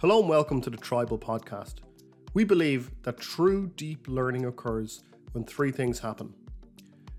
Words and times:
Hello 0.00 0.20
and 0.20 0.28
welcome 0.28 0.62
to 0.62 0.70
the 0.70 0.78
Tribel 0.78 1.20
Podcast. 1.20 1.74
We 2.32 2.44
believe 2.44 2.90
that 3.02 3.18
true 3.18 3.70
deep 3.76 4.08
learning 4.08 4.46
occurs 4.46 5.02
when 5.32 5.44
three 5.44 5.70
things 5.72 5.98
happen. 5.98 6.32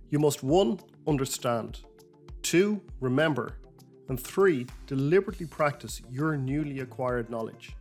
You 0.10 0.18
must 0.18 0.42
one, 0.42 0.80
understand, 1.08 1.82
two, 2.42 2.82
remember, 3.00 3.58
and 4.10 4.20
three, 4.20 4.66
deliberately 4.88 5.46
practice 5.46 6.02
your 6.10 6.38
newly 6.38 6.80
acquired 6.80 7.30
knowledge. 7.30 7.76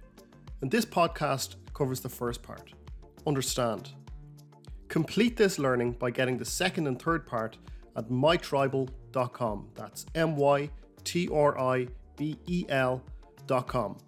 And 0.60 0.70
this 0.70 0.84
podcast 0.84 1.56
covers 1.72 2.00
the 2.00 2.10
first 2.10 2.42
part 2.42 2.74
understand. 3.26 3.92
Complete 4.88 5.36
this 5.36 5.58
learning 5.58 5.92
by 5.92 6.10
getting 6.10 6.36
the 6.36 6.44
second 6.44 6.86
and 6.86 7.00
third 7.00 7.26
part 7.26 7.56
at 8.00 8.08
mytribel.com. 8.08 9.68
That's 9.74 10.06
M 10.14 10.36
Y 10.36 10.70
T 11.04 11.28
R 11.32 11.58
I 11.58 11.86
B 12.16 12.36
E 12.46 12.64
L.com. 12.68 13.98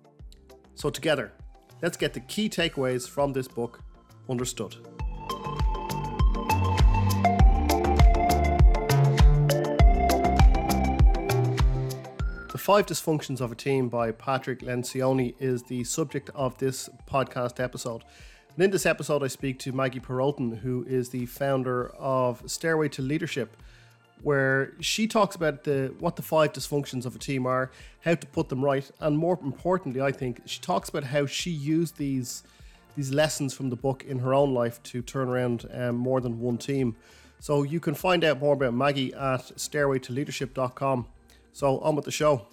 So, 0.74 0.88
together, 0.90 1.32
let's 1.82 1.96
get 1.96 2.14
the 2.14 2.20
key 2.20 2.48
takeaways 2.48 3.08
from 3.08 3.32
this 3.32 3.46
book 3.46 3.80
understood. 4.28 4.76
The 12.50 12.58
Five 12.58 12.86
Dysfunctions 12.86 13.40
of 13.40 13.52
a 13.52 13.54
Team 13.54 13.88
by 13.88 14.12
Patrick 14.12 14.60
Lencioni 14.60 15.34
is 15.38 15.62
the 15.64 15.84
subject 15.84 16.30
of 16.34 16.56
this 16.58 16.88
podcast 17.06 17.62
episode. 17.62 18.04
And 18.54 18.64
in 18.64 18.70
this 18.70 18.86
episode, 18.86 19.22
I 19.22 19.28
speak 19.28 19.58
to 19.60 19.72
Maggie 19.72 20.00
Peralton, 20.00 20.58
who 20.58 20.84
is 20.86 21.08
the 21.08 21.26
founder 21.26 21.88
of 21.96 22.42
Stairway 22.50 22.88
to 22.90 23.02
Leadership, 23.02 23.56
where 24.22 24.72
she 24.80 25.06
talks 25.06 25.34
about 25.36 25.64
the 25.64 25.94
what 25.98 26.16
the 26.16 26.22
five 26.22 26.52
dysfunctions 26.52 27.04
of 27.06 27.14
a 27.14 27.18
team 27.18 27.46
are, 27.46 27.70
how 28.00 28.14
to 28.14 28.26
put 28.28 28.48
them 28.48 28.64
right, 28.64 28.90
and 29.00 29.18
more 29.18 29.38
importantly, 29.42 30.00
I 30.00 30.12
think 30.12 30.42
she 30.46 30.60
talks 30.60 30.88
about 30.88 31.04
how 31.04 31.26
she 31.26 31.50
used 31.50 31.96
these 31.96 32.42
these 32.96 33.12
lessons 33.12 33.54
from 33.54 33.70
the 33.70 33.76
book 33.76 34.04
in 34.04 34.18
her 34.18 34.34
own 34.34 34.52
life 34.52 34.82
to 34.82 35.02
turn 35.02 35.28
around 35.28 35.66
um, 35.72 35.96
more 35.96 36.20
than 36.20 36.40
one 36.40 36.58
team. 36.58 36.94
So 37.38 37.62
you 37.62 37.80
can 37.80 37.94
find 37.94 38.22
out 38.22 38.38
more 38.38 38.54
about 38.54 38.74
Maggie 38.74 39.12
at 39.14 39.40
stairwaytoleadership.com. 39.56 41.06
So 41.52 41.78
on 41.80 41.96
with 41.96 42.04
the 42.04 42.10
show. 42.10 42.46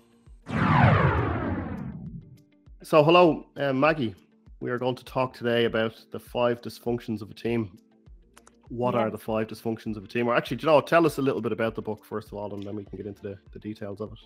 So 2.81 3.03
hello, 3.03 3.45
uh, 3.57 3.73
Maggie. 3.73 4.15
We 4.61 4.71
are 4.71 4.77
going 4.77 4.95
to 4.95 5.05
talk 5.05 5.33
today 5.33 5.65
about 5.65 5.95
the 6.11 6.19
five 6.19 6.61
dysfunctions 6.61 7.21
of 7.21 7.29
a 7.29 7.33
team. 7.33 7.77
What 8.69 8.93
yeah. 8.93 9.01
are 9.01 9.09
the 9.09 9.17
five 9.17 9.47
dysfunctions 9.47 9.97
of 9.97 10.03
a 10.03 10.07
team? 10.07 10.27
Or 10.27 10.35
actually, 10.35 10.57
you 10.61 10.67
know, 10.67 10.79
tell 10.81 11.05
us 11.05 11.17
a 11.17 11.21
little 11.21 11.41
bit 11.41 11.51
about 11.51 11.75
the 11.75 11.81
book 11.81 12.05
first 12.05 12.29
of 12.29 12.35
all, 12.35 12.53
and 12.53 12.63
then 12.63 12.75
we 12.75 12.85
can 12.85 12.97
get 12.97 13.07
into 13.07 13.21
the, 13.21 13.37
the 13.51 13.59
details 13.59 13.99
of 13.99 14.11
it. 14.11 14.19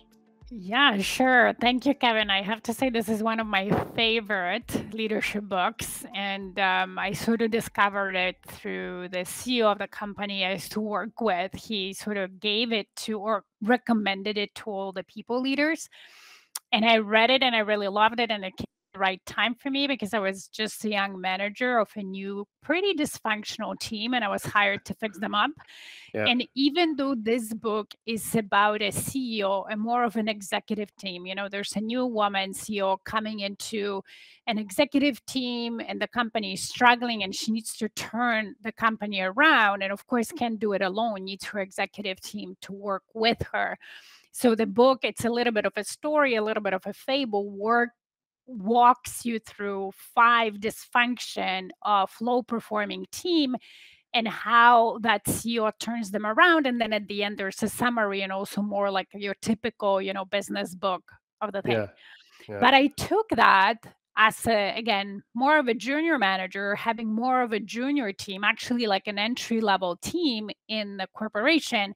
Yeah, 0.50 0.98
sure. 0.98 1.54
Thank 1.58 1.86
you, 1.86 1.94
Kevin. 1.94 2.28
I 2.28 2.42
have 2.42 2.62
to 2.64 2.74
say, 2.74 2.90
this 2.90 3.08
is 3.08 3.22
one 3.22 3.40
of 3.40 3.46
my 3.46 3.70
favorite 3.96 4.92
leadership 4.92 5.44
books. 5.44 6.04
And 6.14 6.58
um, 6.60 6.98
I 6.98 7.12
sort 7.12 7.40
of 7.40 7.50
discovered 7.50 8.14
it 8.14 8.36
through 8.46 9.08
the 9.08 9.20
CEO 9.20 9.72
of 9.72 9.78
the 9.78 9.88
company 9.88 10.44
I 10.44 10.52
used 10.52 10.72
to 10.72 10.80
work 10.80 11.20
with. 11.20 11.54
He 11.54 11.94
sort 11.94 12.18
of 12.18 12.40
gave 12.40 12.72
it 12.72 12.88
to 12.96 13.18
or 13.18 13.44
recommended 13.62 14.36
it 14.36 14.54
to 14.56 14.70
all 14.70 14.92
the 14.92 15.04
people 15.04 15.40
leaders. 15.40 15.88
And 16.72 16.84
I 16.84 16.98
read 16.98 17.30
it 17.30 17.42
and 17.42 17.56
I 17.56 17.60
really 17.60 17.88
loved 17.88 18.20
it. 18.20 18.30
And 18.30 18.44
it 18.44 18.54
came 18.56 18.66
right 18.96 19.24
time 19.26 19.54
for 19.54 19.70
me 19.70 19.86
because 19.86 20.14
I 20.14 20.18
was 20.18 20.48
just 20.48 20.84
a 20.84 20.90
young 20.90 21.20
manager 21.20 21.78
of 21.78 21.90
a 21.96 22.02
new, 22.02 22.46
pretty 22.62 22.94
dysfunctional 22.94 23.78
team 23.78 24.14
and 24.14 24.24
I 24.24 24.28
was 24.28 24.44
hired 24.44 24.84
to 24.86 24.94
fix 24.94 25.18
them 25.18 25.34
up. 25.34 25.50
Yeah. 26.12 26.26
And 26.26 26.46
even 26.54 26.96
though 26.96 27.14
this 27.14 27.52
book 27.52 27.94
is 28.06 28.34
about 28.34 28.82
a 28.82 28.90
CEO 28.90 29.64
and 29.70 29.80
more 29.80 30.04
of 30.04 30.16
an 30.16 30.28
executive 30.28 30.94
team, 30.96 31.26
you 31.26 31.34
know, 31.34 31.48
there's 31.48 31.74
a 31.76 31.80
new 31.80 32.06
woman 32.06 32.52
CEO 32.52 32.98
coming 33.04 33.40
into 33.40 34.02
an 34.46 34.58
executive 34.58 35.24
team 35.26 35.80
and 35.80 36.00
the 36.00 36.08
company 36.08 36.54
is 36.54 36.62
struggling 36.62 37.22
and 37.22 37.34
she 37.34 37.52
needs 37.52 37.76
to 37.76 37.88
turn 37.90 38.54
the 38.62 38.72
company 38.72 39.20
around. 39.20 39.82
And 39.82 39.92
of 39.92 40.06
course, 40.06 40.30
can't 40.32 40.58
do 40.58 40.72
it 40.72 40.82
alone, 40.82 41.24
needs 41.24 41.44
her 41.46 41.60
executive 41.60 42.20
team 42.20 42.56
to 42.62 42.72
work 42.72 43.04
with 43.14 43.42
her. 43.52 43.78
So 44.32 44.56
the 44.56 44.66
book, 44.66 45.00
it's 45.04 45.24
a 45.24 45.30
little 45.30 45.52
bit 45.52 45.64
of 45.64 45.74
a 45.76 45.84
story, 45.84 46.34
a 46.34 46.42
little 46.42 46.62
bit 46.62 46.72
of 46.72 46.82
a 46.86 46.92
fable, 46.92 47.48
work 47.48 47.90
walks 48.46 49.24
you 49.24 49.38
through 49.38 49.92
five 50.14 50.54
dysfunction 50.54 51.70
uh, 51.84 52.02
of 52.02 52.10
low 52.20 52.42
performing 52.42 53.06
team 53.10 53.56
and 54.12 54.28
how 54.28 54.98
that 55.00 55.24
CEO 55.24 55.72
turns 55.80 56.10
them 56.10 56.24
around. 56.24 56.66
And 56.66 56.80
then 56.80 56.92
at 56.92 57.08
the 57.08 57.24
end, 57.24 57.36
there's 57.36 57.62
a 57.62 57.68
summary 57.68 58.22
and 58.22 58.32
also 58.32 58.62
more 58.62 58.90
like 58.90 59.08
your 59.12 59.34
typical, 59.42 60.00
you 60.00 60.12
know, 60.12 60.24
business 60.24 60.74
book 60.74 61.02
of 61.40 61.52
the 61.52 61.62
thing. 61.62 61.72
Yeah. 61.72 61.86
Yeah. 62.48 62.58
But 62.60 62.74
I 62.74 62.88
took 62.88 63.28
that 63.30 63.78
as 64.16 64.46
a, 64.46 64.76
again, 64.76 65.22
more 65.34 65.58
of 65.58 65.66
a 65.66 65.74
junior 65.74 66.18
manager, 66.18 66.74
having 66.76 67.12
more 67.12 67.42
of 67.42 67.52
a 67.52 67.60
junior 67.60 68.12
team, 68.12 68.44
actually 68.44 68.86
like 68.86 69.08
an 69.08 69.18
entry 69.18 69.60
level 69.60 69.96
team 69.96 70.50
in 70.68 70.96
the 70.96 71.08
corporation, 71.14 71.94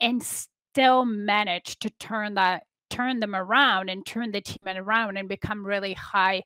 and 0.00 0.22
still 0.22 1.04
managed 1.04 1.82
to 1.82 1.90
turn 1.90 2.34
that 2.34 2.64
turn 2.94 3.20
them 3.20 3.34
around 3.34 3.90
and 3.90 4.06
turn 4.06 4.30
the 4.30 4.40
team 4.40 4.58
around 4.66 5.16
and 5.16 5.28
become 5.28 5.66
really 5.66 5.94
high 5.94 6.42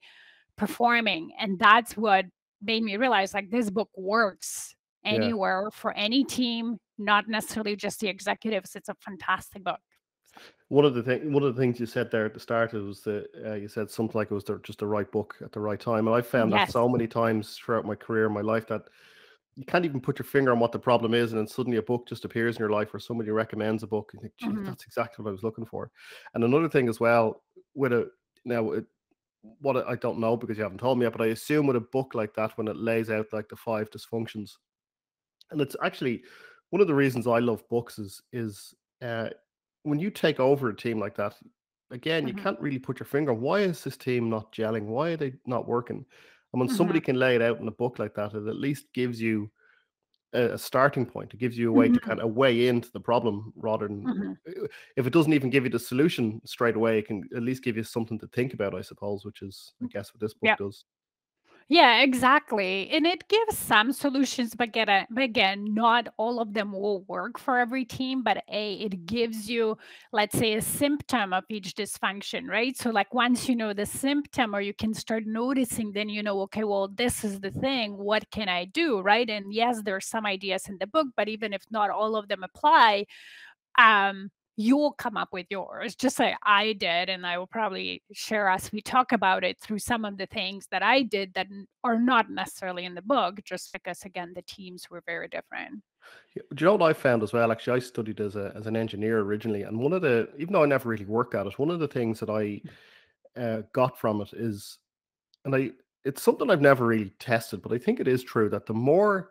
performing. 0.56 1.30
And 1.38 1.58
that's 1.58 1.96
what 1.96 2.24
made 2.62 2.82
me 2.82 2.96
realize 2.96 3.34
like 3.34 3.50
this 3.50 3.70
book 3.70 3.90
works 3.96 4.74
anywhere 5.04 5.64
yeah. 5.64 5.70
for 5.72 5.92
any 5.92 6.24
team, 6.24 6.78
not 6.98 7.28
necessarily 7.28 7.76
just 7.76 8.00
the 8.00 8.08
executives. 8.08 8.74
It's 8.74 8.88
a 8.88 8.94
fantastic 9.00 9.62
book. 9.62 9.80
One 10.68 10.84
of 10.84 10.94
the 10.94 11.02
thing, 11.02 11.32
one 11.32 11.42
of 11.42 11.54
the 11.54 11.60
things 11.60 11.80
you 11.80 11.86
said 11.86 12.10
there 12.10 12.26
at 12.26 12.34
the 12.34 12.40
start 12.40 12.72
was 12.72 13.00
that 13.02 13.26
uh, 13.44 13.54
you 13.54 13.68
said 13.68 13.90
something 13.90 14.18
like 14.18 14.30
it 14.30 14.34
was 14.34 14.44
the, 14.44 14.60
just 14.62 14.78
the 14.78 14.86
right 14.86 15.10
book 15.10 15.36
at 15.42 15.52
the 15.52 15.60
right 15.60 15.80
time, 15.80 16.06
and 16.06 16.14
I 16.14 16.20
found 16.20 16.50
yes. 16.50 16.68
that 16.68 16.72
so 16.72 16.88
many 16.88 17.06
times 17.06 17.56
throughout 17.56 17.86
my 17.86 17.94
career, 17.94 18.28
my 18.28 18.42
life, 18.42 18.68
that 18.68 18.82
you 19.58 19.64
can't 19.64 19.84
even 19.84 20.00
put 20.00 20.20
your 20.20 20.24
finger 20.24 20.52
on 20.52 20.60
what 20.60 20.70
the 20.70 20.78
problem 20.78 21.14
is, 21.14 21.32
and 21.32 21.40
then 21.40 21.48
suddenly 21.48 21.78
a 21.78 21.82
book 21.82 22.06
just 22.08 22.24
appears 22.24 22.54
in 22.54 22.60
your 22.60 22.70
life, 22.70 22.94
or 22.94 23.00
somebody 23.00 23.32
recommends 23.32 23.82
a 23.82 23.88
book, 23.88 24.12
and 24.14 24.22
you 24.22 24.30
think, 24.40 24.54
mm-hmm. 24.56 24.64
that's 24.66 24.84
exactly 24.84 25.24
what 25.24 25.30
I 25.30 25.32
was 25.32 25.42
looking 25.42 25.66
for. 25.66 25.90
And 26.34 26.44
another 26.44 26.68
thing 26.68 26.88
as 26.88 27.00
well, 27.00 27.42
with 27.74 27.92
a 27.92 28.08
now, 28.44 28.70
it, 28.70 28.84
what 29.60 29.88
I 29.88 29.96
don't 29.96 30.20
know 30.20 30.36
because 30.36 30.56
you 30.56 30.62
haven't 30.62 30.78
told 30.78 30.96
me 30.96 31.06
yet, 31.06 31.12
but 31.12 31.22
I 31.22 31.30
assume 31.30 31.66
with 31.66 31.74
a 31.74 31.80
book 31.80 32.14
like 32.14 32.34
that, 32.34 32.56
when 32.56 32.68
it 32.68 32.76
lays 32.76 33.10
out 33.10 33.26
like 33.32 33.48
the 33.48 33.56
five 33.56 33.90
dysfunctions, 33.90 34.52
and 35.50 35.60
it's 35.60 35.74
actually 35.82 36.22
one 36.70 36.80
of 36.80 36.86
the 36.86 36.94
reasons 36.94 37.26
I 37.26 37.40
love 37.40 37.68
books 37.68 37.98
is 37.98 38.22
is 38.32 38.74
uh, 39.02 39.30
when 39.82 39.98
you 39.98 40.10
take 40.10 40.38
over 40.38 40.68
a 40.68 40.76
team 40.76 41.00
like 41.00 41.16
that. 41.16 41.34
Again, 41.90 42.26
mm-hmm. 42.26 42.36
you 42.36 42.42
can't 42.44 42.60
really 42.60 42.78
put 42.78 43.00
your 43.00 43.06
finger. 43.06 43.32
Why 43.32 43.60
is 43.60 43.82
this 43.82 43.96
team 43.96 44.28
not 44.28 44.52
gelling? 44.52 44.84
Why 44.84 45.12
are 45.12 45.16
they 45.16 45.32
not 45.46 45.66
working? 45.66 46.04
And 46.52 46.60
when 46.60 46.68
mm-hmm. 46.68 46.76
somebody 46.76 47.00
can 47.00 47.16
lay 47.16 47.34
it 47.34 47.42
out 47.42 47.60
in 47.60 47.68
a 47.68 47.72
book 47.72 47.98
like 47.98 48.14
that, 48.14 48.34
it 48.34 48.46
at 48.46 48.56
least 48.56 48.86
gives 48.94 49.20
you 49.20 49.50
a, 50.32 50.52
a 50.52 50.58
starting 50.58 51.04
point. 51.04 51.34
It 51.34 51.40
gives 51.40 51.58
you 51.58 51.68
a 51.68 51.72
way 51.72 51.86
mm-hmm. 51.86 51.94
to 51.94 52.00
kind 52.00 52.20
of 52.20 52.34
weigh 52.34 52.68
into 52.68 52.90
the 52.92 53.00
problem 53.00 53.52
rather 53.56 53.86
than 53.86 54.02
mm-hmm. 54.02 54.64
if 54.96 55.06
it 55.06 55.12
doesn't 55.12 55.32
even 55.32 55.50
give 55.50 55.64
you 55.64 55.70
the 55.70 55.78
solution 55.78 56.40
straight 56.44 56.76
away, 56.76 56.98
it 56.98 57.06
can 57.06 57.22
at 57.36 57.42
least 57.42 57.62
give 57.62 57.76
you 57.76 57.82
something 57.82 58.18
to 58.18 58.26
think 58.28 58.54
about, 58.54 58.74
I 58.74 58.80
suppose, 58.80 59.24
which 59.24 59.42
is 59.42 59.72
I 59.82 59.86
mm, 59.86 59.90
guess 59.90 60.12
what 60.12 60.20
this 60.20 60.34
book 60.34 60.48
yep. 60.48 60.58
does. 60.58 60.84
Yeah, 61.70 62.00
exactly. 62.00 62.88
And 62.90 63.06
it 63.06 63.28
gives 63.28 63.58
some 63.58 63.92
solutions, 63.92 64.54
but 64.56 64.72
get 64.72 64.88
a, 64.88 65.06
but 65.10 65.22
again, 65.22 65.74
not 65.74 66.08
all 66.16 66.40
of 66.40 66.54
them 66.54 66.72
will 66.72 67.02
work 67.02 67.38
for 67.38 67.58
every 67.58 67.84
team. 67.84 68.22
But 68.22 68.42
A, 68.50 68.74
it 68.76 69.04
gives 69.04 69.50
you, 69.50 69.76
let's 70.10 70.38
say, 70.38 70.54
a 70.54 70.62
symptom 70.62 71.34
of 71.34 71.44
each 71.50 71.74
dysfunction, 71.74 72.46
right? 72.48 72.74
So, 72.74 72.88
like 72.88 73.12
once 73.12 73.50
you 73.50 73.54
know 73.54 73.74
the 73.74 73.84
symptom 73.84 74.54
or 74.56 74.62
you 74.62 74.72
can 74.72 74.94
start 74.94 75.24
noticing, 75.26 75.92
then 75.92 76.08
you 76.08 76.22
know, 76.22 76.40
okay, 76.42 76.64
well, 76.64 76.88
this 76.88 77.22
is 77.22 77.38
the 77.40 77.50
thing. 77.50 77.98
What 77.98 78.30
can 78.30 78.48
I 78.48 78.64
do? 78.64 79.00
Right. 79.00 79.28
And 79.28 79.52
yes, 79.52 79.82
there 79.82 79.96
are 79.96 80.00
some 80.00 80.24
ideas 80.24 80.68
in 80.68 80.78
the 80.78 80.86
book, 80.86 81.08
but 81.18 81.28
even 81.28 81.52
if 81.52 81.64
not 81.70 81.90
all 81.90 82.16
of 82.16 82.28
them 82.28 82.42
apply, 82.44 83.04
um, 83.78 84.30
you'll 84.60 84.90
come 84.90 85.16
up 85.16 85.28
with 85.32 85.46
yours, 85.50 85.94
just 85.94 86.18
like 86.18 86.34
I 86.42 86.72
did. 86.72 87.08
And 87.08 87.24
I 87.24 87.38
will 87.38 87.46
probably 87.46 88.02
share 88.12 88.48
as 88.48 88.72
we 88.72 88.80
talk 88.80 89.12
about 89.12 89.44
it 89.44 89.56
through 89.60 89.78
some 89.78 90.04
of 90.04 90.18
the 90.18 90.26
things 90.26 90.66
that 90.72 90.82
I 90.82 91.02
did 91.02 91.32
that 91.34 91.46
are 91.84 91.96
not 91.96 92.28
necessarily 92.28 92.84
in 92.84 92.96
the 92.96 93.02
book, 93.02 93.40
just 93.44 93.72
because, 93.72 94.02
again, 94.02 94.32
the 94.34 94.42
teams 94.42 94.90
were 94.90 95.02
very 95.06 95.28
different. 95.28 95.80
Do 96.34 96.42
you 96.58 96.66
know 96.66 96.74
what 96.74 96.90
I 96.90 96.92
found 96.92 97.22
as 97.22 97.32
well? 97.32 97.52
Actually, 97.52 97.76
I 97.76 97.78
studied 97.78 98.20
as, 98.20 98.34
a, 98.34 98.52
as 98.56 98.66
an 98.66 98.76
engineer 98.76 99.20
originally. 99.20 99.62
And 99.62 99.78
one 99.78 99.92
of 99.92 100.02
the, 100.02 100.28
even 100.38 100.52
though 100.52 100.64
I 100.64 100.66
never 100.66 100.88
really 100.88 101.04
worked 101.04 101.36
at 101.36 101.46
it, 101.46 101.58
one 101.58 101.70
of 101.70 101.78
the 101.78 101.86
things 101.86 102.18
that 102.18 102.28
I 102.28 102.60
uh, 103.40 103.62
got 103.72 103.96
from 103.96 104.20
it 104.22 104.32
is, 104.32 104.78
and 105.44 105.54
I, 105.54 105.70
it's 106.04 106.20
something 106.20 106.50
I've 106.50 106.60
never 106.60 106.84
really 106.84 107.12
tested, 107.20 107.62
but 107.62 107.72
I 107.72 107.78
think 107.78 108.00
it 108.00 108.08
is 108.08 108.24
true 108.24 108.48
that 108.48 108.66
the 108.66 108.74
more, 108.74 109.30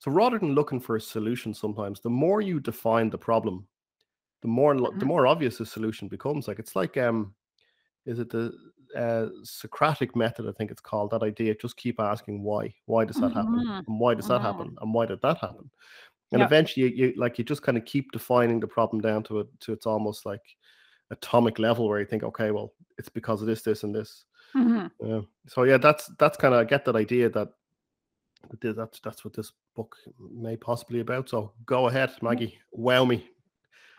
so 0.00 0.10
rather 0.10 0.38
than 0.38 0.56
looking 0.56 0.80
for 0.80 0.96
a 0.96 1.00
solution 1.00 1.54
sometimes, 1.54 2.00
the 2.00 2.10
more 2.10 2.40
you 2.40 2.58
define 2.58 3.08
the 3.08 3.18
problem, 3.18 3.68
the 4.44 4.48
more 4.48 4.74
mm-hmm. 4.74 4.98
the 4.98 5.06
more 5.06 5.26
obvious 5.26 5.58
the 5.58 5.66
solution 5.66 6.06
becomes. 6.06 6.46
Like 6.46 6.58
it's 6.58 6.76
like 6.76 6.96
um, 6.96 7.34
is 8.06 8.18
it 8.18 8.30
the 8.30 8.52
uh, 8.96 9.28
Socratic 9.42 10.14
method? 10.14 10.46
I 10.46 10.52
think 10.52 10.70
it's 10.70 10.80
called 10.80 11.10
that 11.10 11.22
idea. 11.22 11.54
Just 11.54 11.76
keep 11.76 11.98
asking 11.98 12.42
why. 12.42 12.74
Why 12.84 13.04
does 13.04 13.16
that 13.16 13.32
happen? 13.32 13.54
Mm-hmm. 13.54 13.90
And 13.90 14.00
why 14.00 14.14
does 14.14 14.28
that 14.28 14.42
mm-hmm. 14.42 14.46
happen? 14.46 14.76
And 14.80 14.94
why 14.94 15.06
did 15.06 15.22
that 15.22 15.38
happen? 15.38 15.70
and 16.34 16.42
eventually 16.42 16.86
you, 16.86 17.06
you 17.06 17.14
like 17.16 17.38
you 17.38 17.44
just 17.44 17.62
kind 17.62 17.78
of 17.78 17.84
keep 17.84 18.10
defining 18.12 18.60
the 18.60 18.66
problem 18.66 19.00
down 19.00 19.22
to 19.22 19.40
it 19.40 19.46
to 19.60 19.72
it's 19.72 19.86
almost 19.86 20.26
like 20.26 20.42
atomic 21.10 21.58
level 21.58 21.88
where 21.88 22.00
you 22.00 22.06
think 22.06 22.22
okay 22.22 22.50
well 22.50 22.72
it's 22.98 23.08
because 23.08 23.40
of 23.40 23.46
this 23.46 23.62
this 23.62 23.84
and 23.84 23.94
this 23.94 24.24
mm-hmm. 24.54 24.86
yeah 25.06 25.20
so 25.46 25.64
yeah 25.64 25.76
that's 25.76 26.10
that's 26.18 26.36
kind 26.36 26.54
of 26.54 26.60
i 26.60 26.64
get 26.64 26.84
that 26.84 26.96
idea 26.96 27.28
that 27.28 27.48
that's 28.60 29.00
that's 29.00 29.24
what 29.24 29.34
this 29.34 29.52
book 29.74 29.96
may 30.18 30.56
possibly 30.56 31.00
about 31.00 31.28
so 31.28 31.52
go 31.66 31.88
ahead 31.88 32.10
maggie 32.20 32.58
wow 32.72 33.04
me 33.04 33.28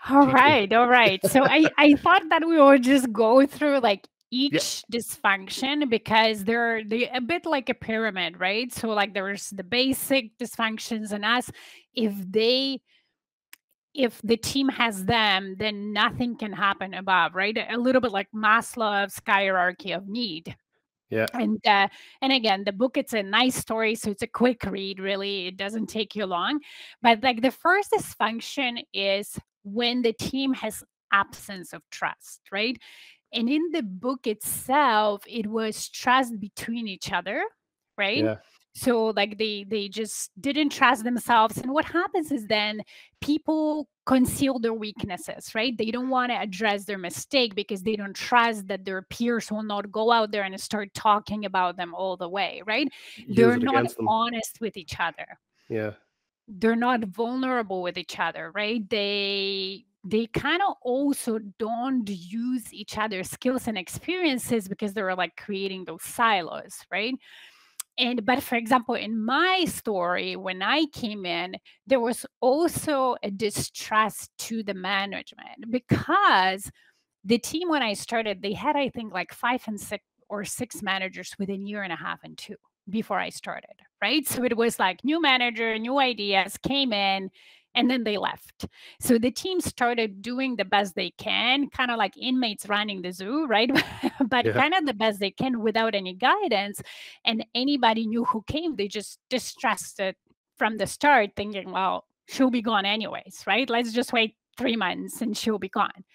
all 0.09 0.27
right 0.27 0.71
all 0.73 0.87
right. 0.87 1.19
So 1.25 1.43
i 1.43 1.65
i 1.77 1.95
thought 1.95 2.23
that 2.29 2.47
we 2.47 2.59
would 2.59 2.83
just 2.83 3.11
go 3.11 3.45
through 3.45 3.79
like 3.79 4.07
each 4.31 4.83
yeah. 4.89 4.99
dysfunction 4.99 5.89
because 5.89 6.43
they're 6.43 6.83
they're 6.83 7.09
a 7.13 7.21
bit 7.21 7.45
like 7.45 7.69
a 7.69 7.73
pyramid 7.73 8.39
right? 8.39 8.73
So 8.73 8.89
like 8.89 9.13
there's 9.13 9.49
the 9.49 9.63
basic 9.63 10.37
dysfunctions 10.37 11.11
and 11.11 11.25
as 11.25 11.49
if 11.93 12.13
they 12.31 12.81
if 13.93 14.19
the 14.23 14.35
team 14.35 14.67
has 14.67 15.05
them 15.05 15.55
then 15.57 15.93
nothing 15.93 16.37
can 16.37 16.51
happen 16.51 16.93
above 16.93 17.35
right? 17.35 17.57
A 17.69 17.77
little 17.77 18.01
bit 18.01 18.11
like 18.11 18.27
maslow's 18.35 19.19
hierarchy 19.25 19.91
of 19.93 20.07
need. 20.07 20.55
Yeah. 21.09 21.27
And 21.33 21.65
uh, 21.65 21.87
and 22.21 22.33
again 22.33 22.63
the 22.65 22.73
book 22.73 22.97
it's 22.97 23.13
a 23.13 23.23
nice 23.23 23.55
story 23.55 23.95
so 23.95 24.09
it's 24.09 24.23
a 24.23 24.27
quick 24.27 24.63
read 24.65 24.99
really. 24.99 25.47
It 25.47 25.55
doesn't 25.55 25.87
take 25.87 26.15
you 26.15 26.25
long. 26.25 26.59
But 27.01 27.23
like 27.23 27.41
the 27.41 27.51
first 27.51 27.91
dysfunction 27.91 28.83
is 28.91 29.37
when 29.65 30.01
the 30.03 30.13
team 30.13 30.53
has 30.53 30.83
absence 31.11 31.73
of 31.73 31.81
trust 31.91 32.41
right? 32.51 32.77
And 33.33 33.49
in 33.49 33.71
the 33.71 33.83
book 33.83 34.27
itself 34.27 35.23
it 35.27 35.47
was 35.47 35.89
trust 35.89 36.39
between 36.39 36.87
each 36.87 37.11
other 37.11 37.43
right? 37.97 38.23
Yeah. 38.23 38.35
so 38.73 39.07
like 39.07 39.37
they 39.37 39.65
they 39.67 39.87
just 39.87 40.31
didn't 40.39 40.69
trust 40.69 41.03
themselves 41.03 41.57
and 41.57 41.71
what 41.71 41.85
happens 41.85 42.31
is 42.31 42.45
then 42.47 42.81
people 43.21 43.87
conceal 44.05 44.59
their 44.59 44.73
weaknesses 44.73 45.55
right? 45.55 45.77
They 45.77 45.91
don't 45.91 46.09
want 46.09 46.31
to 46.31 46.39
address 46.39 46.85
their 46.85 46.97
mistake 46.97 47.55
because 47.55 47.81
they 47.81 47.95
don't 47.95 48.15
trust 48.15 48.67
that 48.67 48.85
their 48.85 49.01
peers 49.01 49.51
will 49.51 49.63
not 49.63 49.91
go 49.91 50.11
out 50.11 50.31
there 50.31 50.43
and 50.43 50.59
start 50.59 50.93
talking 50.93 51.45
about 51.45 51.77
them 51.77 51.95
all 51.95 52.17
the 52.17 52.29
way 52.29 52.61
right? 52.65 52.87
Use 53.15 53.35
they're 53.35 53.57
not 53.57 53.93
honest 54.07 54.59
with 54.61 54.77
each 54.77 54.95
other. 54.99 55.39
Yeah 55.69 55.93
they're 56.47 56.75
not 56.75 57.03
vulnerable 57.05 57.81
with 57.81 57.97
each 57.97 58.19
other 58.19 58.51
right 58.53 58.89
they 58.89 59.85
they 60.05 60.27
kind 60.27 60.61
of 60.61 60.75
also 60.83 61.39
don't 61.57 62.07
use 62.07 62.71
each 62.71 62.97
other's 62.97 63.29
skills 63.29 63.67
and 63.67 63.77
experiences 63.77 64.67
because 64.67 64.93
they're 64.93 65.15
like 65.15 65.35
creating 65.35 65.83
those 65.83 66.03
silos, 66.03 66.77
right? 66.91 67.15
And 67.97 68.23
but 68.25 68.43
for 68.43 68.55
example, 68.55 68.95
in 68.95 69.23
my 69.23 69.65
story, 69.65 70.35
when 70.35 70.61
I 70.61 70.85
came 70.93 71.25
in, 71.25 71.55
there 71.87 71.99
was 71.99 72.25
also 72.39 73.15
a 73.23 73.31
distrust 73.31 74.29
to 74.39 74.63
the 74.63 74.73
management 74.75 75.71
because 75.71 76.69
the 77.23 77.39
team 77.39 77.69
when 77.69 77.81
I 77.81 77.93
started, 77.93 78.41
they 78.41 78.53
had 78.53 78.75
I 78.75 78.89
think 78.89 79.11
like 79.11 79.33
five 79.33 79.63
and 79.65 79.81
six 79.81 80.03
or 80.29 80.43
six 80.45 80.83
managers 80.83 81.33
within 81.39 81.61
a 81.61 81.65
year 81.65 81.83
and 81.83 81.93
a 81.93 81.95
half 81.95 82.19
and 82.23 82.37
two 82.37 82.57
before 82.89 83.19
I 83.19 83.29
started, 83.29 83.75
right? 84.01 84.27
So 84.27 84.43
it 84.43 84.55
was 84.55 84.79
like 84.79 85.03
new 85.03 85.21
manager, 85.21 85.77
new 85.77 85.99
ideas 85.99 86.57
came 86.57 86.93
in, 86.93 87.29
and 87.75 87.89
then 87.89 88.03
they 88.03 88.17
left. 88.17 88.67
So 88.99 89.17
the 89.17 89.31
team 89.31 89.59
started 89.59 90.21
doing 90.21 90.55
the 90.55 90.65
best 90.65 90.95
they 90.95 91.11
can, 91.11 91.69
kind 91.69 91.91
of 91.91 91.97
like 91.97 92.17
inmates 92.17 92.67
running 92.67 93.01
the 93.01 93.11
zoo, 93.11 93.45
right? 93.45 93.69
but 94.27 94.45
yeah. 94.45 94.53
kind 94.53 94.73
of 94.73 94.85
the 94.85 94.93
best 94.93 95.19
they 95.19 95.31
can 95.31 95.59
without 95.61 95.93
any 95.93 96.13
guidance. 96.13 96.81
And 97.25 97.45
anybody 97.53 98.07
new 98.07 98.23
who 98.23 98.43
came, 98.47 98.75
they 98.75 98.87
just 98.87 99.19
distrusted 99.29 100.15
from 100.57 100.77
the 100.77 100.87
start, 100.87 101.31
thinking, 101.35 101.71
well, 101.71 102.05
she'll 102.27 102.49
be 102.49 102.61
gone 102.61 102.85
anyways, 102.85 103.43
right? 103.45 103.69
Let's 103.69 103.91
just 103.91 104.13
wait 104.13 104.35
three 104.57 104.77
months 104.77 105.21
and 105.21 105.37
she'll 105.37 105.59
be 105.59 105.69
gone. 105.69 106.05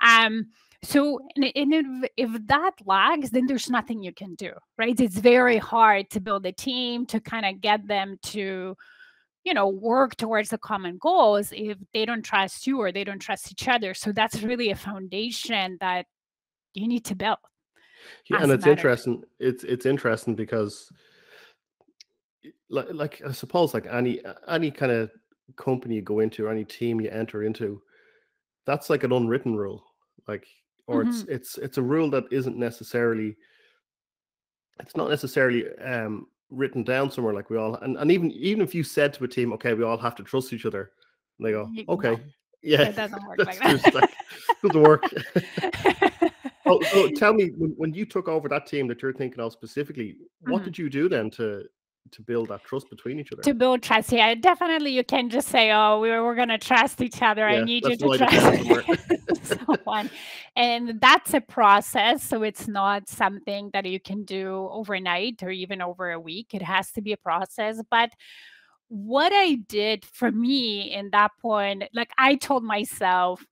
Um, 0.00 0.46
so, 0.84 1.20
and 1.36 1.52
if, 1.54 2.10
if 2.16 2.46
that 2.46 2.72
lags, 2.84 3.30
then 3.30 3.46
there's 3.46 3.70
nothing 3.70 4.02
you 4.02 4.12
can 4.12 4.34
do, 4.34 4.52
right? 4.78 4.98
It's 4.98 5.18
very 5.18 5.58
hard 5.58 6.10
to 6.10 6.20
build 6.20 6.46
a 6.46 6.52
team 6.52 7.06
to 7.06 7.20
kind 7.20 7.46
of 7.46 7.60
get 7.60 7.86
them 7.86 8.18
to 8.24 8.76
you 9.44 9.52
know 9.52 9.68
work 9.68 10.16
towards 10.16 10.48
the 10.48 10.58
common 10.58 10.96
goals 10.98 11.52
if 11.52 11.76
they 11.92 12.06
don't 12.06 12.22
trust 12.22 12.66
you 12.66 12.80
or 12.80 12.92
they 12.92 13.04
don't 13.04 13.18
trust 13.18 13.50
each 13.52 13.68
other. 13.68 13.92
So 13.94 14.12
that's 14.12 14.42
really 14.42 14.70
a 14.70 14.76
foundation 14.76 15.76
that 15.80 16.06
you 16.72 16.88
need 16.88 17.04
to 17.04 17.14
build 17.14 17.38
yeah, 18.28 18.42
and 18.42 18.50
it's 18.50 18.66
interesting 18.66 19.22
it's 19.38 19.62
it's 19.64 19.86
interesting 19.86 20.34
because 20.34 20.90
like, 22.68 22.88
like 22.92 23.22
i 23.26 23.30
suppose 23.30 23.72
like 23.72 23.86
any 23.86 24.20
any 24.48 24.72
kind 24.72 24.90
of 24.90 25.10
company 25.56 25.94
you 25.94 26.02
go 26.02 26.18
into 26.18 26.44
or 26.44 26.50
any 26.50 26.64
team 26.64 27.00
you 27.00 27.08
enter 27.08 27.44
into 27.44 27.80
that's 28.66 28.90
like 28.90 29.04
an 29.04 29.12
unwritten 29.12 29.56
rule. 29.56 29.84
Like 30.26 30.46
or 30.86 31.02
mm-hmm. 31.02 31.10
it's 31.10 31.22
it's 31.28 31.58
it's 31.58 31.78
a 31.78 31.82
rule 31.82 32.10
that 32.10 32.24
isn't 32.30 32.56
necessarily 32.56 33.36
it's 34.80 34.96
not 34.96 35.08
necessarily 35.08 35.64
um 35.78 36.26
written 36.50 36.82
down 36.82 37.10
somewhere 37.10 37.34
like 37.34 37.50
we 37.50 37.56
all 37.56 37.74
and, 37.76 37.96
and 37.96 38.10
even 38.10 38.30
even 38.32 38.62
if 38.62 38.74
you 38.74 38.82
said 38.82 39.12
to 39.12 39.24
a 39.24 39.28
team 39.28 39.52
okay 39.52 39.74
we 39.74 39.84
all 39.84 39.98
have 39.98 40.14
to 40.14 40.22
trust 40.22 40.52
each 40.52 40.66
other 40.66 40.92
they 41.40 41.52
go 41.52 41.70
okay 41.88 42.12
no, 42.12 42.20
yeah 42.62 42.82
it 42.82 42.96
doesn't 42.96 43.26
work 43.26 43.38
like 43.44 43.58
that 43.58 43.94
like, 43.94 44.10
doesn't 44.62 44.82
work 44.82 45.04
oh, 46.66 46.82
so 46.84 47.08
tell 47.10 47.32
me 47.32 47.50
when, 47.56 47.70
when 47.76 47.94
you 47.94 48.04
took 48.04 48.28
over 48.28 48.48
that 48.48 48.66
team 48.66 48.86
that 48.86 49.02
you're 49.02 49.12
thinking 49.12 49.40
of 49.40 49.52
specifically 49.52 50.16
what 50.40 50.58
mm-hmm. 50.58 50.64
did 50.64 50.78
you 50.78 50.90
do 50.90 51.08
then 51.08 51.30
to 51.30 51.64
to 52.10 52.22
build 52.22 52.48
that 52.48 52.62
trust 52.64 52.90
between 52.90 53.18
each 53.18 53.32
other. 53.32 53.42
To 53.42 53.54
build 53.54 53.82
trust, 53.82 54.12
yeah, 54.12 54.34
definitely. 54.34 54.90
You 54.92 55.04
can 55.04 55.30
just 55.30 55.48
say, 55.48 55.72
"Oh, 55.72 56.00
we're, 56.00 56.24
we're 56.24 56.34
going 56.34 56.48
to 56.48 56.58
trust 56.58 57.00
each 57.00 57.22
other. 57.22 57.48
Yeah, 57.48 57.60
I 57.60 57.64
need 57.64 57.84
you 57.84 57.96
to 57.96 58.18
trust 58.18 59.23
someone," 59.66 60.10
and 60.56 61.00
that's 61.00 61.34
a 61.34 61.40
process. 61.40 62.22
So 62.24 62.42
it's 62.42 62.68
not 62.68 63.08
something 63.08 63.70
that 63.72 63.86
you 63.86 64.00
can 64.00 64.24
do 64.24 64.68
overnight 64.70 65.42
or 65.42 65.50
even 65.50 65.82
over 65.82 66.10
a 66.12 66.20
week. 66.20 66.48
It 66.54 66.62
has 66.62 66.90
to 66.92 67.02
be 67.02 67.12
a 67.12 67.16
process. 67.18 67.80
But 67.90 68.10
what 68.88 69.32
I 69.34 69.56
did 69.68 70.04
for 70.04 70.30
me 70.30 70.92
in 70.92 71.10
that 71.10 71.32
point, 71.40 71.84
like 71.94 72.10
I 72.18 72.36
told 72.36 72.64
myself, 72.64 73.44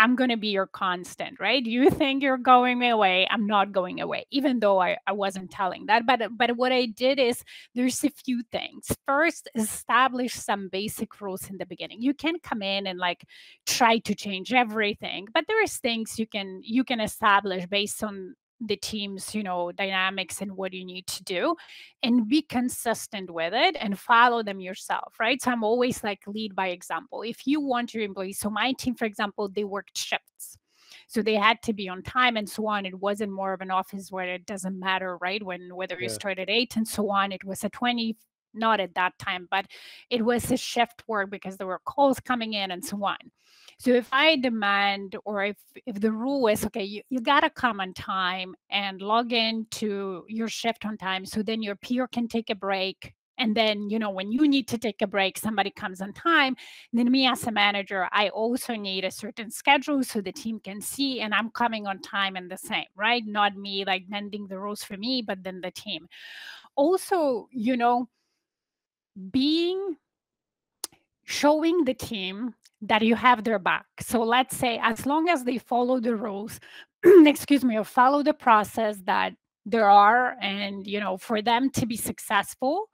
I'm 0.00 0.16
going 0.16 0.30
to 0.30 0.38
be 0.38 0.48
your 0.48 0.66
constant, 0.66 1.38
right? 1.38 1.62
You 1.62 1.90
think 1.90 2.22
you're 2.22 2.38
going 2.38 2.82
away. 2.82 3.26
I'm 3.30 3.46
not 3.46 3.70
going 3.70 4.00
away, 4.00 4.24
even 4.30 4.58
though 4.58 4.80
I, 4.80 4.96
I 5.06 5.12
wasn't 5.12 5.50
telling 5.50 5.86
that. 5.86 6.06
But 6.06 6.22
but 6.38 6.56
what 6.56 6.72
I 6.72 6.86
did 6.86 7.18
is 7.18 7.44
there's 7.74 8.02
a 8.02 8.08
few 8.08 8.42
things. 8.50 8.86
First, 9.06 9.50
establish 9.54 10.32
some 10.32 10.70
basic 10.70 11.20
rules 11.20 11.50
in 11.50 11.58
the 11.58 11.66
beginning. 11.66 12.00
You 12.00 12.14
can 12.14 12.38
come 12.38 12.62
in 12.62 12.86
and 12.86 12.98
like 12.98 13.26
try 13.66 13.98
to 13.98 14.14
change 14.14 14.54
everything, 14.54 15.28
but 15.34 15.44
there 15.46 15.62
is 15.62 15.76
things 15.76 16.18
you 16.18 16.26
can 16.26 16.62
you 16.64 16.82
can 16.82 17.00
establish 17.00 17.66
based 17.66 18.02
on 18.02 18.36
the 18.60 18.76
team's 18.76 19.34
you 19.34 19.42
know 19.42 19.72
dynamics 19.72 20.40
and 20.40 20.56
what 20.56 20.72
you 20.72 20.84
need 20.84 21.06
to 21.06 21.24
do 21.24 21.54
and 22.02 22.28
be 22.28 22.42
consistent 22.42 23.30
with 23.30 23.54
it 23.54 23.76
and 23.80 23.98
follow 23.98 24.42
them 24.42 24.60
yourself 24.60 25.14
right? 25.18 25.40
So 25.40 25.50
i'm 25.50 25.64
always 25.64 26.04
like 26.04 26.20
lead 26.26 26.54
by 26.54 26.68
example. 26.68 27.22
If 27.22 27.46
you 27.46 27.60
want 27.60 27.94
your 27.94 28.04
employees 28.04 28.38
so 28.38 28.50
my 28.50 28.72
team 28.72 28.94
for 28.94 29.06
example 29.06 29.48
they 29.48 29.64
worked 29.64 29.96
shifts. 29.96 30.58
So 31.06 31.22
they 31.22 31.34
had 31.34 31.60
to 31.62 31.72
be 31.72 31.88
on 31.88 32.02
time 32.02 32.36
and 32.36 32.48
so 32.48 32.66
on. 32.68 32.86
It 32.86 32.98
wasn't 33.00 33.32
more 33.32 33.52
of 33.52 33.60
an 33.60 33.70
office 33.70 34.12
where 34.12 34.28
it 34.28 34.46
doesn't 34.46 34.78
matter 34.78 35.16
right? 35.16 35.42
When 35.42 35.74
whether 35.74 35.96
yeah. 35.96 36.02
you 36.02 36.08
start 36.08 36.38
at 36.38 36.50
8 36.50 36.76
and 36.76 36.86
so 36.88 37.10
on 37.10 37.32
it 37.32 37.44
was 37.44 37.64
a 37.64 37.68
20 37.70 38.16
not 38.54 38.80
at 38.80 38.94
that 38.94 39.18
time 39.18 39.46
but 39.50 39.66
it 40.10 40.24
was 40.24 40.50
a 40.50 40.56
shift 40.56 41.02
work 41.06 41.30
because 41.30 41.56
there 41.56 41.66
were 41.66 41.80
calls 41.84 42.20
coming 42.20 42.54
in 42.54 42.70
and 42.70 42.84
so 42.84 43.02
on 43.04 43.18
so 43.80 43.92
if 43.92 44.08
I 44.12 44.36
demand 44.36 45.16
or 45.24 45.42
if 45.42 45.56
if 45.86 45.98
the 45.98 46.12
rule 46.12 46.46
is 46.48 46.66
okay, 46.66 46.84
you, 46.84 47.00
you 47.08 47.20
gotta 47.20 47.48
come 47.48 47.80
on 47.80 47.94
time 47.94 48.54
and 48.68 49.00
log 49.00 49.32
in 49.32 49.66
to 49.70 50.26
your 50.28 50.48
shift 50.48 50.84
on 50.84 50.98
time 50.98 51.24
so 51.24 51.42
then 51.42 51.62
your 51.62 51.76
peer 51.76 52.06
can 52.06 52.28
take 52.28 52.50
a 52.50 52.54
break. 52.54 53.14
And 53.38 53.56
then, 53.56 53.88
you 53.88 53.98
know, 53.98 54.10
when 54.10 54.30
you 54.30 54.46
need 54.46 54.68
to 54.68 54.76
take 54.76 55.00
a 55.00 55.06
break, 55.06 55.38
somebody 55.38 55.70
comes 55.70 56.02
on 56.02 56.12
time. 56.12 56.56
then 56.92 57.10
me 57.10 57.26
as 57.26 57.46
a 57.46 57.50
manager, 57.50 58.06
I 58.12 58.28
also 58.28 58.74
need 58.74 59.06
a 59.06 59.10
certain 59.10 59.50
schedule 59.50 60.04
so 60.04 60.20
the 60.20 60.30
team 60.30 60.60
can 60.60 60.82
see 60.82 61.22
and 61.22 61.32
I'm 61.32 61.48
coming 61.48 61.86
on 61.86 62.02
time 62.02 62.36
and 62.36 62.50
the 62.50 62.58
same, 62.58 62.84
right? 62.96 63.26
Not 63.26 63.56
me 63.56 63.86
like 63.86 64.04
mending 64.10 64.46
the 64.46 64.58
rules 64.58 64.84
for 64.84 64.98
me, 64.98 65.22
but 65.22 65.42
then 65.42 65.62
the 65.62 65.70
team. 65.70 66.06
Also, 66.76 67.48
you 67.50 67.78
know, 67.78 68.10
being 69.30 69.96
showing 71.24 71.84
the 71.84 71.94
team 71.94 72.54
that 72.82 73.02
you 73.02 73.14
have 73.14 73.44
their 73.44 73.58
back. 73.58 73.86
So 74.00 74.22
let's 74.22 74.56
say 74.56 74.80
as 74.82 75.06
long 75.06 75.28
as 75.28 75.44
they 75.44 75.58
follow 75.58 76.00
the 76.00 76.16
rules, 76.16 76.58
excuse 77.04 77.64
me, 77.64 77.76
or 77.76 77.84
follow 77.84 78.22
the 78.22 78.34
process 78.34 78.98
that 79.04 79.34
there 79.66 79.88
are 79.90 80.36
and 80.40 80.86
you 80.86 80.98
know 80.98 81.18
for 81.18 81.42
them 81.42 81.70
to 81.70 81.86
be 81.86 81.96
successful, 81.96 82.88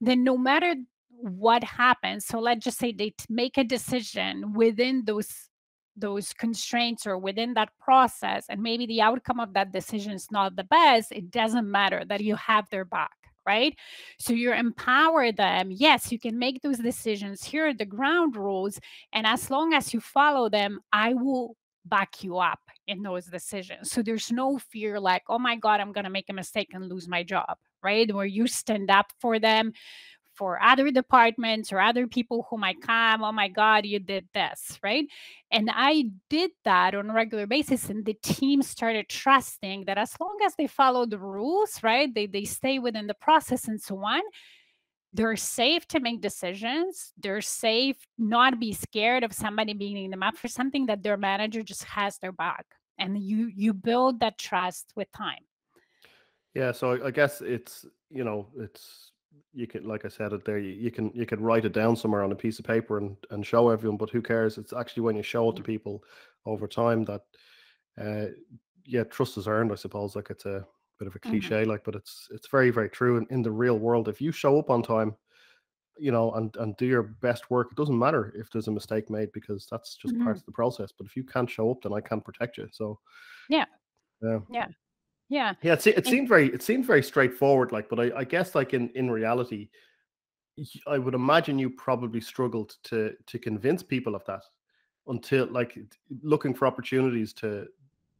then 0.00 0.24
no 0.24 0.38
matter 0.38 0.74
what 1.20 1.64
happens, 1.64 2.26
so 2.26 2.38
let's 2.38 2.64
just 2.64 2.78
say 2.78 2.92
they 2.92 3.14
make 3.28 3.58
a 3.58 3.64
decision 3.64 4.52
within 4.52 5.04
those 5.04 5.48
those 5.96 6.32
constraints 6.34 7.06
or 7.06 7.16
within 7.16 7.54
that 7.54 7.70
process 7.80 8.44
and 8.50 8.62
maybe 8.62 8.86
the 8.86 9.00
outcome 9.00 9.40
of 9.40 9.54
that 9.54 9.72
decision 9.72 10.12
is 10.12 10.30
not 10.30 10.54
the 10.54 10.64
best, 10.64 11.10
it 11.10 11.30
doesn't 11.30 11.70
matter 11.70 12.04
that 12.04 12.20
you 12.20 12.36
have 12.36 12.68
their 12.70 12.84
back 12.84 13.15
right? 13.46 13.74
So 14.18 14.32
you 14.32 14.52
empower 14.52 15.32
them. 15.32 15.70
Yes, 15.70 16.10
you 16.10 16.18
can 16.18 16.38
make 16.38 16.62
those 16.62 16.78
decisions. 16.78 17.44
Here 17.44 17.68
are 17.68 17.74
the 17.74 17.86
ground 17.86 18.36
rules. 18.36 18.78
And 19.12 19.26
as 19.26 19.50
long 19.50 19.72
as 19.72 19.94
you 19.94 20.00
follow 20.00 20.48
them, 20.48 20.80
I 20.92 21.14
will 21.14 21.56
back 21.84 22.22
you 22.22 22.38
up 22.38 22.60
in 22.86 23.02
those 23.02 23.26
decisions. 23.26 23.90
So 23.90 24.02
there's 24.02 24.30
no 24.32 24.58
fear 24.58 24.98
like, 25.00 25.22
oh 25.28 25.38
my 25.38 25.56
God, 25.56 25.80
I'm 25.80 25.92
going 25.92 26.04
to 26.04 26.10
make 26.10 26.28
a 26.28 26.34
mistake 26.34 26.70
and 26.72 26.88
lose 26.88 27.08
my 27.08 27.22
job, 27.22 27.56
right? 27.82 28.12
Where 28.12 28.26
you 28.26 28.46
stand 28.46 28.90
up 28.90 29.06
for 29.20 29.38
them, 29.38 29.72
for 30.36 30.62
other 30.62 30.90
departments 30.90 31.72
or 31.72 31.80
other 31.80 32.06
people 32.06 32.46
who 32.48 32.58
might 32.58 32.80
come, 32.80 33.24
oh 33.24 33.32
my 33.32 33.48
God, 33.48 33.86
you 33.86 33.98
did 33.98 34.28
this, 34.34 34.78
right? 34.82 35.06
And 35.50 35.70
I 35.72 36.10
did 36.28 36.50
that 36.64 36.94
on 36.94 37.10
a 37.10 37.14
regular 37.14 37.46
basis. 37.46 37.88
And 37.88 38.04
the 38.04 38.14
team 38.14 38.62
started 38.62 39.08
trusting 39.08 39.84
that 39.86 39.98
as 39.98 40.14
long 40.20 40.38
as 40.44 40.54
they 40.56 40.66
follow 40.66 41.06
the 41.06 41.18
rules, 41.18 41.82
right? 41.82 42.12
They, 42.14 42.26
they 42.26 42.44
stay 42.44 42.78
within 42.78 43.06
the 43.06 43.14
process 43.14 43.68
and 43.68 43.80
so 43.80 43.96
on, 44.04 44.22
they're 45.12 45.36
safe 45.36 45.88
to 45.88 46.00
make 46.00 46.20
decisions. 46.20 47.12
They're 47.16 47.40
safe 47.40 47.96
not 48.18 48.60
be 48.60 48.74
scared 48.74 49.24
of 49.24 49.32
somebody 49.32 49.72
beating 49.72 50.10
them 50.10 50.22
up 50.22 50.36
for 50.36 50.48
something 50.48 50.86
that 50.86 51.02
their 51.02 51.16
manager 51.16 51.62
just 51.62 51.84
has 51.84 52.18
their 52.18 52.32
back. 52.32 52.66
And 52.98 53.18
you 53.18 53.50
you 53.54 53.72
build 53.72 54.20
that 54.20 54.38
trust 54.38 54.92
with 54.96 55.10
time. 55.12 55.44
Yeah, 56.54 56.72
so 56.72 57.04
I 57.04 57.10
guess 57.10 57.42
it's 57.42 57.84
you 58.10 58.24
know 58.24 58.48
it's 58.58 59.12
you 59.56 59.66
can 59.66 59.84
like 59.84 60.04
I 60.04 60.08
said 60.08 60.32
it 60.34 60.44
there 60.44 60.58
you, 60.58 60.72
you 60.72 60.90
can 60.90 61.10
you 61.14 61.24
can 61.24 61.40
write 61.40 61.64
it 61.64 61.72
down 61.72 61.96
somewhere 61.96 62.22
on 62.22 62.32
a 62.32 62.36
piece 62.36 62.58
of 62.58 62.66
paper 62.66 62.98
and 62.98 63.16
and 63.30 63.44
show 63.44 63.70
everyone, 63.70 63.96
but 63.96 64.10
who 64.10 64.20
cares? 64.20 64.58
It's 64.58 64.72
actually 64.72 65.04
when 65.04 65.16
you 65.16 65.22
show 65.22 65.48
it 65.50 65.56
to 65.56 65.62
people 65.62 66.04
over 66.44 66.68
time 66.68 67.04
that 67.06 67.22
uh 68.00 68.26
yeah 68.84 69.04
trust 69.04 69.38
is 69.38 69.48
earned. 69.48 69.72
I 69.72 69.76
suppose 69.76 70.14
like 70.14 70.30
it's 70.30 70.44
a 70.44 70.66
bit 70.98 71.08
of 71.08 71.14
a 71.14 71.18
mm-hmm. 71.18 71.30
cliche 71.30 71.62
mm-hmm. 71.62 71.70
like 71.70 71.84
but 71.84 71.94
it's 71.94 72.28
it's 72.30 72.48
very 72.48 72.70
very 72.70 72.88
true 72.88 73.16
in, 73.16 73.26
in 73.30 73.42
the 73.42 73.50
real 73.50 73.78
world 73.78 74.08
if 74.08 74.20
you 74.20 74.32
show 74.32 74.58
up 74.58 74.70
on 74.70 74.82
time 74.82 75.14
you 75.98 76.10
know 76.10 76.32
and 76.32 76.54
and 76.56 76.76
do 76.76 76.86
your 76.86 77.02
best 77.02 77.50
work 77.50 77.68
it 77.70 77.76
doesn't 77.76 77.98
matter 77.98 78.32
if 78.36 78.50
there's 78.50 78.68
a 78.68 78.70
mistake 78.70 79.10
made 79.10 79.30
because 79.32 79.66
that's 79.70 79.96
just 79.96 80.14
mm-hmm. 80.14 80.24
part 80.24 80.36
of 80.36 80.44
the 80.44 80.52
process 80.52 80.92
but 80.96 81.06
if 81.06 81.16
you 81.16 81.24
can't 81.24 81.50
show 81.50 81.70
up 81.70 81.78
then 81.82 81.92
i 81.92 82.00
can't 82.00 82.24
protect 82.24 82.58
you 82.58 82.68
so 82.72 82.98
yeah 83.48 83.64
yeah 84.22 84.38
yeah 84.50 84.66
yeah 85.28 85.54
yeah 85.62 85.72
it, 85.72 85.86
it 85.86 86.06
seemed 86.06 86.28
very 86.28 86.52
it 86.52 86.62
seemed 86.62 86.84
very 86.84 87.02
straightforward 87.02 87.72
like 87.72 87.88
but 87.88 87.98
I, 87.98 88.10
I 88.18 88.24
guess 88.24 88.54
like 88.54 88.74
in 88.74 88.90
in 88.90 89.10
reality 89.10 89.68
i 90.86 90.98
would 90.98 91.14
imagine 91.14 91.58
you 91.58 91.70
probably 91.70 92.20
struggled 92.20 92.76
to 92.84 93.12
to 93.26 93.38
convince 93.38 93.82
people 93.82 94.14
of 94.14 94.24
that 94.26 94.42
until 95.08 95.46
like 95.46 95.78
looking 96.22 96.54
for 96.54 96.66
opportunities 96.66 97.32
to 97.34 97.66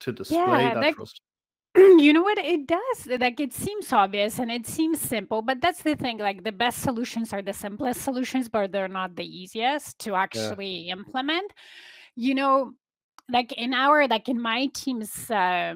to 0.00 0.12
display 0.12 0.38
yeah, 0.38 0.74
that, 0.74 0.80
that 0.80 0.94
trust. 0.94 1.20
you 1.76 2.12
know 2.12 2.22
what? 2.22 2.38
It 2.38 2.66
does 2.66 3.06
like 3.20 3.40
it 3.40 3.52
seems 3.52 3.92
obvious 3.92 4.38
and 4.38 4.50
it 4.50 4.66
seems 4.66 5.00
simple 5.00 5.42
but 5.42 5.60
that's 5.60 5.82
the 5.82 5.94
thing 5.94 6.18
like 6.18 6.42
the 6.42 6.52
best 6.52 6.80
solutions 6.80 7.32
are 7.32 7.42
the 7.42 7.52
simplest 7.52 8.02
solutions 8.02 8.48
but 8.48 8.72
they're 8.72 8.88
not 8.88 9.16
the 9.16 9.24
easiest 9.26 9.98
to 10.00 10.14
actually 10.14 10.86
yeah. 10.86 10.92
implement. 10.92 11.52
You 12.14 12.34
know 12.34 12.72
like 13.28 13.52
in 13.52 13.74
our 13.74 14.06
like 14.06 14.28
in 14.28 14.40
my 14.40 14.70
team's 14.72 15.30
uh, 15.30 15.74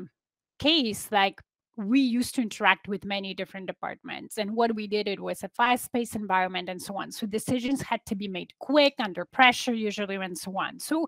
case 0.60 1.08
like 1.10 1.40
we 1.76 2.00
used 2.00 2.34
to 2.34 2.42
interact 2.42 2.88
with 2.88 3.04
many 3.04 3.32
different 3.32 3.66
departments 3.66 4.38
and 4.38 4.54
what 4.54 4.74
we 4.74 4.86
did 4.86 5.08
it 5.08 5.18
was 5.18 5.42
a 5.42 5.48
fast-paced 5.48 6.14
environment 6.14 6.68
and 6.68 6.80
so 6.80 6.96
on 6.96 7.10
so 7.10 7.26
decisions 7.26 7.80
had 7.80 8.04
to 8.04 8.14
be 8.14 8.28
made 8.28 8.52
quick 8.58 8.94
under 8.98 9.24
pressure 9.24 9.72
usually 9.72 10.16
and 10.16 10.36
so 10.36 10.56
on 10.58 10.78
so 10.78 11.06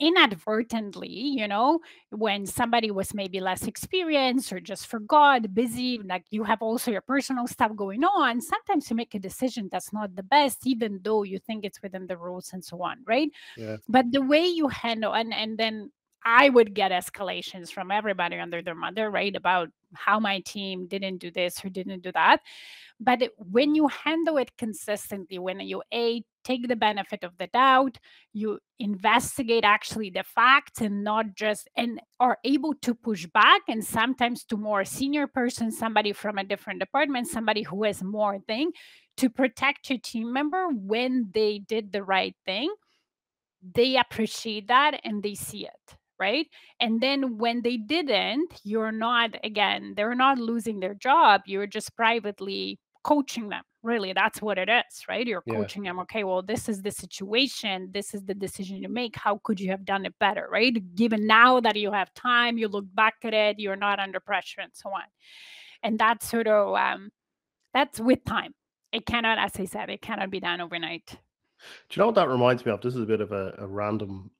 inadvertently, 0.00 1.08
you 1.08 1.46
know, 1.46 1.80
when 2.10 2.46
somebody 2.46 2.90
was 2.90 3.14
maybe 3.14 3.40
less 3.40 3.66
experienced 3.66 4.52
or 4.52 4.60
just 4.60 4.86
forgot, 4.86 5.54
busy, 5.54 6.00
like 6.04 6.24
you 6.30 6.42
have 6.44 6.62
also 6.62 6.90
your 6.90 7.00
personal 7.00 7.46
stuff 7.46 7.74
going 7.76 8.02
on, 8.02 8.40
sometimes 8.40 8.90
you 8.90 8.96
make 8.96 9.14
a 9.14 9.18
decision 9.18 9.68
that's 9.70 9.92
not 9.92 10.14
the 10.16 10.22
best, 10.22 10.66
even 10.66 11.00
though 11.02 11.22
you 11.22 11.38
think 11.38 11.64
it's 11.64 11.80
within 11.82 12.06
the 12.06 12.16
rules 12.16 12.50
and 12.52 12.64
so 12.64 12.82
on, 12.82 12.98
right? 13.06 13.30
Yeah. 13.56 13.76
But 13.88 14.10
the 14.10 14.22
way 14.22 14.46
you 14.46 14.68
handle 14.68 15.14
and 15.14 15.32
and 15.32 15.56
then 15.56 15.90
I 16.24 16.48
would 16.48 16.74
get 16.74 16.90
escalations 16.90 17.70
from 17.70 17.90
everybody 17.90 18.38
under 18.38 18.62
their 18.62 18.74
mother, 18.74 19.10
right? 19.10 19.34
About 19.34 19.68
how 19.92 20.18
my 20.18 20.40
team 20.40 20.86
didn't 20.86 21.18
do 21.18 21.30
this 21.30 21.62
or 21.62 21.68
didn't 21.68 22.02
do 22.02 22.12
that. 22.12 22.40
But 22.98 23.22
when 23.36 23.74
you 23.74 23.88
handle 23.88 24.38
it 24.38 24.56
consistently, 24.56 25.38
when 25.38 25.60
you 25.60 25.82
a 25.92 26.22
take 26.44 26.68
the 26.68 26.76
benefit 26.76 27.24
of 27.24 27.36
the 27.38 27.46
doubt, 27.48 27.98
you 28.32 28.58
investigate 28.78 29.64
actually 29.64 30.10
the 30.10 30.22
facts 30.22 30.80
and 30.80 31.02
not 31.04 31.34
just 31.34 31.68
and 31.76 32.00
are 32.20 32.38
able 32.44 32.74
to 32.82 32.94
push 32.94 33.26
back 33.26 33.62
and 33.68 33.84
sometimes 33.84 34.44
to 34.44 34.56
more 34.56 34.84
senior 34.84 35.26
person, 35.26 35.70
somebody 35.70 36.12
from 36.12 36.38
a 36.38 36.44
different 36.44 36.80
department, 36.80 37.26
somebody 37.26 37.62
who 37.62 37.84
has 37.84 38.02
more 38.02 38.38
thing 38.46 38.70
to 39.16 39.28
protect 39.28 39.90
your 39.90 39.98
team 39.98 40.32
member 40.32 40.68
when 40.68 41.30
they 41.34 41.58
did 41.58 41.92
the 41.92 42.02
right 42.02 42.36
thing. 42.46 42.72
They 43.74 43.96
appreciate 43.96 44.68
that 44.68 45.00
and 45.04 45.22
they 45.22 45.34
see 45.34 45.66
it 45.66 45.96
right? 46.18 46.46
And 46.80 47.00
then 47.00 47.38
when 47.38 47.62
they 47.62 47.76
didn't, 47.76 48.60
you're 48.64 48.92
not, 48.92 49.30
again, 49.44 49.94
they're 49.96 50.14
not 50.14 50.38
losing 50.38 50.80
their 50.80 50.94
job. 50.94 51.42
You're 51.46 51.66
just 51.66 51.94
privately 51.96 52.78
coaching 53.04 53.50
them 53.50 53.62
really 53.82 54.14
that's 54.14 54.40
what 54.40 54.56
it 54.56 54.68
is 54.68 55.04
right 55.08 55.26
you're 55.26 55.42
yeah. 55.46 55.54
coaching 55.54 55.82
them 55.82 56.00
okay 56.00 56.24
well 56.24 56.42
this 56.42 56.68
is 56.70 56.80
the 56.80 56.90
situation 56.90 57.90
this 57.92 58.14
is 58.14 58.24
the 58.24 58.34
decision 58.34 58.78
you 58.78 58.88
make 58.88 59.14
how 59.14 59.38
could 59.44 59.60
you 59.60 59.70
have 59.70 59.84
done 59.84 60.06
it 60.06 60.14
better 60.18 60.48
right 60.50 60.94
given 60.96 61.26
now 61.26 61.60
that 61.60 61.76
you 61.76 61.92
have 61.92 62.12
time 62.14 62.56
you 62.56 62.66
look 62.66 62.86
back 62.94 63.14
at 63.22 63.34
it 63.34 63.58
you're 63.58 63.76
not 63.76 64.00
under 64.00 64.18
pressure 64.18 64.62
and 64.62 64.72
so 64.72 64.88
on 64.88 65.02
and 65.82 65.98
that's 65.98 66.26
sort 66.26 66.48
of 66.48 66.74
um 66.74 67.10
that's 67.74 68.00
with 68.00 68.24
time 68.24 68.54
it 68.90 69.04
cannot 69.04 69.38
as 69.38 69.52
i 69.58 69.66
said 69.66 69.90
it 69.90 70.00
cannot 70.00 70.30
be 70.30 70.40
done 70.40 70.62
overnight 70.62 71.04
do 71.06 71.16
you 71.90 72.00
know 72.00 72.06
what 72.06 72.14
that 72.14 72.28
reminds 72.28 72.64
me 72.64 72.72
of 72.72 72.80
this 72.80 72.94
is 72.94 73.02
a 73.02 73.06
bit 73.06 73.20
of 73.20 73.32
a, 73.32 73.54
a 73.58 73.66
random 73.66 74.30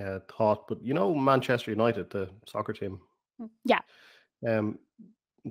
uh, 0.00 0.18
thought 0.36 0.66
but 0.68 0.82
you 0.82 0.94
know 0.94 1.14
manchester 1.14 1.70
united 1.70 2.10
the 2.10 2.28
soccer 2.46 2.72
team 2.72 3.00
mm, 3.40 3.48
yeah 3.64 3.80
um 4.46 4.78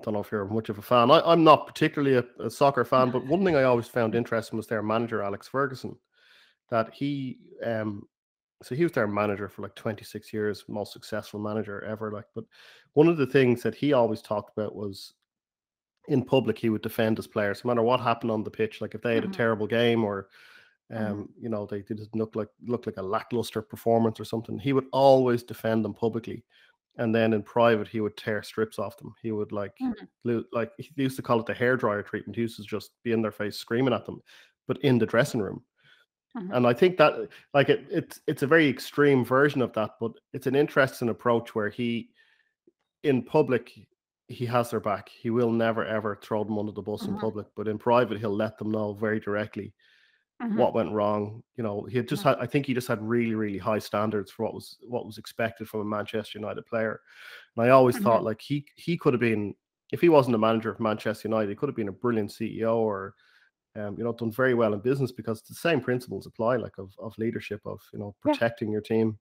don't 0.03 0.13
know 0.13 0.19
if 0.19 0.31
you're 0.31 0.45
much 0.45 0.69
of 0.69 0.77
a 0.77 0.81
fan. 0.81 1.11
I, 1.11 1.31
am 1.31 1.43
not 1.43 1.67
particularly 1.67 2.15
a, 2.17 2.45
a, 2.45 2.49
soccer 2.49 2.85
fan, 2.85 3.11
but 3.11 3.25
one 3.25 3.43
thing 3.43 3.55
I 3.55 3.63
always 3.63 3.87
found 3.87 4.15
interesting 4.15 4.57
was 4.57 4.67
their 4.67 4.83
manager, 4.83 5.21
Alex 5.23 5.47
Ferguson, 5.47 5.95
that 6.69 6.93
he, 6.93 7.39
um, 7.65 8.07
so 8.63 8.75
he 8.75 8.83
was 8.83 8.91
their 8.91 9.07
manager 9.07 9.47
for 9.47 9.61
like 9.61 9.75
26 9.75 10.33
years, 10.33 10.65
most 10.67 10.93
successful 10.93 11.39
manager 11.39 11.83
ever. 11.83 12.11
Like, 12.11 12.25
but 12.33 12.45
one 12.93 13.07
of 13.07 13.17
the 13.17 13.27
things 13.27 13.61
that 13.63 13.75
he 13.75 13.93
always 13.93 14.21
talked 14.21 14.57
about 14.57 14.75
was 14.75 15.13
in 16.07 16.23
public, 16.23 16.57
he 16.57 16.69
would 16.69 16.81
defend 16.81 17.17
his 17.17 17.27
players, 17.27 17.63
no 17.63 17.69
matter 17.69 17.83
what 17.83 17.99
happened 17.99 18.31
on 18.31 18.43
the 18.43 18.51
pitch. 18.51 18.81
Like 18.81 18.95
if 18.95 19.01
they 19.01 19.15
had 19.15 19.23
mm-hmm. 19.23 19.33
a 19.33 19.35
terrible 19.35 19.67
game 19.67 20.03
or. 20.03 20.27
Um, 20.93 21.03
mm-hmm. 21.03 21.23
you 21.43 21.49
know, 21.49 21.65
they 21.65 21.81
didn't 21.81 22.15
look 22.15 22.35
like 22.35 22.49
look 22.65 22.85
like 22.85 22.97
a 22.97 23.01
lackluster 23.01 23.61
performance 23.61 24.19
or 24.19 24.25
something, 24.25 24.57
he 24.57 24.73
would 24.73 24.87
always 24.91 25.43
defend 25.43 25.83
them 25.83 25.93
publicly 25.93 26.43
and 26.97 27.13
then 27.13 27.33
in 27.33 27.43
private 27.43 27.87
he 27.87 28.01
would 28.01 28.17
tear 28.17 28.43
strips 28.43 28.79
off 28.79 28.97
them. 28.97 29.13
He 29.21 29.31
would 29.31 29.51
like 29.51 29.73
mm-hmm. 29.81 30.39
like 30.51 30.71
he 30.77 30.89
used 30.95 31.15
to 31.17 31.21
call 31.21 31.39
it 31.39 31.45
the 31.45 31.53
hair 31.53 31.77
dryer 31.77 32.03
treatment. 32.03 32.35
He 32.35 32.41
used 32.43 32.57
to 32.57 32.63
just 32.63 32.91
be 33.03 33.11
in 33.11 33.21
their 33.21 33.31
face 33.31 33.57
screaming 33.57 33.93
at 33.93 34.05
them, 34.05 34.21
but 34.67 34.77
in 34.83 34.97
the 34.97 35.05
dressing 35.05 35.41
room. 35.41 35.63
Mm-hmm. 36.35 36.53
And 36.53 36.67
I 36.67 36.73
think 36.73 36.97
that 36.97 37.29
like 37.53 37.69
it, 37.69 37.85
it's 37.89 38.19
it's 38.27 38.43
a 38.43 38.47
very 38.47 38.67
extreme 38.67 39.23
version 39.23 39.61
of 39.61 39.73
that, 39.73 39.91
but 39.99 40.13
it's 40.33 40.47
an 40.47 40.55
interesting 40.55 41.09
approach 41.09 41.55
where 41.55 41.69
he 41.69 42.09
in 43.03 43.23
public 43.23 43.71
he 44.27 44.45
has 44.45 44.71
their 44.71 44.79
back. 44.79 45.09
He 45.09 45.29
will 45.29 45.51
never 45.51 45.85
ever 45.85 46.19
throw 46.21 46.43
them 46.43 46.57
under 46.57 46.71
the 46.71 46.81
bus 46.81 47.03
mm-hmm. 47.03 47.13
in 47.13 47.19
public, 47.19 47.47
but 47.55 47.67
in 47.67 47.77
private 47.77 48.19
he'll 48.19 48.35
let 48.35 48.57
them 48.57 48.71
know 48.71 48.93
very 48.93 49.19
directly 49.19 49.73
mm-hmm. 50.41 50.57
what 50.57 50.73
went 50.73 50.91
wrong. 50.91 51.43
You 51.55 51.63
know, 51.63 51.87
he 51.89 51.97
had 51.97 52.07
just 52.07 52.23
mm-hmm. 52.23 52.39
had 52.39 52.43
I 52.43 52.47
think 52.47 52.65
he 52.65 52.73
just 52.73 52.87
had 52.87 53.01
really, 53.01 53.35
really 53.35 53.57
high 53.57 53.79
standards 53.79 54.31
for 54.31 54.43
what 54.45 54.53
was 54.53 54.77
what 54.81 55.05
was 55.05 55.17
expected 55.17 55.67
from 55.67 55.81
a 55.81 55.85
Manchester 55.85 56.39
United 56.39 56.65
player. 56.65 57.01
And 57.55 57.65
I 57.65 57.69
always 57.69 57.95
mm-hmm. 57.95 58.05
thought 58.05 58.23
like 58.23 58.41
he 58.41 58.65
he 58.75 58.97
could 58.97 59.13
have 59.13 59.21
been 59.21 59.55
if 59.91 60.01
he 60.01 60.09
wasn't 60.09 60.35
a 60.35 60.39
manager 60.39 60.69
of 60.69 60.79
Manchester 60.79 61.27
United, 61.27 61.49
he 61.49 61.55
could 61.55 61.69
have 61.69 61.75
been 61.75 61.87
a 61.87 61.93
brilliant 61.93 62.31
CEO 62.31 62.75
or 62.75 63.15
um, 63.77 63.95
you 63.97 64.03
know, 64.03 64.13
done 64.13 64.31
very 64.31 64.53
well 64.53 64.73
in 64.73 64.79
business 64.79 65.11
because 65.11 65.41
the 65.43 65.53
same 65.53 65.79
principles 65.79 66.25
apply, 66.25 66.55
like 66.55 66.77
of, 66.77 66.91
of 66.99 67.17
leadership, 67.17 67.61
of 67.65 67.79
you 67.93 67.99
know, 67.99 68.15
protecting 68.21 68.69
yeah. 68.69 68.73
your 68.73 68.81
team. 68.81 69.19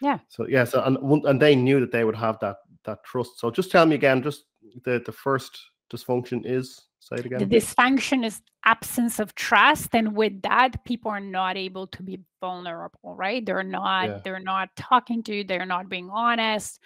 Yeah. 0.00 0.18
So 0.28 0.48
yeah, 0.48 0.64
so 0.64 0.82
and 0.82 1.24
and 1.24 1.40
they 1.40 1.54
knew 1.54 1.78
that 1.78 1.92
they 1.92 2.04
would 2.04 2.16
have 2.16 2.38
that 2.40 2.56
that 2.84 3.04
trust. 3.04 3.38
So 3.38 3.50
just 3.50 3.70
tell 3.70 3.86
me 3.86 3.94
again, 3.94 4.22
just 4.22 4.44
the 4.84 5.00
the 5.06 5.12
first 5.12 5.56
dysfunction 5.92 6.42
is 6.44 6.82
Say 7.02 7.16
it 7.16 7.26
again. 7.26 7.38
The 7.40 7.56
dysfunction 7.56 8.24
is 8.24 8.40
absence 8.64 9.18
of 9.18 9.34
trust, 9.34 9.92
and 9.92 10.14
with 10.14 10.40
that, 10.42 10.84
people 10.84 11.10
are 11.10 11.18
not 11.18 11.56
able 11.56 11.88
to 11.88 12.02
be 12.02 12.20
vulnerable, 12.40 13.16
right? 13.16 13.44
They're 13.44 13.64
not. 13.64 14.08
Yeah. 14.08 14.20
They're 14.22 14.38
not 14.38 14.68
talking 14.76 15.24
to 15.24 15.34
you. 15.34 15.44
They're 15.44 15.66
not 15.66 15.88
being 15.88 16.10
honest 16.10 16.78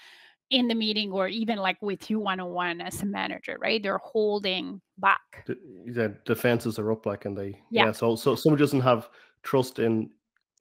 in 0.48 0.68
the 0.68 0.74
meeting, 0.74 1.12
or 1.12 1.28
even 1.28 1.58
like 1.58 1.76
with 1.82 2.08
you 2.08 2.18
one 2.18 2.40
on 2.40 2.48
one 2.48 2.80
as 2.80 3.02
a 3.02 3.06
manager, 3.06 3.58
right? 3.60 3.82
They're 3.82 3.98
holding 3.98 4.80
back. 4.96 5.44
The, 5.46 6.16
defenses 6.24 6.78
are 6.78 6.92
up, 6.92 7.04
like, 7.04 7.26
and 7.26 7.36
they 7.36 7.60
yeah. 7.70 7.86
yeah. 7.86 7.92
So 7.92 8.16
so 8.16 8.34
someone 8.34 8.58
doesn't 8.58 8.80
have 8.80 9.10
trust 9.42 9.80
in, 9.80 10.08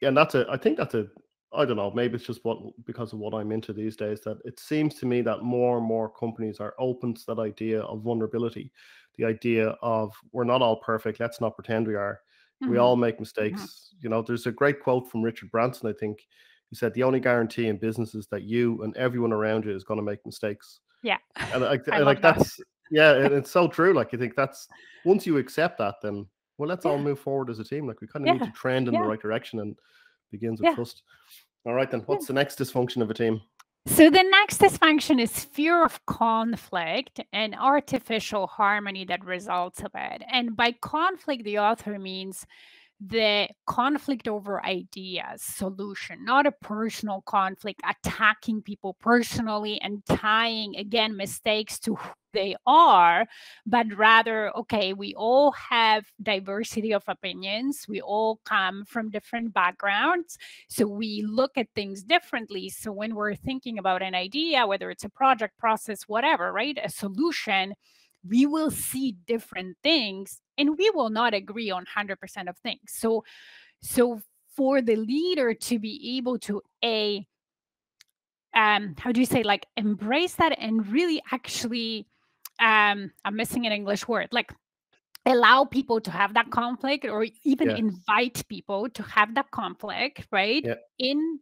and 0.01 0.17
that's 0.17 0.35
a. 0.35 0.45
I 0.51 0.57
think 0.57 0.77
that's 0.77 0.95
a 0.95 1.07
I 1.55 1.65
don't 1.65 1.77
know, 1.77 1.91
maybe 1.91 2.15
it's 2.15 2.25
just 2.25 2.43
what 2.43 2.59
because 2.85 3.13
of 3.13 3.19
what 3.19 3.33
I'm 3.33 3.51
into 3.51 3.74
these 3.74 3.95
days 3.95 4.21
that 4.21 4.38
it 4.45 4.59
seems 4.59 4.95
to 4.95 5.05
me 5.05 5.21
that 5.21 5.41
more 5.41 5.77
and 5.77 5.85
more 5.85 6.09
companies 6.09 6.59
are 6.59 6.75
open 6.79 7.13
to 7.13 7.25
that 7.27 7.39
idea 7.39 7.81
of 7.81 8.01
vulnerability, 8.01 8.71
the 9.17 9.25
idea 9.25 9.75
of 9.81 10.13
we're 10.31 10.43
not 10.43 10.62
all 10.62 10.77
perfect, 10.77 11.19
let's 11.19 11.41
not 11.41 11.55
pretend 11.55 11.88
we 11.88 11.95
are. 11.95 12.21
Mm-hmm. 12.63 12.71
We 12.71 12.77
all 12.77 12.95
make 12.95 13.19
mistakes. 13.19 13.93
You 14.00 14.09
know, 14.09 14.21
there's 14.21 14.45
a 14.45 14.51
great 14.51 14.81
quote 14.81 15.09
from 15.09 15.21
Richard 15.21 15.51
Branson, 15.51 15.89
I 15.89 15.93
think. 15.93 16.25
He 16.69 16.75
said, 16.75 16.93
The 16.93 17.03
only 17.03 17.19
guarantee 17.19 17.67
in 17.67 17.77
business 17.77 18.15
is 18.15 18.27
that 18.27 18.43
you 18.43 18.81
and 18.83 18.95
everyone 18.95 19.33
around 19.33 19.65
you 19.65 19.75
is 19.75 19.83
going 19.83 20.00
to 20.00 20.05
make 20.05 20.25
mistakes. 20.25 20.79
Yeah. 21.03 21.17
And 21.35 21.63
I, 21.63 21.79
I 21.91 22.00
like 22.00 22.21
that. 22.21 22.38
that's, 22.38 22.59
yeah, 22.91 23.13
and 23.13 23.33
it's 23.33 23.51
so 23.51 23.67
true. 23.67 23.93
Like, 23.93 24.13
you 24.13 24.19
think 24.19 24.35
that's 24.35 24.67
once 25.03 25.25
you 25.25 25.38
accept 25.38 25.77
that, 25.79 25.95
then, 26.01 26.25
well, 26.57 26.69
let's 26.69 26.85
yeah. 26.85 26.91
all 26.91 26.97
move 26.97 27.19
forward 27.19 27.50
as 27.50 27.59
a 27.59 27.63
team. 27.63 27.88
Like, 27.88 28.00
we 28.01 28.07
kind 28.07 28.27
of 28.27 28.33
yeah. 28.35 28.41
need 28.41 28.47
to 28.47 28.57
trend 28.57 28.88
in 28.88 28.93
the 28.93 29.01
right 29.01 29.21
direction 29.21 29.59
and 29.59 29.75
begins 30.31 30.62
with 30.62 30.75
trust. 30.75 31.03
All 31.65 31.74
right, 31.74 31.89
then. 31.89 32.01
What's 32.01 32.27
the 32.27 32.34
next 32.34 32.60
dysfunction 32.60 33.01
of 33.01 33.10
a 33.10 33.13
team? 33.13 33.41
So 33.88 34.10
the 34.10 34.24
next 34.24 34.60
dysfunction 34.60 35.22
is 35.22 35.45
fear 35.45 35.84
of 35.84 36.03
conflict 36.05 37.22
and 37.31 37.55
artificial 37.55 38.48
harmony 38.48 39.05
that 39.05 39.24
results 39.24 39.81
of 39.81 39.91
it. 39.93 40.24
And 40.31 40.55
by 40.55 40.72
conflict, 40.81 41.43
the 41.43 41.60
author 41.60 42.00
means 42.00 42.45
the 43.00 43.48
conflict 43.67 44.27
over 44.27 44.65
ideas 44.65 45.41
solution, 45.41 46.25
not 46.25 46.48
a 46.48 46.51
personal 46.51 47.22
conflict, 47.25 47.81
attacking 47.88 48.62
people 48.62 48.95
personally 49.00 49.79
and 49.81 50.03
tying 50.05 50.75
again 50.77 51.15
mistakes 51.15 51.77
to 51.79 51.98
they 52.36 52.56
are, 52.68 53.25
but 53.65 53.88
rather, 53.96 54.56
okay, 54.56 54.94
we 54.94 55.15
all 55.15 55.51
have 55.54 56.06
diversity 56.22 56.94
of 56.94 57.04
opinions. 57.08 57.88
We 57.88 58.01
all 58.01 58.39
come 58.46 58.86
from 58.86 59.10
different 59.10 59.54
backgrounds. 59.54 60.38
So 60.70 60.86
we 60.86 61.24
look 61.24 61.58
at 61.58 61.68
things 61.74 62.04
differently. 62.04 62.70
So 62.70 62.92
when 62.92 63.15
we're 63.15 63.36
thinking 63.36 63.80
about 63.80 64.04
an 64.04 64.13
idea, 64.13 64.68
whether 64.68 64.92
it's 64.92 65.04
a 65.04 65.10
project, 65.10 65.58
process, 65.58 66.04
whatever, 66.04 66.54
right, 66.54 66.77
a 66.84 66.89
solution, 66.89 67.74
we 68.27 68.46
will 68.46 68.72
see 68.72 69.15
different 69.25 69.77
things 69.84 70.42
and 70.58 70.77
we 70.77 70.89
will 70.92 71.10
not 71.10 71.34
agree 71.34 71.72
on 71.72 71.86
100% 71.86 72.50
of 72.50 72.58
things 72.58 72.80
so 72.88 73.24
so 73.82 74.20
for 74.56 74.82
the 74.82 74.96
leader 74.96 75.54
to 75.54 75.80
be 75.80 76.18
able 76.18 76.39
to 76.39 76.62
a 76.84 77.25
um 78.56 78.96
how 78.98 79.12
do 79.12 79.20
you 79.20 79.25
say 79.25 79.44
like 79.44 79.65
embrace 79.77 80.36
that 80.36 80.58
and 80.58 80.88
really 80.92 81.22
actually 81.32 82.08
um 82.59 83.12
i'm 83.24 83.35
missing 83.35 83.65
an 83.65 83.71
english 83.71 84.07
word 84.07 84.27
like 84.31 84.53
allow 85.25 85.65
people 85.65 86.00
to 86.00 86.12
have 86.12 86.33
that 86.35 86.50
conflict 86.51 87.05
or 87.05 87.25
even 87.43 87.69
yeah. 87.69 87.77
invite 87.77 88.47
people 88.47 88.88
to 88.89 89.01
have 89.03 89.33
that 89.35 89.50
conflict 89.51 90.27
right 90.31 90.63
yeah. 90.63 90.75
in 91.00 91.39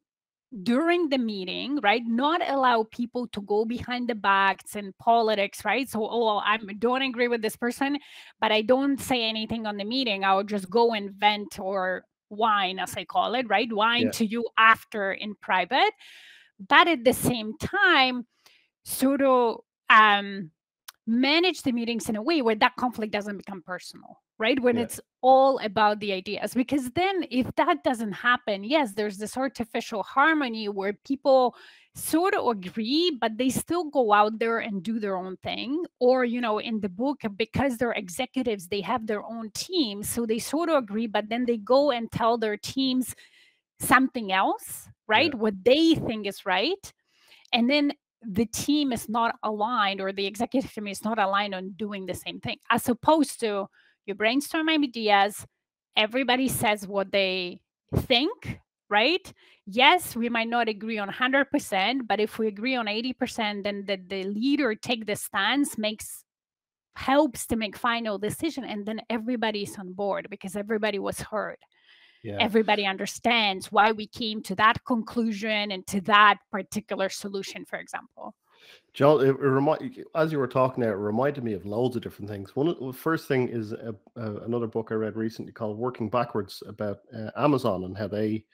during 0.61 1.09
the 1.09 1.17
meeting, 1.17 1.79
right? 1.81 2.03
Not 2.05 2.47
allow 2.47 2.83
people 2.83 3.27
to 3.29 3.41
go 3.41 3.65
behind 3.65 4.07
the 4.07 4.15
backs 4.15 4.75
and 4.75 4.95
politics, 4.99 5.65
right? 5.65 5.89
So, 5.89 6.07
oh, 6.07 6.37
I 6.37 6.57
don't 6.57 7.01
agree 7.01 7.27
with 7.27 7.41
this 7.41 7.55
person, 7.55 7.97
but 8.39 8.51
I 8.51 8.61
don't 8.61 8.99
say 9.01 9.23
anything 9.23 9.65
on 9.65 9.77
the 9.77 9.85
meeting. 9.85 10.23
I'll 10.23 10.43
just 10.43 10.69
go 10.69 10.93
and 10.93 11.11
vent 11.11 11.59
or 11.59 12.05
whine, 12.29 12.77
as 12.77 12.95
I 12.95 13.05
call 13.05 13.33
it, 13.35 13.49
right? 13.49 13.71
Whine 13.71 14.03
yeah. 14.03 14.11
to 14.11 14.25
you 14.25 14.47
after 14.57 15.13
in 15.13 15.33
private. 15.35 15.91
But 16.59 16.87
at 16.87 17.03
the 17.03 17.13
same 17.13 17.57
time, 17.57 18.27
sort 18.85 19.21
of 19.23 19.61
um, 19.89 20.51
manage 21.05 21.63
the 21.63 21.71
meetings 21.71 22.07
in 22.07 22.15
a 22.15 22.21
way 22.21 22.41
where 22.41 22.55
that 22.55 22.75
conflict 22.77 23.11
doesn't 23.11 23.37
become 23.37 23.61
personal, 23.61 24.21
right? 24.39 24.59
When 24.59 24.77
yeah. 24.77 24.83
it's 24.83 24.99
all 25.21 25.59
about 25.59 25.99
the 25.99 26.13
ideas. 26.13 26.53
Because 26.53 26.91
then, 26.91 27.25
if 27.29 27.53
that 27.55 27.83
doesn't 27.83 28.13
happen, 28.13 28.63
yes, 28.63 28.93
there's 28.93 29.17
this 29.17 29.35
artificial 29.35 30.03
harmony 30.03 30.69
where 30.69 30.93
people 31.05 31.55
sort 31.95 32.33
of 32.35 32.47
agree, 32.47 33.17
but 33.19 33.37
they 33.37 33.49
still 33.49 33.83
go 33.85 34.13
out 34.13 34.39
there 34.39 34.59
and 34.59 34.81
do 34.81 34.99
their 34.99 35.17
own 35.17 35.37
thing. 35.37 35.83
Or, 35.99 36.23
you 36.25 36.41
know, 36.41 36.59
in 36.59 36.79
the 36.79 36.89
book, 36.89 37.21
because 37.35 37.77
they're 37.77 37.91
executives, 37.91 38.67
they 38.67 38.81
have 38.81 39.05
their 39.05 39.23
own 39.23 39.51
teams. 39.53 40.09
So 40.09 40.25
they 40.25 40.39
sort 40.39 40.69
of 40.69 40.77
agree, 40.77 41.07
but 41.07 41.29
then 41.29 41.45
they 41.45 41.57
go 41.57 41.91
and 41.91 42.11
tell 42.11 42.37
their 42.37 42.57
teams 42.57 43.13
something 43.79 44.31
else, 44.31 44.87
right? 45.07 45.31
Yeah. 45.33 45.39
What 45.39 45.63
they 45.63 45.95
think 45.95 46.27
is 46.27 46.45
right. 46.45 46.93
And 47.51 47.69
then 47.69 47.91
the 48.25 48.45
team 48.45 48.91
is 48.91 49.09
not 49.09 49.35
aligned 49.43 50.01
or 50.01 50.11
the 50.11 50.25
executive 50.25 50.71
team 50.71 50.87
is 50.87 51.03
not 51.03 51.19
aligned 51.19 51.55
on 51.55 51.71
doing 51.71 52.05
the 52.05 52.13
same 52.13 52.39
thing 52.39 52.57
as 52.69 52.87
opposed 52.89 53.39
to 53.39 53.67
you 54.05 54.15
brainstorm 54.15 54.69
ideas 54.69 55.45
everybody 55.95 56.47
says 56.47 56.87
what 56.87 57.11
they 57.11 57.59
think 57.95 58.59
right? 58.89 59.33
Yes 59.65 60.15
we 60.15 60.29
might 60.29 60.49
not 60.49 60.67
agree 60.67 60.99
on 60.99 61.09
100% 61.09 62.07
but 62.07 62.19
if 62.19 62.37
we 62.37 62.47
agree 62.47 62.75
on 62.75 62.85
80% 62.85 63.63
then 63.63 63.85
the, 63.87 63.97
the 64.07 64.23
leader 64.25 64.75
take 64.75 65.05
the 65.05 65.15
stance 65.15 65.77
makes 65.77 66.23
helps 66.95 67.47
to 67.47 67.55
make 67.55 67.75
final 67.75 68.19
decision 68.19 68.63
and 68.63 68.85
then 68.85 69.01
everybody's 69.09 69.77
on 69.79 69.93
board 69.93 70.27
because 70.29 70.55
everybody 70.55 70.99
was 70.99 71.19
heard 71.19 71.57
yeah. 72.23 72.37
everybody 72.39 72.85
understands 72.85 73.71
why 73.71 73.91
we 73.91 74.07
came 74.07 74.41
to 74.41 74.55
that 74.55 74.83
conclusion 74.85 75.71
and 75.71 75.85
to 75.87 76.01
that 76.01 76.37
particular 76.51 77.09
solution 77.09 77.65
for 77.65 77.77
example 77.77 78.35
John, 78.93 79.25
it, 79.25 79.37
remind, 79.39 80.05
as 80.15 80.31
you 80.31 80.37
were 80.37 80.47
talking 80.47 80.81
there, 80.81 80.93
it 80.93 80.97
reminded 80.97 81.43
me 81.43 81.53
of 81.53 81.65
loads 81.65 81.95
of 81.95 82.03
different 82.03 82.29
things. 82.29 82.55
One 82.55 82.67
of 82.67 82.79
the 82.79 82.93
first 82.93 83.27
thing 83.27 83.49
is 83.49 83.71
a, 83.71 83.95
a, 84.15 84.35
another 84.43 84.67
book 84.67 84.89
I 84.91 84.95
read 84.95 85.15
recently 85.15 85.51
called 85.51 85.77
"Working 85.77 86.09
Backwards" 86.09 86.61
about 86.67 86.99
uh, 87.13 87.31
Amazon 87.35 87.85
and 87.85 87.97
how 87.97 88.07
they 88.07 88.45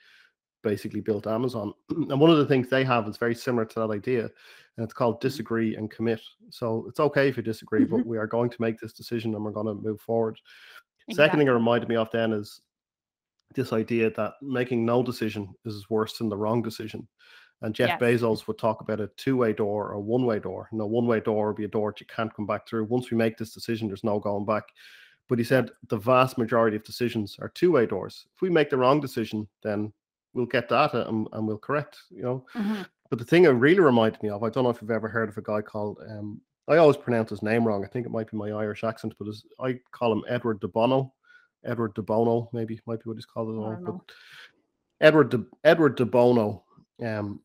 basically 0.62 1.00
built 1.00 1.26
Amazon. 1.26 1.74
and 1.90 2.18
one 2.18 2.30
of 2.30 2.38
the 2.38 2.46
things 2.46 2.68
they 2.68 2.84
have 2.84 3.06
is 3.06 3.18
very 3.18 3.34
similar 3.34 3.64
to 3.66 3.80
that 3.80 3.90
idea, 3.90 4.22
and 4.22 4.84
it's 4.84 4.94
called 4.94 5.16
mm-hmm. 5.16 5.28
disagree 5.28 5.76
and 5.76 5.90
commit. 5.90 6.20
So 6.50 6.86
it's 6.88 7.00
okay 7.00 7.28
if 7.28 7.36
you 7.36 7.42
disagree, 7.42 7.84
mm-hmm. 7.84 7.98
but 7.98 8.06
we 8.06 8.18
are 8.18 8.26
going 8.26 8.50
to 8.50 8.60
make 8.60 8.78
this 8.78 8.92
decision 8.92 9.34
and 9.34 9.44
we're 9.44 9.50
going 9.50 9.66
to 9.66 9.74
move 9.74 10.00
forward. 10.00 10.38
Exactly. 11.08 11.24
Second 11.24 11.38
thing 11.40 11.48
it 11.48 11.52
reminded 11.52 11.88
me 11.88 11.96
of 11.96 12.10
then 12.10 12.32
is 12.32 12.60
this 13.54 13.72
idea 13.72 14.10
that 14.10 14.34
making 14.42 14.84
no 14.84 15.02
decision 15.02 15.54
is 15.64 15.90
worse 15.90 16.18
than 16.18 16.28
the 16.28 16.36
wrong 16.36 16.62
decision. 16.62 17.06
And 17.62 17.74
Jeff 17.74 18.00
yes. 18.00 18.22
Bezos 18.22 18.46
would 18.46 18.58
talk 18.58 18.80
about 18.80 19.00
a 19.00 19.10
two-way 19.16 19.52
door 19.52 19.90
or 19.90 20.00
one-way 20.00 20.38
door. 20.38 20.68
No, 20.72 20.86
one-way 20.86 21.20
door 21.20 21.48
would 21.48 21.56
be 21.56 21.64
a 21.64 21.68
door 21.68 21.90
that 21.90 22.00
you 22.00 22.06
can't 22.06 22.34
come 22.34 22.46
back 22.46 22.66
through. 22.66 22.84
Once 22.84 23.10
we 23.10 23.16
make 23.16 23.36
this 23.36 23.52
decision, 23.52 23.86
there's 23.88 24.04
no 24.04 24.18
going 24.18 24.46
back. 24.46 24.64
But 25.28 25.38
he 25.38 25.44
said 25.44 25.70
the 25.88 25.98
vast 25.98 26.38
majority 26.38 26.76
of 26.76 26.84
decisions 26.84 27.36
are 27.40 27.50
two-way 27.50 27.86
doors. 27.86 28.26
If 28.34 28.40
we 28.40 28.48
make 28.48 28.70
the 28.70 28.78
wrong 28.78 29.00
decision, 29.00 29.46
then 29.62 29.92
we'll 30.32 30.46
get 30.46 30.68
data 30.68 31.06
and, 31.08 31.28
and 31.32 31.46
we'll 31.46 31.58
correct. 31.58 31.98
You 32.10 32.22
know. 32.22 32.46
Mm-hmm. 32.54 32.82
But 33.10 33.18
the 33.18 33.24
thing 33.24 33.44
it 33.44 33.48
really 33.48 33.80
reminded 33.80 34.22
me 34.22 34.30
of, 34.30 34.42
I 34.42 34.48
don't 34.48 34.64
know 34.64 34.70
if 34.70 34.80
you've 34.80 34.90
ever 34.90 35.08
heard 35.08 35.28
of 35.28 35.36
a 35.36 35.42
guy 35.42 35.60
called 35.60 35.98
um, 36.08 36.40
I 36.70 36.76
always 36.76 36.96
pronounce 36.96 37.30
his 37.30 37.42
name 37.42 37.66
wrong. 37.66 37.84
I 37.84 37.88
think 37.88 38.06
it 38.06 38.12
might 38.12 38.30
be 38.30 38.36
my 38.36 38.50
Irish 38.50 38.84
accent, 38.84 39.14
but 39.18 39.26
I 39.58 39.80
call 39.90 40.12
him 40.12 40.22
Edward 40.28 40.60
de 40.60 40.68
Bono. 40.68 41.12
Edward 41.64 41.94
de 41.94 42.02
Bono, 42.02 42.48
maybe 42.52 42.80
might 42.86 43.02
be 43.02 43.08
what 43.08 43.16
he's 43.16 43.26
called. 43.26 43.50
As 43.50 43.56
well. 43.56 43.78
But 43.84 44.14
Edward 45.00 45.30
de 45.30 45.44
Edward 45.64 45.96
de 45.96 46.06
Bono 46.06 46.64
um, 47.04 47.40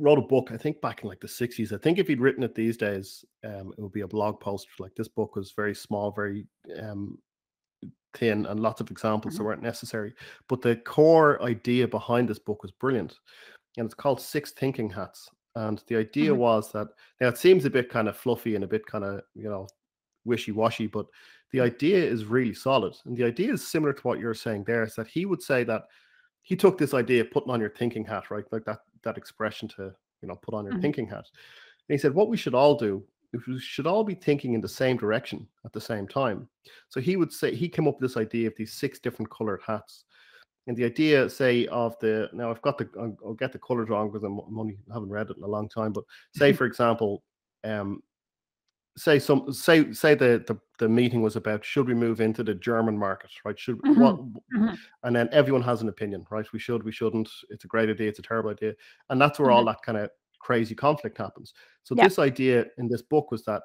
wrote 0.00 0.18
a 0.18 0.22
book, 0.22 0.50
I 0.52 0.56
think 0.56 0.80
back 0.80 1.02
in 1.02 1.08
like 1.08 1.20
the 1.20 1.26
60s. 1.26 1.72
I 1.72 1.78
think 1.78 1.98
if 1.98 2.08
he'd 2.08 2.20
written 2.20 2.42
it 2.42 2.54
these 2.54 2.76
days, 2.76 3.24
um, 3.44 3.72
it 3.76 3.80
would 3.80 3.92
be 3.92 4.00
a 4.00 4.08
blog 4.08 4.40
post. 4.40 4.66
Like 4.78 4.94
this 4.94 5.08
book 5.08 5.36
was 5.36 5.52
very 5.52 5.74
small, 5.74 6.10
very 6.10 6.46
um, 6.80 7.18
thin, 8.16 8.46
and 8.46 8.60
lots 8.60 8.80
of 8.80 8.90
examples 8.90 9.34
mm-hmm. 9.34 9.42
that 9.42 9.46
weren't 9.46 9.62
necessary. 9.62 10.14
But 10.48 10.62
the 10.62 10.76
core 10.76 11.42
idea 11.42 11.86
behind 11.86 12.28
this 12.28 12.38
book 12.38 12.62
was 12.62 12.72
brilliant. 12.72 13.18
And 13.76 13.84
it's 13.84 13.94
called 13.94 14.20
Six 14.20 14.52
Thinking 14.52 14.90
Hats. 14.90 15.28
And 15.56 15.82
the 15.88 15.96
idea 15.96 16.30
mm-hmm. 16.30 16.40
was 16.40 16.72
that 16.72 16.88
now 17.20 17.28
it 17.28 17.38
seems 17.38 17.64
a 17.64 17.70
bit 17.70 17.90
kind 17.90 18.08
of 18.08 18.16
fluffy 18.16 18.54
and 18.54 18.64
a 18.64 18.68
bit 18.68 18.86
kind 18.86 19.04
of, 19.04 19.20
you 19.34 19.48
know, 19.48 19.66
wishy 20.24 20.52
washy, 20.52 20.86
but 20.86 21.06
the 21.52 21.60
idea 21.60 21.98
is 21.98 22.24
really 22.24 22.54
solid. 22.54 22.94
And 23.04 23.16
the 23.16 23.24
idea 23.24 23.52
is 23.52 23.66
similar 23.66 23.92
to 23.92 24.02
what 24.02 24.20
you're 24.20 24.34
saying 24.34 24.64
there 24.64 24.84
is 24.84 24.94
that 24.94 25.08
he 25.08 25.26
would 25.26 25.42
say 25.42 25.64
that 25.64 25.84
he 26.42 26.56
took 26.56 26.78
this 26.78 26.94
idea 26.94 27.22
of 27.22 27.30
putting 27.30 27.50
on 27.50 27.60
your 27.60 27.70
thinking 27.70 28.04
hat, 28.04 28.30
right? 28.30 28.44
Like 28.50 28.64
that 28.64 28.80
that 29.02 29.16
expression 29.16 29.68
to, 29.68 29.92
you 30.22 30.28
know, 30.28 30.36
put 30.36 30.54
on 30.54 30.64
your 30.64 30.74
mm-hmm. 30.74 30.82
thinking 30.82 31.08
hat. 31.08 31.26
And 31.88 31.94
he 31.94 31.98
said, 31.98 32.14
what 32.14 32.28
we 32.28 32.36
should 32.36 32.54
all 32.54 32.76
do 32.76 33.02
is 33.32 33.46
we 33.46 33.58
should 33.58 33.86
all 33.86 34.04
be 34.04 34.14
thinking 34.14 34.54
in 34.54 34.60
the 34.60 34.68
same 34.68 34.96
direction 34.96 35.46
at 35.64 35.72
the 35.72 35.80
same 35.80 36.06
time. 36.06 36.48
So 36.88 37.00
he 37.00 37.16
would 37.16 37.32
say 37.32 37.54
he 37.54 37.68
came 37.68 37.88
up 37.88 38.00
with 38.00 38.10
this 38.10 38.20
idea 38.20 38.48
of 38.48 38.54
these 38.56 38.72
six 38.72 38.98
different 38.98 39.30
colored 39.30 39.60
hats. 39.66 40.04
And 40.66 40.76
the 40.76 40.84
idea, 40.84 41.28
say, 41.28 41.66
of 41.66 41.98
the 42.00 42.28
now 42.32 42.50
I've 42.50 42.62
got 42.62 42.78
the 42.78 42.88
I'll, 42.98 43.16
I'll 43.24 43.34
get 43.34 43.52
the 43.52 43.58
colors 43.58 43.88
wrong 43.88 44.10
because 44.10 44.24
I'm 44.24 44.58
only 44.58 44.78
haven't 44.92 45.10
read 45.10 45.30
it 45.30 45.36
in 45.36 45.42
a 45.42 45.48
long 45.48 45.68
time. 45.68 45.92
But 45.92 46.04
say, 46.34 46.52
for 46.60 46.64
example, 46.64 47.22
um, 47.64 48.02
say 48.96 49.18
some 49.18 49.52
say 49.52 49.92
say 49.92 50.14
the, 50.14 50.44
the 50.46 50.58
the 50.78 50.88
meeting 50.88 51.22
was 51.22 51.36
about 51.36 51.64
should 51.64 51.86
we 51.86 51.94
move 51.94 52.20
into 52.20 52.42
the 52.42 52.54
German 52.54 52.98
market, 52.98 53.30
right? 53.44 53.58
Should 53.58 53.78
mm-hmm. 53.78 54.00
what 54.00 54.16
mm-hmm. 54.16 54.74
and 55.04 55.14
then 55.14 55.28
everyone 55.32 55.62
has 55.62 55.82
an 55.82 55.88
opinion, 55.88 56.26
right? 56.30 56.46
We 56.52 56.58
should, 56.58 56.82
we 56.82 56.92
shouldn't, 56.92 57.28
it's 57.50 57.64
a 57.64 57.68
great 57.68 57.90
idea, 57.90 58.08
it's 58.08 58.18
a 58.18 58.22
terrible 58.22 58.50
idea. 58.50 58.72
And 59.10 59.20
that's 59.20 59.38
where 59.38 59.48
mm-hmm. 59.48 59.56
all 59.56 59.64
that 59.66 59.82
kind 59.84 59.98
of 59.98 60.10
crazy 60.40 60.74
conflict 60.74 61.18
happens. 61.18 61.54
So 61.82 61.94
yeah. 61.94 62.04
this 62.04 62.18
idea 62.18 62.64
in 62.78 62.88
this 62.88 63.02
book 63.02 63.30
was 63.30 63.44
that 63.44 63.62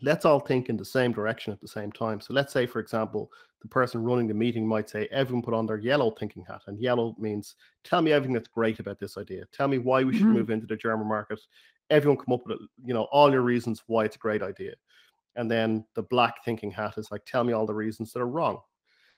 let's 0.00 0.24
all 0.24 0.40
think 0.40 0.68
in 0.68 0.76
the 0.76 0.84
same 0.84 1.12
direction 1.12 1.52
at 1.52 1.60
the 1.60 1.68
same 1.68 1.90
time. 1.92 2.20
So 2.20 2.32
let's 2.32 2.52
say, 2.52 2.66
for 2.66 2.78
example, 2.78 3.30
the 3.62 3.68
person 3.68 4.04
running 4.04 4.28
the 4.28 4.34
meeting 4.34 4.66
might 4.66 4.88
say, 4.88 5.08
everyone 5.10 5.42
put 5.42 5.54
on 5.54 5.66
their 5.66 5.78
yellow 5.78 6.12
thinking 6.12 6.44
hat. 6.48 6.62
And 6.68 6.80
yellow 6.80 7.16
means, 7.18 7.56
tell 7.82 8.00
me 8.00 8.12
everything 8.12 8.34
that's 8.34 8.48
great 8.48 8.78
about 8.78 9.00
this 9.00 9.18
idea. 9.18 9.44
Tell 9.52 9.66
me 9.66 9.78
why 9.78 10.04
we 10.04 10.12
should 10.12 10.26
mm-hmm. 10.26 10.34
move 10.34 10.50
into 10.50 10.66
the 10.66 10.76
German 10.76 11.08
market. 11.08 11.40
Everyone 11.90 12.16
come 12.16 12.34
up 12.34 12.46
with, 12.46 12.58
you 12.84 12.94
know, 12.94 13.04
all 13.04 13.30
your 13.30 13.42
reasons 13.42 13.82
why 13.86 14.04
it's 14.04 14.16
a 14.16 14.18
great 14.18 14.42
idea. 14.42 14.74
And 15.36 15.50
then 15.50 15.84
the 15.94 16.02
black 16.02 16.44
thinking 16.44 16.70
hat 16.70 16.98
is 16.98 17.10
like, 17.10 17.24
tell 17.24 17.44
me 17.44 17.52
all 17.52 17.66
the 17.66 17.74
reasons 17.74 18.12
that 18.12 18.20
are 18.20 18.28
wrong. 18.28 18.60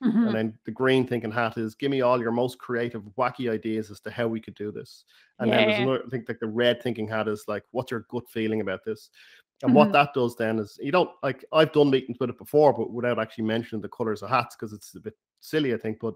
Mm-hmm. 0.05 0.27
And 0.27 0.35
then 0.35 0.59
the 0.65 0.71
green 0.71 1.07
thinking 1.07 1.31
hat 1.31 1.59
is 1.59 1.75
give 1.75 1.91
me 1.91 2.01
all 2.01 2.21
your 2.21 2.31
most 2.31 2.59
creative, 2.59 3.03
wacky 3.19 3.51
ideas 3.51 3.91
as 3.91 4.01
to 4.01 4.11
how 4.11 4.29
we 4.29 4.41
could 4.41 4.55
do 4.55 4.73
this. 4.73 5.05
And 5.39 5.49
yeah. 5.49 5.57
then 5.57 5.69
there's 5.69 5.81
another, 5.81 6.03
I 6.07 6.11
think 6.11 6.29
like 6.29 6.41
the 6.41 6.47
red 6.47 6.83
thinking 6.83 7.07
hat 7.07 7.29
is 7.29 7.45
like, 7.49 7.65
what's 7.73 7.91
your 7.91 8.07
gut 8.11 8.29
feeling 8.31 8.63
about 8.63 8.81
this? 8.85 9.11
And 9.63 9.71
mm-hmm. 9.71 9.77
what 9.77 9.93
that 9.93 10.15
does 10.15 10.37
then 10.37 10.59
is 10.59 10.79
you 10.81 10.91
don't 10.91 11.11
like 11.23 11.45
I've 11.53 11.73
done 11.73 11.91
meetings 11.91 12.17
with 12.19 12.31
it 12.31 12.39
before, 12.39 12.73
but 12.73 12.91
without 12.91 13.19
actually 13.19 13.45
mentioning 13.45 13.83
the 13.83 13.89
colors 13.91 14.23
of 14.23 14.31
hats 14.31 14.57
because 14.57 14.73
it's 14.73 14.95
a 14.95 15.01
bit 15.01 15.15
silly, 15.41 15.75
I 15.75 15.77
think. 15.77 15.99
But 16.01 16.15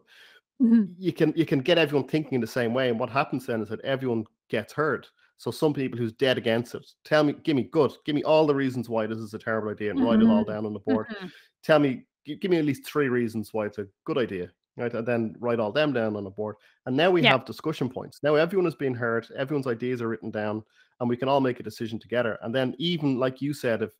mm-hmm. 0.62 0.84
you 0.96 1.12
can 1.12 1.34
you 1.36 1.44
can 1.44 1.58
get 1.58 1.76
everyone 1.76 2.08
thinking 2.08 2.36
in 2.36 2.40
the 2.40 2.46
same 2.46 2.72
way. 2.72 2.88
And 2.88 2.98
what 2.98 3.10
happens 3.10 3.44
then 3.44 3.60
is 3.60 3.68
that 3.68 3.82
everyone 3.82 4.24
gets 4.48 4.72
heard. 4.72 5.06
So 5.36 5.50
some 5.50 5.74
people 5.74 5.98
who's 5.98 6.12
dead 6.12 6.38
against 6.38 6.74
it, 6.74 6.86
tell 7.04 7.24
me, 7.24 7.34
give 7.42 7.56
me 7.56 7.64
good, 7.64 7.92
give 8.06 8.14
me 8.14 8.22
all 8.22 8.46
the 8.46 8.54
reasons 8.54 8.88
why 8.88 9.06
this 9.06 9.18
is 9.18 9.34
a 9.34 9.38
terrible 9.38 9.70
idea 9.70 9.90
and 9.90 9.98
mm-hmm. 9.98 10.08
write 10.08 10.20
it 10.20 10.28
all 10.28 10.42
mm-hmm. 10.42 10.52
down 10.52 10.66
on 10.66 10.72
the 10.72 10.80
board. 10.80 11.08
Mm-hmm. 11.08 11.26
Tell 11.62 11.78
me, 11.78 12.04
give 12.24 12.50
me 12.50 12.58
at 12.58 12.64
least 12.64 12.86
three 12.86 13.08
reasons 13.08 13.50
why 13.52 13.66
it's 13.66 13.78
a 13.78 13.86
good 14.04 14.18
idea 14.18 14.50
right? 14.76 14.92
And 14.92 15.06
then 15.06 15.36
write 15.38 15.60
all 15.60 15.72
them 15.72 15.92
down 15.92 16.16
on 16.16 16.26
a 16.26 16.30
board. 16.30 16.56
And 16.86 16.96
now 16.96 17.10
we 17.10 17.22
yeah. 17.22 17.32
have 17.32 17.44
discussion 17.44 17.88
points. 17.88 18.20
Now 18.22 18.34
everyone 18.34 18.66
is 18.66 18.74
being 18.74 18.94
heard, 18.94 19.26
everyone's 19.36 19.66
ideas 19.66 20.02
are 20.02 20.08
written 20.08 20.30
down, 20.30 20.62
and 21.00 21.08
we 21.08 21.16
can 21.16 21.28
all 21.28 21.40
make 21.40 21.60
a 21.60 21.64
decision 21.64 21.98
together. 21.98 22.38
And 22.42 22.54
then 22.54 22.74
even 22.78 23.18
like 23.18 23.40
you 23.40 23.54
said, 23.54 23.82
if 23.82 23.90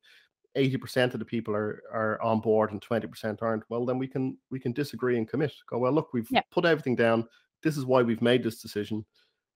80% 0.56 1.14
of 1.14 1.18
the 1.18 1.24
people 1.24 1.54
are 1.54 1.82
are 1.92 2.20
on 2.22 2.40
board 2.40 2.72
and 2.72 2.80
20% 2.80 3.42
aren't, 3.42 3.64
well 3.68 3.84
then 3.84 3.98
we 3.98 4.06
can 4.06 4.36
we 4.50 4.60
can 4.60 4.72
disagree 4.72 5.16
and 5.16 5.28
commit. 5.28 5.52
Go, 5.68 5.78
well, 5.78 5.92
look, 5.92 6.12
we've 6.12 6.28
yeah. 6.30 6.42
put 6.50 6.64
everything 6.64 6.96
down. 6.96 7.26
This 7.62 7.76
is 7.76 7.84
why 7.84 8.02
we've 8.02 8.22
made 8.22 8.42
this 8.42 8.60
decision. 8.60 9.04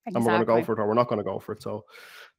Exactly. 0.09 0.15
And 0.15 0.25
we're 0.25 0.45
going 0.45 0.57
to 0.59 0.61
go 0.61 0.65
for 0.65 0.73
it 0.73 0.79
or 0.79 0.87
we're 0.87 0.93
not 0.93 1.07
going 1.07 1.19
to 1.19 1.23
go 1.23 1.39
for 1.39 1.53
it. 1.53 1.61
So 1.61 1.85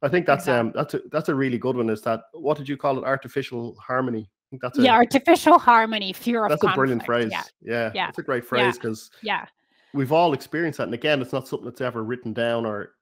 I 0.03 0.09
think 0.09 0.27
that's 0.27 0.45
exactly. 0.45 0.69
um 0.69 0.73
that's 0.75 0.95
a 0.95 1.01
that's 1.11 1.29
a 1.29 1.35
really 1.35 1.59
good 1.59 1.77
one. 1.77 1.91
Is 1.91 2.03
that 2.03 2.23
what 2.33 2.57
did 2.57 2.69
you 2.69 2.77
call 2.77 2.99
it? 2.99 3.05
Artificial 3.05 3.77
harmony 3.81 4.31
that's 4.59 4.79
a, 4.79 4.83
yeah, 4.83 4.95
artificial 4.95 5.59
harmony, 5.59 6.13
fear 6.13 6.45
of 6.45 6.51
That's 6.51 6.65
a 6.65 6.75
brilliant 6.75 7.05
phrase. 7.05 7.31
Yeah. 7.31 7.43
yeah, 7.63 7.91
yeah, 7.95 8.09
it's 8.09 8.19
a 8.19 8.23
great 8.23 8.45
phrase 8.45 8.77
because 8.77 9.11
yeah. 9.23 9.43
yeah, 9.43 9.47
we've 9.95 10.13
all 10.13 10.33
experienced 10.33 10.79
that. 10.79 10.85
And 10.85 10.95
again, 10.95 11.23
it's 11.23 11.33
not 11.33 11.47
something 11.47 11.67
that's 11.67 11.81
ever 11.81 12.03
written 12.03 12.33
down 12.33 12.67
or 12.67 12.95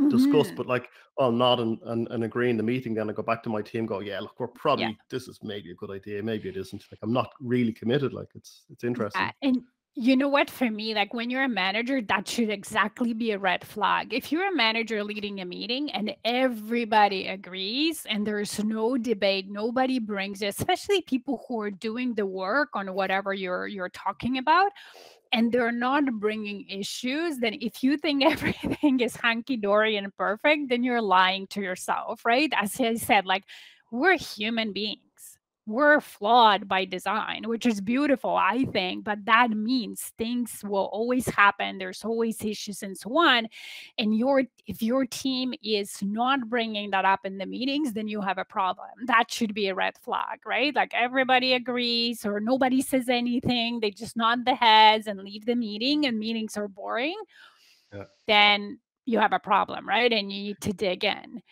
mm-hmm. 0.00 0.10
discussed, 0.10 0.54
but 0.54 0.66
like 0.66 0.90
I'll 1.18 1.32
nod 1.32 1.60
and, 1.60 1.78
and, 1.86 2.08
and 2.10 2.24
agree 2.24 2.50
in 2.50 2.58
the 2.58 2.62
meeting, 2.62 2.94
then 2.94 3.08
I 3.08 3.14
go 3.14 3.22
back 3.22 3.42
to 3.44 3.48
my 3.48 3.62
team, 3.62 3.86
go, 3.86 4.00
yeah, 4.00 4.20
look, 4.20 4.38
we're 4.38 4.48
probably 4.48 4.84
yeah. 4.84 4.92
this 5.08 5.28
is 5.28 5.38
maybe 5.42 5.70
a 5.70 5.74
good 5.74 5.90
idea, 5.90 6.22
maybe 6.22 6.50
it 6.50 6.58
isn't. 6.58 6.84
Like 6.90 7.00
I'm 7.02 7.12
not 7.12 7.32
really 7.40 7.72
committed. 7.72 8.12
Like 8.12 8.28
it's 8.34 8.64
it's 8.70 8.84
interesting. 8.84 9.22
Uh, 9.22 9.32
and 9.40 9.62
you 9.94 10.16
know 10.16 10.28
what? 10.28 10.48
For 10.48 10.70
me, 10.70 10.94
like 10.94 11.12
when 11.12 11.28
you're 11.28 11.44
a 11.44 11.48
manager, 11.48 12.00
that 12.00 12.26
should 12.26 12.48
exactly 12.48 13.12
be 13.12 13.32
a 13.32 13.38
red 13.38 13.62
flag. 13.62 14.14
If 14.14 14.32
you're 14.32 14.48
a 14.48 14.54
manager 14.54 15.04
leading 15.04 15.40
a 15.40 15.44
meeting 15.44 15.90
and 15.90 16.14
everybody 16.24 17.28
agrees 17.28 18.06
and 18.08 18.26
there's 18.26 18.62
no 18.64 18.96
debate, 18.96 19.50
nobody 19.50 19.98
brings 19.98 20.40
it, 20.40 20.46
especially 20.46 21.02
people 21.02 21.44
who 21.46 21.60
are 21.60 21.70
doing 21.70 22.14
the 22.14 22.24
work 22.24 22.70
on 22.74 22.94
whatever 22.94 23.34
you're 23.34 23.66
you're 23.66 23.90
talking 23.90 24.38
about, 24.38 24.72
and 25.30 25.52
they're 25.52 25.72
not 25.72 26.04
bringing 26.20 26.66
issues, 26.70 27.38
then 27.38 27.54
if 27.60 27.82
you 27.82 27.98
think 27.98 28.24
everything 28.32 29.00
is 29.00 29.16
hunky 29.16 29.58
dory 29.58 29.96
and 29.96 30.14
perfect, 30.16 30.70
then 30.70 30.82
you're 30.82 31.02
lying 31.02 31.46
to 31.48 31.60
yourself, 31.60 32.24
right? 32.24 32.50
As 32.56 32.80
I 32.80 32.94
said, 32.94 33.26
like 33.26 33.44
we're 33.90 34.16
human 34.16 34.72
beings 34.72 35.00
we're 35.66 36.00
flawed 36.00 36.66
by 36.66 36.84
design, 36.84 37.44
which 37.46 37.66
is 37.66 37.80
beautiful, 37.80 38.34
I 38.34 38.64
think, 38.72 39.04
but 39.04 39.24
that 39.26 39.50
means 39.50 40.12
things 40.18 40.60
will 40.64 40.88
always 40.92 41.26
happen. 41.28 41.78
There's 41.78 42.04
always 42.04 42.42
issues 42.44 42.82
and 42.82 42.98
so 42.98 43.16
on. 43.16 43.46
And 43.96 44.16
your 44.16 44.42
if 44.66 44.82
your 44.82 45.06
team 45.06 45.54
is 45.62 46.02
not 46.02 46.48
bringing 46.48 46.90
that 46.90 47.04
up 47.04 47.20
in 47.24 47.38
the 47.38 47.46
meetings, 47.46 47.92
then 47.92 48.08
you 48.08 48.20
have 48.20 48.38
a 48.38 48.44
problem. 48.44 48.88
That 49.06 49.30
should 49.30 49.54
be 49.54 49.68
a 49.68 49.74
red 49.74 49.96
flag, 49.98 50.40
right? 50.44 50.74
Like 50.74 50.94
everybody 50.94 51.52
agrees 51.52 52.26
or 52.26 52.40
nobody 52.40 52.82
says 52.82 53.08
anything. 53.08 53.78
They 53.78 53.92
just 53.92 54.16
nod 54.16 54.44
the 54.44 54.56
heads 54.56 55.06
and 55.06 55.20
leave 55.20 55.46
the 55.46 55.56
meeting, 55.56 56.06
and 56.06 56.18
meetings 56.18 56.56
are 56.56 56.68
boring. 56.68 57.16
Yeah. 57.94 58.04
Then 58.26 58.80
you 59.04 59.20
have 59.20 59.32
a 59.32 59.38
problem, 59.38 59.88
right? 59.88 60.12
And 60.12 60.32
you 60.32 60.42
need 60.42 60.60
to 60.62 60.72
dig 60.72 61.04
in. 61.04 61.42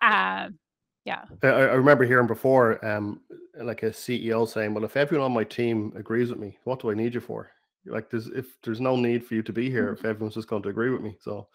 Uh, 0.00 0.48
yeah. 1.04 1.24
I, 1.42 1.48
I, 1.48 1.74
remember 1.74 2.04
hearing 2.04 2.26
before, 2.26 2.84
um, 2.86 3.20
like 3.60 3.82
a 3.82 3.90
CEO 3.90 4.48
saying, 4.48 4.74
"Well, 4.74 4.84
if 4.84 4.96
everyone 4.96 5.26
on 5.26 5.32
my 5.32 5.44
team 5.44 5.92
agrees 5.96 6.30
with 6.30 6.38
me, 6.38 6.58
what 6.64 6.80
do 6.80 6.90
I 6.90 6.94
need 6.94 7.14
you 7.14 7.20
for? 7.20 7.50
Like, 7.86 8.10
there's 8.10 8.26
if 8.28 8.60
there's 8.62 8.80
no 8.80 8.96
need 8.96 9.24
for 9.24 9.34
you 9.34 9.42
to 9.42 9.52
be 9.52 9.70
here 9.70 9.92
if 9.92 10.00
mm-hmm. 10.00 10.08
everyone's 10.08 10.34
just 10.34 10.48
going 10.48 10.62
to 10.62 10.68
agree 10.68 10.90
with 10.90 11.00
me." 11.00 11.16
So, 11.20 11.48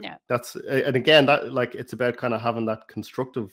yeah, 0.00 0.16
that's 0.28 0.56
and 0.56 0.96
again 0.96 1.26
that 1.26 1.52
like 1.52 1.74
it's 1.74 1.92
about 1.92 2.16
kind 2.16 2.34
of 2.34 2.40
having 2.40 2.66
that 2.66 2.88
constructive 2.88 3.52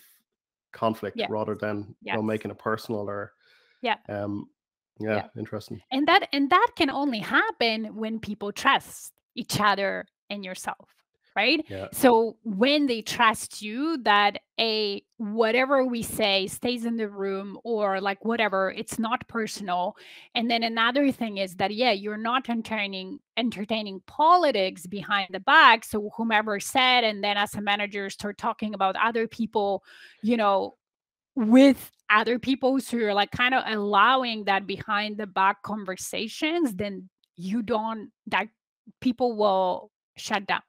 conflict 0.72 1.18
yes. 1.18 1.30
rather 1.30 1.56
than 1.56 1.96
yes. 2.02 2.14
you 2.14 2.18
know 2.18 2.24
making 2.24 2.52
it 2.52 2.58
personal 2.58 3.10
or 3.10 3.34
yeah, 3.82 3.98
um, 4.10 4.50
yeah, 5.00 5.16
yeah, 5.16 5.28
interesting. 5.38 5.82
And 5.92 6.08
that 6.08 6.30
and 6.32 6.50
that 6.50 6.70
can 6.76 6.90
only 6.90 7.20
happen 7.20 7.96
when 7.96 8.20
people 8.20 8.52
trust 8.52 9.12
each 9.36 9.60
other 9.60 10.06
and 10.30 10.46
yourself 10.46 10.90
right 11.36 11.66
yeah. 11.70 11.88
so 11.92 12.38
when 12.44 12.86
they 12.86 13.02
trust 13.02 13.62
you 13.62 13.98
that 14.04 14.40
a 14.60 15.04
whatever 15.18 15.86
we 15.86 16.04
say 16.04 16.48
stays 16.48 16.86
in 16.86 16.98
the 16.98 17.10
room 17.10 17.58
or 17.64 18.00
like 18.00 18.24
whatever 18.24 18.72
it's 18.72 19.00
not 19.00 19.28
personal 19.28 19.96
and 20.36 20.50
then 20.50 20.64
another 20.64 21.12
thing 21.12 21.38
is 21.38 21.56
that 21.56 21.74
yeah 21.74 21.92
you're 21.92 22.18
not 22.18 22.48
entertaining 22.50 23.20
entertaining 23.38 24.02
politics 24.06 24.86
behind 24.86 25.28
the 25.32 25.40
back 25.40 25.84
so 25.84 26.12
whomever 26.16 26.60
said 26.60 27.04
and 27.04 27.24
then 27.24 27.38
as 27.38 27.56
a 27.56 27.62
manager 27.62 28.10
start 28.10 28.38
talking 28.38 28.74
about 28.74 28.96
other 28.96 29.28
people 29.28 29.84
you 30.22 30.38
know 30.38 30.76
with 31.36 31.92
other 32.12 32.38
people 32.38 32.80
so 32.80 32.96
you're 32.96 33.14
like 33.14 33.32
kind 33.32 33.56
of 33.56 33.64
allowing 33.66 34.44
that 34.44 34.68
behind 34.68 35.18
the 35.18 35.26
back 35.26 35.64
conversations 35.64 36.76
then 36.76 37.10
you 37.36 37.64
don't 37.64 38.12
that 38.28 38.48
people 39.02 39.36
will 39.36 39.90
shut 40.16 40.46
down 40.46 40.62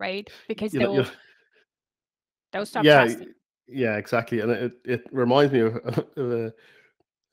right? 0.00 0.28
Because 0.48 0.74
you 0.74 0.80
they'll, 0.80 1.06
they'll 2.52 2.66
stop 2.66 2.84
yeah, 2.84 3.04
trusting. 3.04 3.34
Yeah, 3.68 3.96
exactly. 3.96 4.40
And 4.40 4.50
it, 4.50 4.72
it 4.84 5.04
reminds 5.12 5.52
me 5.52 5.60
of, 5.60 5.76
of 6.16 6.46
uh, 6.46 6.50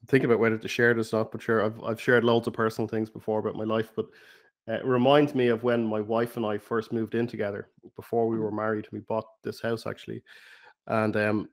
think 0.07 0.23
about 0.23 0.39
whether 0.39 0.57
to 0.57 0.67
share 0.67 0.93
this 0.93 1.13
or 1.13 1.19
not, 1.19 1.31
but 1.31 1.41
sure, 1.41 1.65
I've, 1.65 1.81
I've 1.83 2.01
shared 2.01 2.23
loads 2.23 2.45
of 2.47 2.53
personal 2.53 2.87
things 2.87 3.09
before 3.09 3.39
about 3.39 3.55
my 3.55 3.63
life, 3.63 3.91
but 3.95 4.05
uh, 4.69 4.73
it 4.73 4.85
reminds 4.85 5.33
me 5.33 5.47
of 5.47 5.63
when 5.63 5.83
my 5.83 6.01
wife 6.01 6.37
and 6.37 6.45
I 6.45 6.57
first 6.57 6.91
moved 6.91 7.15
in 7.15 7.25
together 7.25 7.69
before 7.95 8.27
we 8.27 8.37
were 8.37 8.51
mm. 8.51 8.57
married. 8.57 8.87
We 8.91 8.99
bought 8.99 9.25
this 9.43 9.61
house 9.61 9.87
actually. 9.87 10.21
And 10.87 11.15
um, 11.17 11.49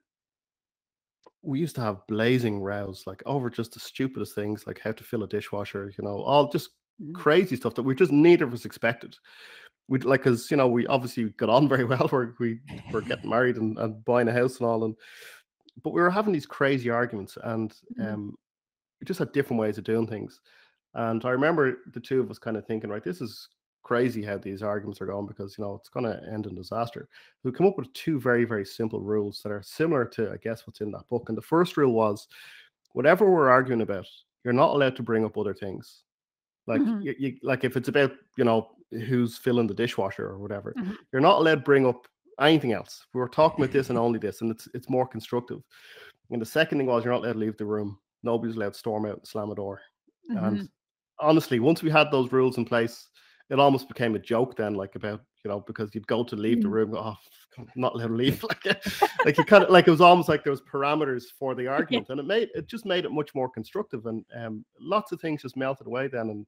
we 1.41 1.59
used 1.59 1.75
to 1.75 1.81
have 1.81 2.07
blazing 2.07 2.61
rows, 2.61 3.03
like 3.05 3.23
over 3.25 3.49
just 3.49 3.73
the 3.73 3.79
stupidest 3.79 4.35
things, 4.35 4.67
like 4.67 4.79
how 4.79 4.91
to 4.91 5.03
fill 5.03 5.23
a 5.23 5.27
dishwasher, 5.27 5.91
you 5.97 6.03
know, 6.03 6.21
all 6.21 6.51
just 6.51 6.71
mm. 7.01 7.13
crazy 7.13 7.55
stuff 7.55 7.75
that 7.75 7.83
we 7.83 7.95
just 7.95 8.11
neither 8.11 8.45
of 8.45 8.53
us 8.53 8.65
expected 8.65 9.15
we 9.87 9.99
like 9.99 10.23
because 10.23 10.49
you 10.49 10.57
know 10.57 10.67
we 10.67 10.87
obviously 10.87 11.25
got 11.31 11.49
on 11.49 11.67
very 11.69 11.85
well. 11.85 12.09
We're 12.11 12.33
we 12.39 12.59
were 12.91 13.01
getting 13.09 13.29
married 13.29 13.57
and, 13.57 13.77
and 13.77 14.03
buying 14.05 14.27
a 14.27 14.33
house 14.33 14.59
and 14.59 14.67
all, 14.67 14.85
and 14.85 14.95
but 15.83 15.93
we 15.93 16.01
were 16.01 16.09
having 16.09 16.33
these 16.33 16.45
crazy 16.45 16.89
arguments, 16.89 17.37
and 17.43 17.71
mm-hmm. 17.99 18.13
um, 18.13 18.35
we 18.99 19.05
just 19.05 19.19
had 19.19 19.31
different 19.31 19.59
ways 19.59 19.77
of 19.77 19.83
doing 19.83 20.07
things. 20.07 20.39
And 20.93 21.25
I 21.25 21.29
remember 21.31 21.79
the 21.93 21.99
two 21.99 22.21
of 22.21 22.31
us 22.31 22.39
kind 22.39 22.55
of 22.55 22.65
thinking, 22.65 22.89
right, 22.89 23.03
this 23.03 23.19
is 23.19 23.49
crazy 23.83 24.23
how 24.23 24.37
these 24.37 24.63
arguments 24.63 24.99
are 24.99 25.05
going 25.05 25.27
because 25.27 25.57
you 25.57 25.63
know 25.63 25.75
it's 25.75 25.89
going 25.89 26.05
to 26.05 26.19
end 26.31 26.47
in 26.47 26.55
disaster. 26.55 27.07
We 27.43 27.51
come 27.51 27.67
up 27.67 27.77
with 27.77 27.91
two 27.93 28.19
very 28.19 28.45
very 28.45 28.65
simple 28.65 29.01
rules 29.01 29.41
that 29.43 29.51
are 29.51 29.61
similar 29.61 30.05
to 30.05 30.31
I 30.31 30.37
guess 30.37 30.65
what's 30.65 30.81
in 30.81 30.91
that 30.91 31.07
book. 31.09 31.29
And 31.29 31.37
the 31.37 31.41
first 31.41 31.77
rule 31.77 31.93
was, 31.93 32.27
whatever 32.93 33.29
we're 33.29 33.49
arguing 33.49 33.81
about, 33.81 34.07
you're 34.43 34.53
not 34.53 34.71
allowed 34.71 34.95
to 34.95 35.03
bring 35.03 35.25
up 35.25 35.37
other 35.37 35.53
things. 35.53 36.03
Like 36.67 36.81
mm-hmm. 36.81 37.01
you, 37.01 37.15
you, 37.19 37.37
like 37.43 37.63
if 37.63 37.77
it's 37.77 37.89
about 37.89 38.13
you 38.37 38.43
know 38.43 38.69
who's 38.91 39.37
filling 39.37 39.67
the 39.67 39.73
dishwasher 39.73 40.27
or 40.27 40.39
whatever, 40.39 40.73
mm-hmm. 40.77 40.93
you're 41.11 41.21
not 41.21 41.39
allowed 41.39 41.55
to 41.55 41.61
bring 41.61 41.85
up 41.85 42.07
anything 42.39 42.73
else. 42.73 43.05
We 43.13 43.19
were 43.19 43.29
talking 43.29 43.63
about 43.63 43.73
this 43.73 43.89
and 43.89 43.97
only 44.05 44.19
this, 44.19 44.41
and 44.41 44.51
it's 44.51 44.67
it's 44.73 44.89
more 44.89 45.07
constructive. 45.07 45.61
And 46.31 46.41
the 46.41 46.45
second 46.45 46.79
thing 46.79 46.87
was 46.87 47.03
you're 47.03 47.13
not 47.13 47.23
allowed 47.23 47.33
to 47.33 47.39
leave 47.39 47.57
the 47.57 47.65
room. 47.65 47.97
Nobody's 48.23 48.55
allowed 48.55 48.73
to 48.73 48.79
storm 48.79 49.05
out 49.05 49.17
and 49.17 49.27
slam 49.27 49.51
a 49.51 49.55
door. 49.55 49.81
Mm-hmm. 50.31 50.45
And 50.45 50.69
honestly, 51.19 51.59
once 51.59 51.83
we 51.83 51.91
had 51.91 52.11
those 52.11 52.31
rules 52.31 52.57
in 52.57 52.65
place, 52.65 53.07
it 53.49 53.59
almost 53.59 53.87
became 53.87 54.15
a 54.15 54.19
joke 54.19 54.55
then, 54.55 54.73
like 54.73 54.95
about 54.95 55.21
you 55.43 55.49
know 55.49 55.59
because 55.61 55.93
you'd 55.93 56.07
go 56.07 56.23
to 56.23 56.35
leave 56.35 56.61
the 56.61 56.67
mm-hmm. 56.67 56.73
room, 56.73 56.91
go, 56.91 56.97
oh, 56.97 57.15
I'm 57.57 57.67
not 57.75 57.93
allowed 57.93 58.07
to 58.07 58.13
leave, 58.13 58.43
like 58.65 58.65
like 59.25 59.37
you 59.37 59.45
kind 59.45 59.63
of 59.63 59.69
like 59.69 59.87
it 59.87 59.91
was 59.91 60.01
almost 60.01 60.29
like 60.29 60.43
there 60.43 60.51
was 60.51 60.61
parameters 60.61 61.25
for 61.37 61.55
the 61.55 61.67
argument, 61.67 62.09
and 62.09 62.19
it 62.19 62.25
made 62.25 62.49
it 62.55 62.67
just 62.67 62.85
made 62.85 63.05
it 63.05 63.11
much 63.11 63.33
more 63.35 63.49
constructive, 63.49 64.05
and 64.07 64.25
um, 64.35 64.65
lots 64.79 65.11
of 65.11 65.21
things 65.21 65.43
just 65.43 65.57
melted 65.57 65.87
away 65.87 66.07
then, 66.07 66.29
and 66.29 66.45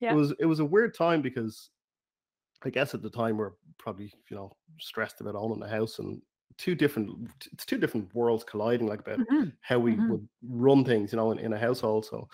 yeah. 0.00 0.12
it 0.12 0.16
was 0.16 0.32
it 0.38 0.46
was 0.46 0.60
a 0.60 0.64
weird 0.64 0.94
time 0.94 1.22
because 1.22 1.70
I 2.64 2.70
guess 2.70 2.94
at 2.94 3.02
the 3.02 3.10
time 3.10 3.36
we're 3.36 3.52
probably 3.78 4.12
you 4.30 4.36
know 4.36 4.56
stressed 4.80 5.20
about 5.20 5.36
owning 5.36 5.62
a 5.62 5.68
house 5.68 5.98
and 5.98 6.20
two 6.56 6.74
different 6.74 7.30
it's 7.52 7.64
two 7.64 7.78
different 7.78 8.12
worlds 8.14 8.44
colliding 8.44 8.86
like 8.86 9.00
about 9.00 9.20
mm-hmm. 9.20 9.48
how 9.60 9.78
we 9.78 9.92
mm-hmm. 9.92 10.10
would 10.10 10.28
run 10.48 10.84
things 10.84 11.12
you 11.12 11.16
know 11.16 11.30
in, 11.30 11.38
in 11.38 11.52
a 11.52 11.58
household 11.58 12.04
so 12.04 12.28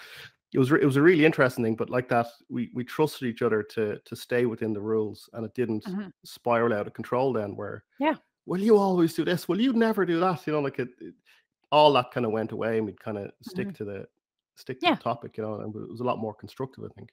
it 0.53 0.59
was 0.59 0.71
it 0.73 0.85
was 0.85 0.97
a 0.97 1.03
really 1.03 1.27
interesting 1.27 1.63
thing 1.63 1.75
but 1.75 1.91
like 1.91 2.09
that 2.09 2.27
we 2.49 2.71
we 2.75 2.85
trusted 2.85 3.29
each 3.29 3.43
other 3.43 3.63
to 3.63 3.99
to 4.05 4.17
stay 4.17 4.47
within 4.47 4.73
the 4.73 4.81
rules 4.81 5.29
and 5.35 5.45
it 5.45 5.53
didn't 5.55 5.85
mm-hmm. 5.85 6.07
spiral 6.25 6.73
out 6.73 6.87
of 6.87 6.95
control 6.95 7.33
then 7.33 7.55
where 7.55 7.85
yeah 7.99 8.15
will 8.47 8.61
you 8.61 8.79
always 8.79 9.13
do 9.15 9.25
this 9.25 9.49
will 9.49 9.61
you 9.61 9.73
never 9.73 10.07
do 10.07 10.19
that 10.19 10.47
you 10.47 10.53
know 10.53 10.61
like 10.61 10.79
it, 10.79 10.89
it 11.01 11.15
all 11.71 11.93
that 11.93 12.11
kind 12.13 12.25
of 12.25 12.33
went 12.33 12.53
away 12.53 12.79
and 12.79 12.87
we'd 12.87 13.01
kind 13.01 13.19
of 13.19 13.31
stick 13.43 13.69
mm-hmm. 13.69 13.77
to 13.77 13.85
the 13.85 14.07
stick 14.57 14.81
to 14.81 14.87
yeah. 14.87 14.95
the 14.95 15.03
topic 15.03 15.37
you 15.37 15.43
know 15.43 15.61
and 15.61 15.75
it 15.75 15.91
was 15.91 16.01
a 16.01 16.05
lot 16.05 16.19
more 16.19 16.35
constructive 16.35 16.85
i 16.85 16.89
think 16.97 17.11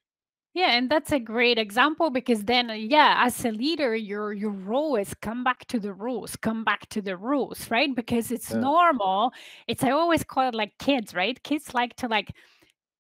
yeah, 0.54 0.72
and 0.78 0.90
that's 0.90 1.14
a 1.14 1.20
great 1.20 1.58
example 1.58 2.10
because 2.10 2.44
then, 2.44 2.70
uh, 2.70 2.74
yeah, 2.74 3.16
as 3.26 3.46
a 3.46 3.52
leader, 3.52 3.96
your 3.96 4.34
your 4.34 4.52
role 4.52 4.98
is 4.98 5.14
come 5.14 5.44
back 5.46 5.66
to 5.68 5.80
the 5.80 5.94
rules, 5.94 6.36
come 6.36 6.66
back 6.66 6.90
to 6.90 7.02
the 7.02 7.16
rules, 7.16 7.72
right? 7.72 7.94
Because 7.96 8.32
it's 8.32 8.52
yeah. 8.52 8.60
normal. 8.60 9.32
It's 9.68 9.84
I 9.84 9.92
always 9.92 10.24
call 10.26 10.50
it 10.50 10.56
like 10.56 10.78
kids, 10.78 11.14
right? 11.14 11.42
Kids 11.44 11.74
like 11.74 11.96
to 11.98 12.08
like 12.08 12.32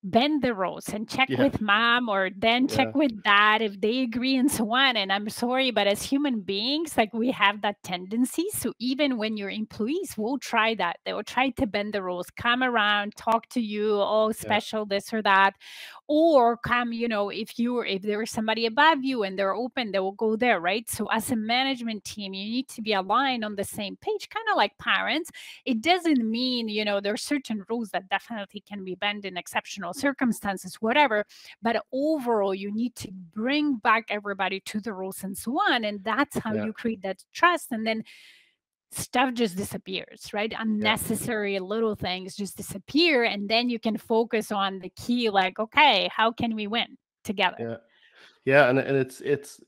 bend 0.04 0.42
the 0.42 0.54
rules 0.54 0.90
and 0.90 1.08
check 1.08 1.30
yeah. 1.30 1.44
with 1.44 1.62
mom 1.62 2.10
or 2.10 2.32
then 2.36 2.68
check 2.68 2.88
yeah. 2.88 2.98
with 2.98 3.24
dad 3.24 3.62
if 3.62 3.80
they 3.82 4.00
agree 4.00 4.36
and 4.36 4.52
so 4.52 4.74
on 4.74 4.98
and 4.98 5.14
i'm 5.14 5.30
sorry 5.30 5.70
but 5.70 5.86
as 5.86 6.02
human 6.02 6.42
beings 6.42 6.98
like 6.98 7.14
we 7.14 7.30
have 7.30 7.62
that 7.62 7.76
tendency 7.84 8.46
so 8.52 8.74
even 8.80 9.18
when 9.18 9.38
your 9.38 9.50
employees 9.50 10.18
will 10.18 10.40
try 10.40 10.74
that 10.74 10.98
they 11.06 11.14
will 11.14 11.24
try 11.24 11.52
to 11.52 11.68
bend 11.68 11.94
the 11.94 12.02
rules 12.02 12.32
come 12.36 12.64
around 12.64 13.16
talk 13.16 13.48
to 13.50 13.62
you 13.62 13.96
oh 14.02 14.32
special 14.32 14.80
yeah. 14.90 14.96
this 14.98 15.14
or 15.14 15.22
that 15.22 15.54
or 16.08 16.58
come 16.58 16.92
you 16.92 17.08
know 17.08 17.30
if 17.30 17.60
you 17.60 17.82
if 17.82 18.02
there 18.02 18.24
is 18.24 18.32
somebody 18.32 18.66
above 18.66 19.04
you 19.04 19.22
and 19.22 19.38
they're 19.38 19.54
open 19.54 19.92
they 19.92 20.00
will 20.00 20.12
go 20.14 20.36
there 20.36 20.60
right 20.60 20.90
so 20.90 21.06
as 21.12 21.30
a 21.32 21.36
management 21.36 22.04
team 22.04 22.34
you 22.34 22.44
need 22.44 22.68
to 22.68 22.82
be 22.82 22.94
aligned 22.94 23.46
on 23.46 23.56
the 23.56 23.64
same 23.64 23.96
page 23.98 24.28
kind 24.30 24.46
of 24.50 24.58
like 24.58 24.76
parents 24.80 25.30
it 25.66 25.80
doesn't 25.80 26.28
mean 26.28 26.68
you 26.68 26.84
know 26.84 27.00
there 27.00 27.14
are 27.14 27.18
certain 27.18 27.64
rules 27.70 27.90
that 27.92 28.10
definitely 28.10 28.62
can 28.68 28.84
be 28.84 28.96
bent 28.96 29.26
in 29.26 29.38
exceptional 29.38 29.91
circumstances, 29.94 30.76
whatever. 30.76 31.26
But 31.62 31.86
overall, 31.92 32.54
you 32.54 32.74
need 32.74 32.96
to 32.96 33.12
bring 33.12 33.78
back 33.78 34.06
everybody 34.10 34.60
to 34.62 34.80
the 34.80 34.94
rules 34.94 35.24
and 35.24 35.38
so 35.38 35.54
on. 35.54 35.84
And 35.84 36.04
that's 36.04 36.38
how 36.38 36.54
yeah. 36.54 36.66
you 36.66 36.74
create 36.74 37.02
that 37.04 37.24
trust. 37.34 37.72
And 37.72 37.86
then 37.86 38.04
stuff 38.92 39.34
just 39.34 39.56
disappears, 39.56 40.34
right? 40.34 40.54
Unnecessary 40.58 41.54
yeah. 41.54 41.62
little 41.62 41.96
things 41.96 42.36
just 42.36 42.58
disappear. 42.58 43.24
And 43.24 43.50
then 43.50 43.70
you 43.70 43.80
can 43.80 43.98
focus 43.98 44.52
on 44.52 44.80
the 44.80 44.90
key, 44.90 45.30
like, 45.30 45.60
okay, 45.60 46.10
how 46.14 46.32
can 46.32 46.56
we 46.56 46.68
win 46.68 46.98
together? 47.24 47.58
Yeah. 47.60 47.78
Yeah. 48.44 48.70
And, 48.70 48.80
and 48.80 48.98
it's, 48.98 49.22
it's, 49.22 49.62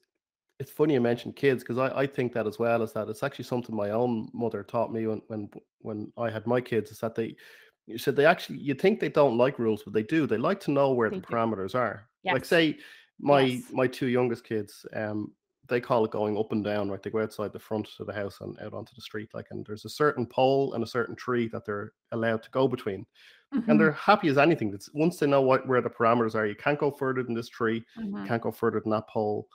it's 0.60 0.72
funny 0.72 0.94
you 0.94 1.02
mentioned 1.02 1.36
kids 1.36 1.64
because 1.64 1.78
I, 1.78 2.02
I 2.02 2.08
think 2.08 2.34
that 2.34 2.48
as 2.48 2.60
well 2.60 2.82
as 2.82 2.94
that 2.94 3.10
it's 3.10 3.24
actually 3.24 3.46
something 3.46 3.76
my 3.76 3.90
own 3.90 4.30
mother 4.34 4.64
taught 4.64 4.94
me 4.94 5.08
when 5.08 5.22
when 5.28 5.50
when 5.80 6.14
I 6.18 6.30
had 6.30 6.48
my 6.48 6.62
kids 6.62 6.92
is 6.92 7.00
that 7.00 7.16
they 7.16 7.36
you 7.86 7.98
said 7.98 8.16
they 8.16 8.26
actually 8.26 8.60
you 8.60 8.74
think 8.74 9.00
they 9.00 9.10
don't 9.10 9.38
like 9.38 9.60
rules, 9.60 9.84
but 9.84 9.94
they 9.94 10.04
do. 10.04 10.26
They 10.26 10.38
like 10.38 10.60
to 10.62 10.72
know 10.72 10.92
where 10.92 11.10
they 11.10 11.18
the 11.18 11.22
do. 11.22 11.34
parameters 11.34 11.76
are. 11.76 12.08
Yes. 12.24 12.34
Like 12.34 12.46
say 12.46 12.78
my 13.20 13.42
yes. 13.42 13.64
my 13.72 13.88
two 13.88 14.08
youngest 14.08 14.44
kids, 14.44 14.86
um, 14.94 15.32
they 15.70 15.80
call 15.80 16.04
it 16.06 16.12
going 16.12 16.38
up 16.38 16.52
and 16.52 16.64
down, 16.64 16.90
right? 16.90 17.02
They 17.02 17.10
go 17.10 17.22
outside 17.22 17.54
the 17.54 17.60
front 17.60 17.88
of 18.00 18.08
the 18.08 18.14
house 18.14 18.40
and 18.42 18.58
out 18.60 18.74
onto 18.74 18.94
the 18.96 19.02
street, 19.02 19.30
like, 19.34 19.48
and 19.52 19.66
there's 19.66 19.86
a 19.86 19.90
certain 19.90 20.26
pole 20.26 20.74
and 20.74 20.84
a 20.84 20.88
certain 20.88 21.16
tree 21.16 21.48
that 21.50 21.66
they're 21.66 21.94
allowed 22.12 22.44
to 22.44 22.50
go 22.52 22.68
between, 22.68 23.06
mm-hmm. 23.54 23.70
and 23.70 23.80
they're 23.80 23.94
happy 23.94 24.28
as 24.28 24.38
anything. 24.38 24.72
That's 24.72 24.90
once 24.94 25.18
they 25.18 25.28
know 25.28 25.42
what 25.42 25.68
where 25.68 25.82
the 25.82 25.90
parameters 25.90 26.36
are, 26.36 26.46
you 26.46 26.56
can't 26.56 26.80
go 26.80 26.92
further 26.92 27.24
than 27.24 27.34
this 27.34 27.50
tree, 27.50 27.84
mm-hmm. 27.98 28.18
you 28.18 28.28
can't 28.28 28.42
go 28.42 28.52
further 28.52 28.80
than 28.80 28.92
that 28.92 29.08
pole, 29.08 29.48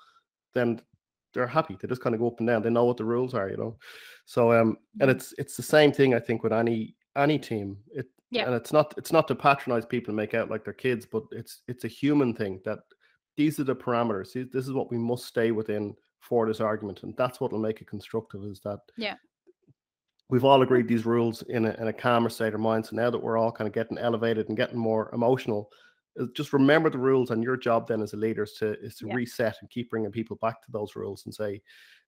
then 0.55 0.81
they're 1.35 1.47
happy. 1.47 1.77
They 1.81 1.89
just 1.89 2.03
kind 2.03 2.15
of 2.15 2.21
go 2.21 2.29
up 2.29 2.39
and 2.39 2.49
down. 2.49 2.63
They 2.63 2.71
know 2.71 2.85
what 2.85 2.97
the 2.97 3.05
rules 3.05 3.35
are, 3.35 3.51
you 3.51 3.57
know. 3.57 3.77
So 4.25 4.53
um, 4.53 4.79
and 5.01 5.11
mm-hmm. 5.11 5.17
it's 5.17 5.35
it's 5.39 5.57
the 5.57 5.63
same 5.63 5.93
thing 5.93 6.15
I 6.15 6.21
think 6.21 6.43
with 6.43 6.53
any 6.53 6.95
any 7.19 7.39
team. 7.39 7.77
It 7.93 8.07
yeah. 8.31 8.47
And 8.47 8.55
it's 8.55 8.73
not 8.73 8.95
it's 8.97 9.13
not 9.13 9.27
to 9.29 9.35
patronize 9.35 9.87
people 9.87 10.11
and 10.11 10.17
make 10.17 10.35
out 10.35 10.51
like 10.51 10.65
they're 10.65 10.75
kids, 10.75 11.07
but 11.07 11.25
it's 11.33 11.63
it's 11.67 11.85
a 11.85 11.89
human 11.89 12.35
thing 12.35 12.61
that 12.65 12.81
these 13.37 13.59
are 13.59 13.65
the 13.65 13.75
parameters. 13.75 14.33
This 14.53 14.67
is 14.67 14.73
what 14.73 14.91
we 14.91 14.99
must 14.99 15.25
stay 15.25 15.51
within 15.51 15.95
for 16.21 16.47
this 16.47 16.61
argument, 16.61 17.03
and 17.03 17.17
that's 17.17 17.41
what 17.41 17.53
will 17.53 17.59
make 17.59 17.81
it 17.81 17.87
constructive. 17.87 18.45
Is 18.45 18.61
that 18.61 18.81
yeah, 18.97 19.15
we've 20.29 20.45
all 20.45 20.63
agreed 20.63 20.89
these 20.89 21.07
rules 21.07 21.43
in 21.43 21.65
a, 21.67 21.75
in 21.81 21.89
a 21.89 21.93
calmer 21.93 22.29
state 22.29 22.55
of 22.55 22.61
mind. 22.61 22.87
So 22.87 22.97
now 22.97 23.11
that 23.11 23.23
we're 23.23 23.39
all 23.39 23.53
kind 23.53 23.67
of 23.69 23.75
getting 23.75 23.99
elevated 23.99 24.49
and 24.49 24.57
getting 24.57 24.79
more 24.79 25.11
emotional, 25.15 25.71
uh, 26.21 26.27
just 26.35 26.53
remember 26.53 26.91
the 26.91 26.99
rules. 26.99 27.31
And 27.31 27.43
your 27.43 27.57
job 27.57 27.89
then 27.89 28.03
as 28.03 28.13
a 28.13 28.17
leader 28.17 28.43
is 28.43 28.53
to 28.55 28.79
is 28.81 28.97
to 28.97 29.07
yeah. 29.07 29.15
reset 29.15 29.57
and 29.61 29.71
keep 29.71 29.89
bringing 29.89 30.13
people 30.13 30.37
back 30.43 30.63
to 30.63 30.73
those 30.73 30.97
rules 30.97 31.25
and 31.25 31.35
say, 31.35 31.63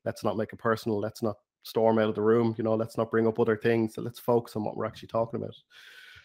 let's 0.05 0.23
not 0.23 0.37
make 0.37 0.53
it 0.53 0.59
personal. 0.59 1.01
Let's 1.01 1.23
not 1.23 1.37
storm 1.63 1.99
out 1.99 2.09
of 2.09 2.15
the 2.15 2.23
room. 2.23 2.55
You 2.59 2.65
know, 2.65 2.75
let's 2.75 2.97
not 2.97 3.11
bring 3.11 3.27
up 3.27 3.39
other 3.39 3.57
things. 3.57 3.95
So 3.95 4.03
let's 4.03 4.19
focus 4.19 4.57
on 4.57 4.65
what 4.65 4.77
we're 4.77 4.87
actually 4.87 5.09
talking 5.09 5.41
about. 5.41 5.55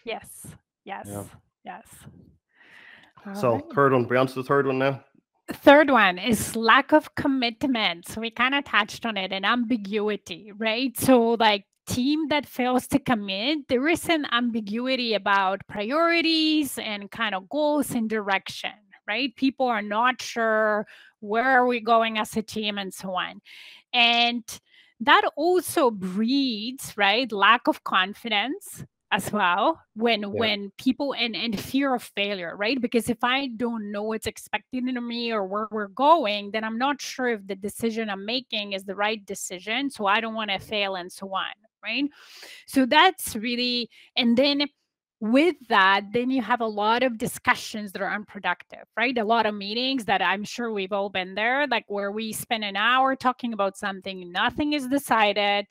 Yes. 0.03 0.47
Yes. 0.83 1.07
Yeah. 1.09 1.23
Yes. 1.63 1.87
All 3.25 3.35
so 3.35 3.53
right. 3.53 3.63
third 3.73 3.93
one, 3.93 4.07
we 4.07 4.17
on 4.17 4.27
to 4.27 4.35
the 4.35 4.43
third 4.43 4.67
one 4.67 4.79
now. 4.79 5.03
Third 5.51 5.89
one 5.89 6.17
is 6.17 6.55
lack 6.55 6.91
of 6.91 7.13
commitment. 7.15 8.07
So 8.07 8.21
we 8.21 8.31
kind 8.31 8.55
of 8.55 8.65
touched 8.65 9.05
on 9.05 9.17
it 9.17 9.31
and 9.31 9.45
ambiguity, 9.45 10.51
right? 10.57 10.97
So 10.97 11.35
like 11.39 11.65
team 11.87 12.27
that 12.29 12.45
fails 12.45 12.87
to 12.87 12.99
commit, 12.99 13.67
there 13.67 13.87
is 13.87 14.09
an 14.09 14.25
ambiguity 14.31 15.13
about 15.13 15.61
priorities 15.67 16.77
and 16.77 17.11
kind 17.11 17.35
of 17.35 17.47
goals 17.49 17.91
and 17.91 18.09
direction, 18.09 18.71
right? 19.07 19.35
People 19.35 19.67
are 19.67 19.83
not 19.83 20.21
sure 20.21 20.87
where 21.19 21.47
are 21.47 21.67
we 21.67 21.79
going 21.79 22.17
as 22.17 22.35
a 22.37 22.41
team 22.41 22.77
and 22.77 22.93
so 22.93 23.13
on. 23.13 23.41
And 23.93 24.43
that 25.01 25.23
also 25.35 25.91
breeds, 25.91 26.93
right, 26.97 27.31
lack 27.31 27.67
of 27.67 27.83
confidence 27.83 28.85
as 29.11 29.31
well 29.31 29.79
when 29.95 30.21
yeah. 30.21 30.27
when 30.27 30.71
people 30.77 31.13
and 31.13 31.35
and 31.35 31.59
fear 31.59 31.93
of 31.93 32.01
failure 32.01 32.55
right 32.57 32.81
because 32.81 33.07
if 33.07 33.23
i 33.23 33.47
don't 33.55 33.91
know 33.91 34.03
what's 34.03 34.25
expected 34.25 34.97
of 34.97 35.03
me 35.03 35.31
or 35.31 35.45
where 35.45 35.67
we're 35.69 35.87
going 35.87 36.49
then 36.51 36.63
i'm 36.63 36.77
not 36.77 36.99
sure 36.99 37.29
if 37.29 37.45
the 37.47 37.55
decision 37.55 38.09
i'm 38.09 38.25
making 38.25 38.73
is 38.73 38.83
the 38.83 38.95
right 38.95 39.23
decision 39.25 39.89
so 39.91 40.07
i 40.07 40.19
don't 40.19 40.33
want 40.33 40.49
to 40.49 40.57
fail 40.57 40.95
and 40.95 41.11
so 41.11 41.31
on 41.33 41.53
right 41.83 42.05
so 42.65 42.85
that's 42.85 43.35
really 43.35 43.89
and 44.15 44.35
then 44.35 44.67
with 45.31 45.55
that 45.69 46.03
then 46.13 46.29
you 46.29 46.41
have 46.41 46.61
a 46.61 46.65
lot 46.65 47.01
of 47.01 47.17
discussions 47.17 47.91
that 47.91 48.01
are 48.01 48.11
unproductive 48.13 48.83
right? 48.95 49.17
A 49.17 49.23
lot 49.23 49.45
of 49.45 49.55
meetings 49.55 50.05
that 50.05 50.21
i'm 50.21 50.43
sure 50.43 50.71
we've 50.71 50.91
all 50.91 51.09
been 51.09 51.35
there 51.35 51.67
like 51.67 51.85
where 51.87 52.11
we 52.11 52.31
spend 52.31 52.63
an 52.63 52.75
hour 52.75 53.15
talking 53.15 53.53
about 53.53 53.77
something 53.77 54.31
nothing 54.31 54.73
is 54.73 54.87
decided 54.87 55.65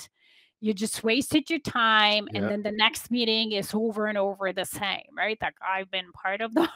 you 0.60 0.72
just 0.72 1.04
wasted 1.04 1.50
your 1.50 1.58
time 1.60 2.26
and 2.34 2.48
then 2.48 2.62
the 2.62 2.72
next 2.72 3.10
meeting 3.10 3.52
is 3.52 3.74
over 3.74 4.06
and 4.06 4.16
over 4.16 4.52
the 4.52 4.64
same 4.64 5.02
right? 5.16 5.38
Like 5.40 5.54
i've 5.66 5.90
been 5.90 6.10
part 6.12 6.40
of 6.40 6.54
those 6.54 6.66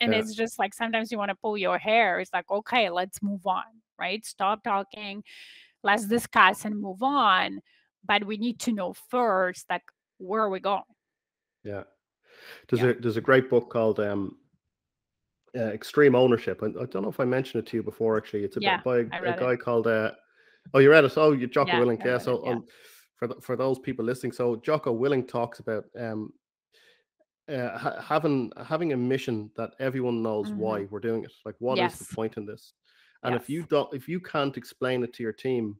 and 0.00 0.12
yeah. 0.12 0.18
it's 0.18 0.34
just 0.34 0.58
like 0.58 0.74
sometimes 0.74 1.12
you 1.12 1.18
want 1.18 1.28
to 1.28 1.36
pull 1.36 1.56
your 1.56 1.78
hair 1.78 2.18
it's 2.18 2.32
like 2.32 2.50
okay 2.50 2.90
let's 2.90 3.22
move 3.22 3.46
on 3.46 3.64
right? 3.98 4.24
Stop 4.24 4.64
talking 4.64 5.22
let's 5.82 6.06
discuss 6.06 6.64
and 6.64 6.80
move 6.80 7.02
on 7.02 7.60
but 8.04 8.24
we 8.24 8.36
need 8.36 8.58
to 8.60 8.72
know 8.72 8.94
first 9.10 9.66
like 9.70 9.84
where 10.18 10.42
are 10.42 10.50
we 10.50 10.60
going 10.60 10.82
yeah 11.64 11.82
there's 12.68 12.82
yeah. 12.82 12.90
a 12.90 12.94
there's 12.94 13.16
a 13.16 13.22
great 13.22 13.48
book 13.50 13.70
called 13.70 14.00
um 14.00 14.36
uh, 15.56 15.66
extreme 15.66 16.16
ownership 16.16 16.62
I, 16.62 16.66
I, 16.66 16.86
don't 16.86 17.02
know 17.02 17.08
if 17.08 17.20
i 17.20 17.24
mentioned 17.24 17.62
it 17.62 17.70
to 17.70 17.76
you 17.76 17.82
before 17.82 18.16
actually 18.16 18.42
it's 18.44 18.56
a 18.56 18.60
yeah, 18.60 18.80
by 18.84 18.98
a, 18.98 19.02
a 19.02 19.38
guy 19.38 19.56
called 19.56 19.86
uh 19.86 20.10
Oh, 20.72 20.78
you 20.78 20.90
read 20.90 21.04
it? 21.04 21.12
Oh, 21.16 21.32
you 21.32 21.46
Jocko 21.46 21.72
yeah, 21.72 21.80
Willink. 21.80 22.04
Yeah. 22.04 22.18
So 22.18 22.36
it, 22.36 22.42
yeah. 22.44 22.52
Um, 22.52 22.64
for 23.16 23.28
the, 23.28 23.34
for 23.40 23.56
those 23.56 23.78
people 23.78 24.04
listening. 24.04 24.32
So 24.32 24.56
Jocko 24.56 24.96
Willink 24.96 25.28
talks 25.28 25.58
about 25.58 25.84
um, 25.98 26.32
uh, 27.48 27.76
ha- 27.76 28.00
having 28.00 28.50
having 28.64 28.92
a 28.92 28.96
mission 28.96 29.50
that 29.56 29.72
everyone 29.78 30.22
knows 30.22 30.48
mm-hmm. 30.48 30.58
why 30.58 30.86
we're 30.90 31.00
doing 31.00 31.24
it. 31.24 31.32
Like, 31.44 31.56
what 31.58 31.76
yes. 31.76 32.00
is 32.00 32.08
the 32.08 32.14
point 32.14 32.36
in 32.36 32.46
this? 32.46 32.72
And 33.22 33.34
yes. 33.34 33.42
if 33.42 33.50
you 33.50 33.64
don't, 33.64 33.92
if 33.94 34.08
you 34.08 34.20
can't 34.20 34.56
explain 34.56 35.02
it 35.02 35.12
to 35.14 35.22
your 35.22 35.32
team, 35.32 35.76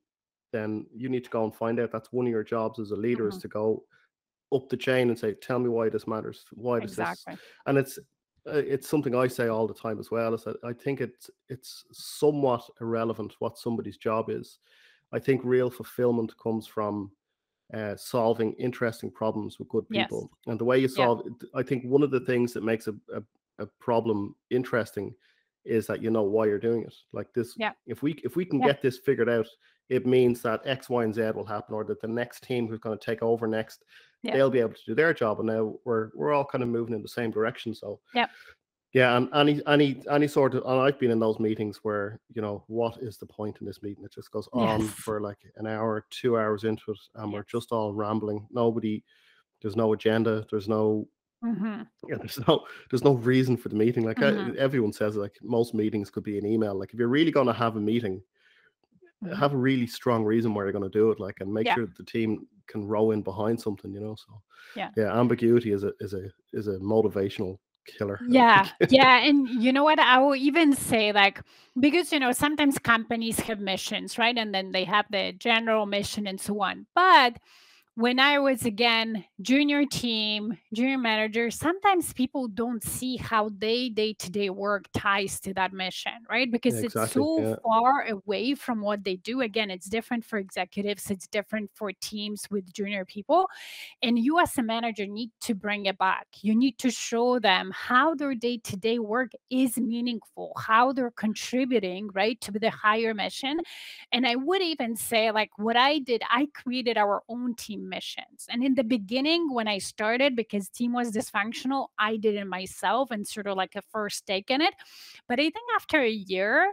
then 0.53 0.87
you 0.95 1.09
need 1.09 1.25
to 1.25 1.31
go 1.31 1.45
and 1.45 1.55
find 1.55 1.81
out. 1.81 1.91
That's 1.93 2.13
one 2.13 2.27
of 2.27 2.31
your 2.31 2.45
jobs 2.45 2.79
as 2.79 2.91
a 2.91 2.97
leader 2.97 3.25
mm-hmm. 3.25 3.37
is 3.37 3.43
to 3.43 3.49
go 3.49 3.85
up 4.55 4.69
the 4.69 4.77
chain 4.77 5.09
and 5.09 5.19
say, 5.19 5.35
"Tell 5.35 5.59
me 5.59 5.69
why 5.69 5.89
this 5.89 6.07
matters. 6.07 6.45
Why 6.53 6.81
does 6.81 6.93
exactly. 6.93 7.35
this?" 7.35 7.43
And 7.67 7.79
it's 7.79 7.99
uh, 8.47 8.59
it's 8.59 8.89
something 8.89 9.15
I 9.15 9.27
say 9.27 9.49
all 9.49 9.67
the 9.67 9.75
time 9.75 9.99
as 9.99 10.11
well. 10.11 10.35
Is 10.35 10.45
that 10.45 10.57
I 10.65 10.73
think 10.73 11.01
it's 11.01 11.31
it's 11.49 11.85
somewhat 11.93 12.63
irrelevant 12.81 13.35
what 13.39 13.59
somebody's 13.59 13.97
job 13.97 14.31
is. 14.31 14.59
I 15.13 15.19
think 15.19 15.43
real 15.45 15.71
fulfillment 15.71 16.33
comes 16.39 16.67
from 16.67 17.11
uh, 17.73 17.97
solving 17.97 18.53
interesting 18.55 19.11
problems 19.11 19.59
with 19.59 19.69
good 19.69 19.89
people. 19.89 20.31
Yes. 20.31 20.51
And 20.51 20.61
the 20.61 20.65
way 20.65 20.79
you 20.79 20.89
solve, 20.89 21.23
yeah. 21.25 21.49
I 21.55 21.63
think 21.63 21.85
one 21.85 22.03
of 22.03 22.11
the 22.11 22.21
things 22.21 22.53
that 22.53 22.63
makes 22.63 22.89
a, 22.89 22.95
a, 23.15 23.23
a, 23.59 23.67
problem 23.81 24.35
interesting 24.51 25.15
is 25.65 25.87
that 25.87 26.03
you 26.03 26.11
know 26.11 26.23
why 26.23 26.47
you're 26.47 26.59
doing 26.59 26.83
it. 26.83 26.95
Like 27.13 27.33
this, 27.35 27.55
yeah. 27.57 27.73
if 27.87 28.03
we 28.03 28.13
if 28.25 28.37
we 28.37 28.45
can 28.45 28.61
yeah. 28.61 28.67
get 28.69 28.83
this 28.83 28.99
figured 28.99 29.29
out, 29.29 29.47
it 29.89 30.07
means 30.07 30.43
that 30.43 30.63
X, 30.65 30.89
Y, 30.89 31.05
and 31.05 31.15
Z 31.15 31.33
will 31.35 31.45
happen, 31.45 31.75
or 31.75 31.85
that 31.85 32.01
the 32.01 32.09
next 32.09 32.43
team 32.45 32.69
who's 32.69 32.81
going 32.81 32.99
to 32.99 33.05
take 33.05 33.23
over 33.23 33.47
next, 33.47 33.85
they'll 34.23 34.51
be 34.51 34.61
able 34.61 34.75
to 34.75 34.85
do 34.87 34.95
their 34.95 35.13
job. 35.13 35.41
And 35.41 35.49
now 35.49 35.75
we're 35.85 36.11
we're 36.15 36.33
all 36.33 36.45
kind 36.45 36.63
of 36.63 36.69
moving 36.69 36.95
in 36.95 37.03
the 37.03 37.09
same 37.09 37.31
direction. 37.31 37.75
So 37.75 38.01
yeah. 38.15 38.27
Yeah, 38.95 39.17
and 39.17 39.29
any 39.35 39.61
any 39.67 40.01
any 40.09 40.29
sort 40.29 40.55
of 40.55 40.63
and 40.65 40.81
I've 40.81 41.01
been 41.01 41.11
in 41.11 41.19
those 41.19 41.41
meetings 41.41 41.81
where 41.83 42.21
you 42.33 42.41
know 42.41 42.63
what 42.69 42.99
is 42.99 43.19
the 43.19 43.27
point 43.27 43.59
in 43.61 43.67
this 43.67 43.83
meeting? 43.83 44.05
It 44.05 44.13
just 44.13 44.31
goes 44.31 44.49
on 44.53 44.83
Yes. 44.83 44.91
for 44.91 45.21
like 45.21 45.39
an 45.57 45.67
hour, 45.67 46.07
two 46.11 46.39
hours 46.39 46.63
into 46.63 46.93
it, 46.93 46.99
and 47.17 47.33
we're 47.33 47.43
just 47.43 47.73
all 47.73 47.93
rambling. 47.93 48.47
Nobody, 48.53 49.03
there's 49.61 49.75
no 49.75 49.95
agenda. 49.95 50.47
There's 50.49 50.69
no 50.69 51.09
hmm 51.45 51.83
yeah, 52.09 52.17
there's 52.19 52.39
no 52.47 52.67
there's 52.91 53.05
no 53.05 53.15
reason 53.15 53.57
for 53.57 53.69
the 53.69 53.77
meeting. 53.77 54.05
Like 54.05 54.23
I, 54.23 54.31
hmm 54.31 54.51
everyone 54.59 54.93
says, 54.93 55.17
like 55.17 55.37
most 55.43 55.75
meetings 55.75 56.11
could 56.11 56.25
be 56.25 56.39
an 56.39 56.47
email. 56.47 56.75
Like 56.75 56.93
if 56.93 56.99
you're 56.99 57.09
really 57.09 57.31
going 57.31 57.47
to 57.47 57.53
have 57.53 57.77
a 57.77 57.81
meeting, 57.81 58.23
hmm 59.23 59.35
have 59.37 59.55
a 59.55 59.57
really 59.57 59.87
strong 59.87 60.25
reason 60.25 60.55
why 60.55 60.63
you're 60.63 60.73
going 60.73 60.91
to 60.91 60.99
do 60.99 61.11
it. 61.11 61.21
Like 61.21 61.41
and 61.41 61.53
make 61.53 61.67
Yeah. 61.67 61.75
sure 61.75 61.87
the 61.97 62.05
team 62.05 62.47
can 62.67 62.87
row 62.87 63.13
in 63.13 63.23
behind 63.23 63.61
something. 63.61 63.93
You 63.93 64.01
know, 64.01 64.17
so 64.17 64.43
Yeah. 64.75 64.91
yeah, 64.97 65.19
ambiguity 65.19 65.73
is 65.73 65.85
a 65.85 65.93
is 66.01 66.15
a 66.15 66.29
is 66.53 66.69
a 66.69 66.79
motivational 66.79 67.59
killer. 67.87 68.21
Yeah, 68.21 68.69
yeah, 68.89 69.19
and 69.25 69.49
you 69.49 69.73
know 69.73 69.83
what? 69.83 69.99
I 69.99 70.19
will 70.19 70.37
even 70.37 70.75
say 70.75 71.13
like 71.13 71.41
because 71.79 72.13
you 72.13 72.21
know 72.21 72.33
sometimes 72.33 72.79
companies 72.79 73.41
have 73.41 73.59
missions, 73.59 74.19
right? 74.19 74.37
And 74.39 74.55
then 74.55 74.73
they 74.73 74.85
have 74.85 75.07
the 75.11 75.33
general 75.33 75.85
mission 75.85 76.27
and 76.27 76.41
so 76.41 76.63
on. 76.63 76.87
But 76.95 77.39
when 77.97 78.19
I 78.19 78.41
was 78.41 78.65
again 78.65 79.25
junior 79.41 79.87
team, 79.87 80.59
junior 80.75 80.99
manager, 80.99 81.49
sometimes 81.53 82.13
people 82.13 82.49
don't 82.49 82.83
see 82.83 83.17
how 83.17 83.51
they 83.51 83.89
day 83.89 84.15
to 84.15 84.31
day 84.31 84.51
work 84.51 84.87
ties 84.93 85.39
to 85.43 85.55
that 85.55 85.73
mission, 85.73 86.25
right? 86.29 86.51
yeah, 86.67 86.83
Because 86.83 86.83
it's 86.83 87.01
so 87.01 87.45
Yeah, 87.45 87.57
far 87.63 88.03
away 88.09 88.55
from 88.57 88.81
what 88.81 89.05
they 89.05 89.15
do. 89.17 89.41
Again, 89.43 89.71
it's 89.71 89.89
different 89.89 90.25
for 90.25 90.39
executives, 90.41 91.09
it's 91.09 91.29
different 91.29 91.71
for 91.73 91.93
teams 91.93 92.49
with 92.51 92.73
junior 92.73 93.05
people. 93.05 93.49
And 94.03 94.19
you, 94.19 94.39
as 94.41 94.57
a 94.59 94.63
manager, 94.63 95.07
need 95.07 95.31
to 95.43 95.55
bring 95.55 95.87
it 95.87 95.99
back. 95.99 96.27
You 96.43 96.55
need 96.55 96.79
to 96.79 96.91
show 96.91 97.39
them 97.39 97.71
how 97.75 98.15
their 98.15 98.35
day 98.35 98.59
to 98.59 98.77
day 98.77 98.99
work 98.99 99.33
is 99.51 99.77
meaningful, 99.79 100.53
how 100.59 100.93
they're 100.93 101.11
contributing, 101.11 102.09
right, 102.15 102.41
to 102.43 102.53
the 102.53 102.71
higher 102.71 103.15
mission. 103.15 103.61
And 104.13 104.27
I 104.27 104.37
would 104.37 104.63
even 104.63 104.97
say, 104.97 105.31
like, 105.31 105.51
what 105.59 105.77
I 105.77 105.99
did, 105.99 106.23
I 106.29 106.47
created 106.55 106.97
our 106.97 107.23
own 107.29 107.55
team 107.55 107.84
missions. 107.89 108.47
And 108.49 108.65
in 108.65 108.75
the 108.75 108.85
beginning, 108.85 109.53
when 109.53 109.69
I 109.69 109.79
started, 109.79 110.37
because 110.37 110.69
team 110.69 110.93
was 110.93 111.13
dysfunctional, 111.13 111.89
I 111.99 112.17
did 112.17 112.35
it 112.35 112.47
myself 112.47 113.11
and 113.11 113.27
sort 113.27 113.47
of 113.47 113.57
like 113.57 113.75
a 113.75 113.83
first 113.83 114.27
take 114.27 114.51
in 114.51 114.61
it. 114.61 114.75
But 115.29 115.39
I 115.39 115.45
think 115.45 115.67
after 115.77 116.01
a 116.01 116.11
year, 116.11 116.73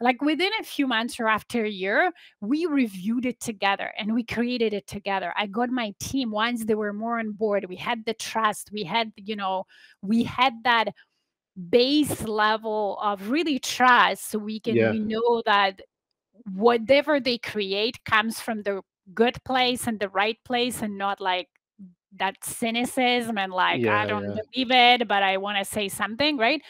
like 0.00 0.20
within 0.20 0.50
a 0.60 0.64
few 0.64 0.86
months 0.86 1.20
or 1.20 1.28
after 1.28 1.64
a 1.64 1.70
year, 1.70 2.10
we 2.40 2.66
reviewed 2.66 3.26
it 3.26 3.40
together 3.40 3.92
and 3.98 4.14
we 4.14 4.24
created 4.24 4.72
it 4.72 4.86
together. 4.86 5.32
I 5.36 5.46
got 5.46 5.70
my 5.70 5.94
team 6.00 6.30
once 6.30 6.64
they 6.64 6.74
were 6.74 6.92
more 6.92 7.18
on 7.18 7.32
board. 7.32 7.66
We 7.68 7.76
had 7.76 8.04
the 8.04 8.14
trust, 8.14 8.70
we 8.72 8.84
had, 8.84 9.12
you 9.16 9.36
know, 9.36 9.64
we 10.02 10.24
had 10.24 10.54
that 10.64 10.88
base 11.68 12.22
level 12.22 12.98
of 13.02 13.30
really 13.30 13.58
trust 13.58 14.30
so 14.30 14.38
we 14.38 14.58
can 14.58 14.74
yeah, 14.74 14.90
we 14.90 14.98
know 14.98 15.42
that 15.44 15.80
whatever 16.50 17.20
they 17.20 17.38
create 17.38 18.02
comes 18.04 18.40
from 18.40 18.62
the 18.62 18.82
good 19.14 19.42
place 19.44 19.86
and 19.86 19.98
the 19.98 20.08
right 20.08 20.38
place 20.44 20.82
and 20.82 20.96
not 20.96 21.20
like 21.20 21.48
that 22.18 22.36
cynicism 22.44 23.38
and 23.38 23.52
like 23.52 23.84
i 23.86 24.06
don't 24.06 24.24
yeah, 24.24 24.42
believe 24.52 24.70
it 24.70 25.08
but 25.08 25.22
i 25.22 25.36
want 25.36 25.58
to 25.58 25.64
say 25.64 25.88
something 25.88 26.36
right? 26.36 26.62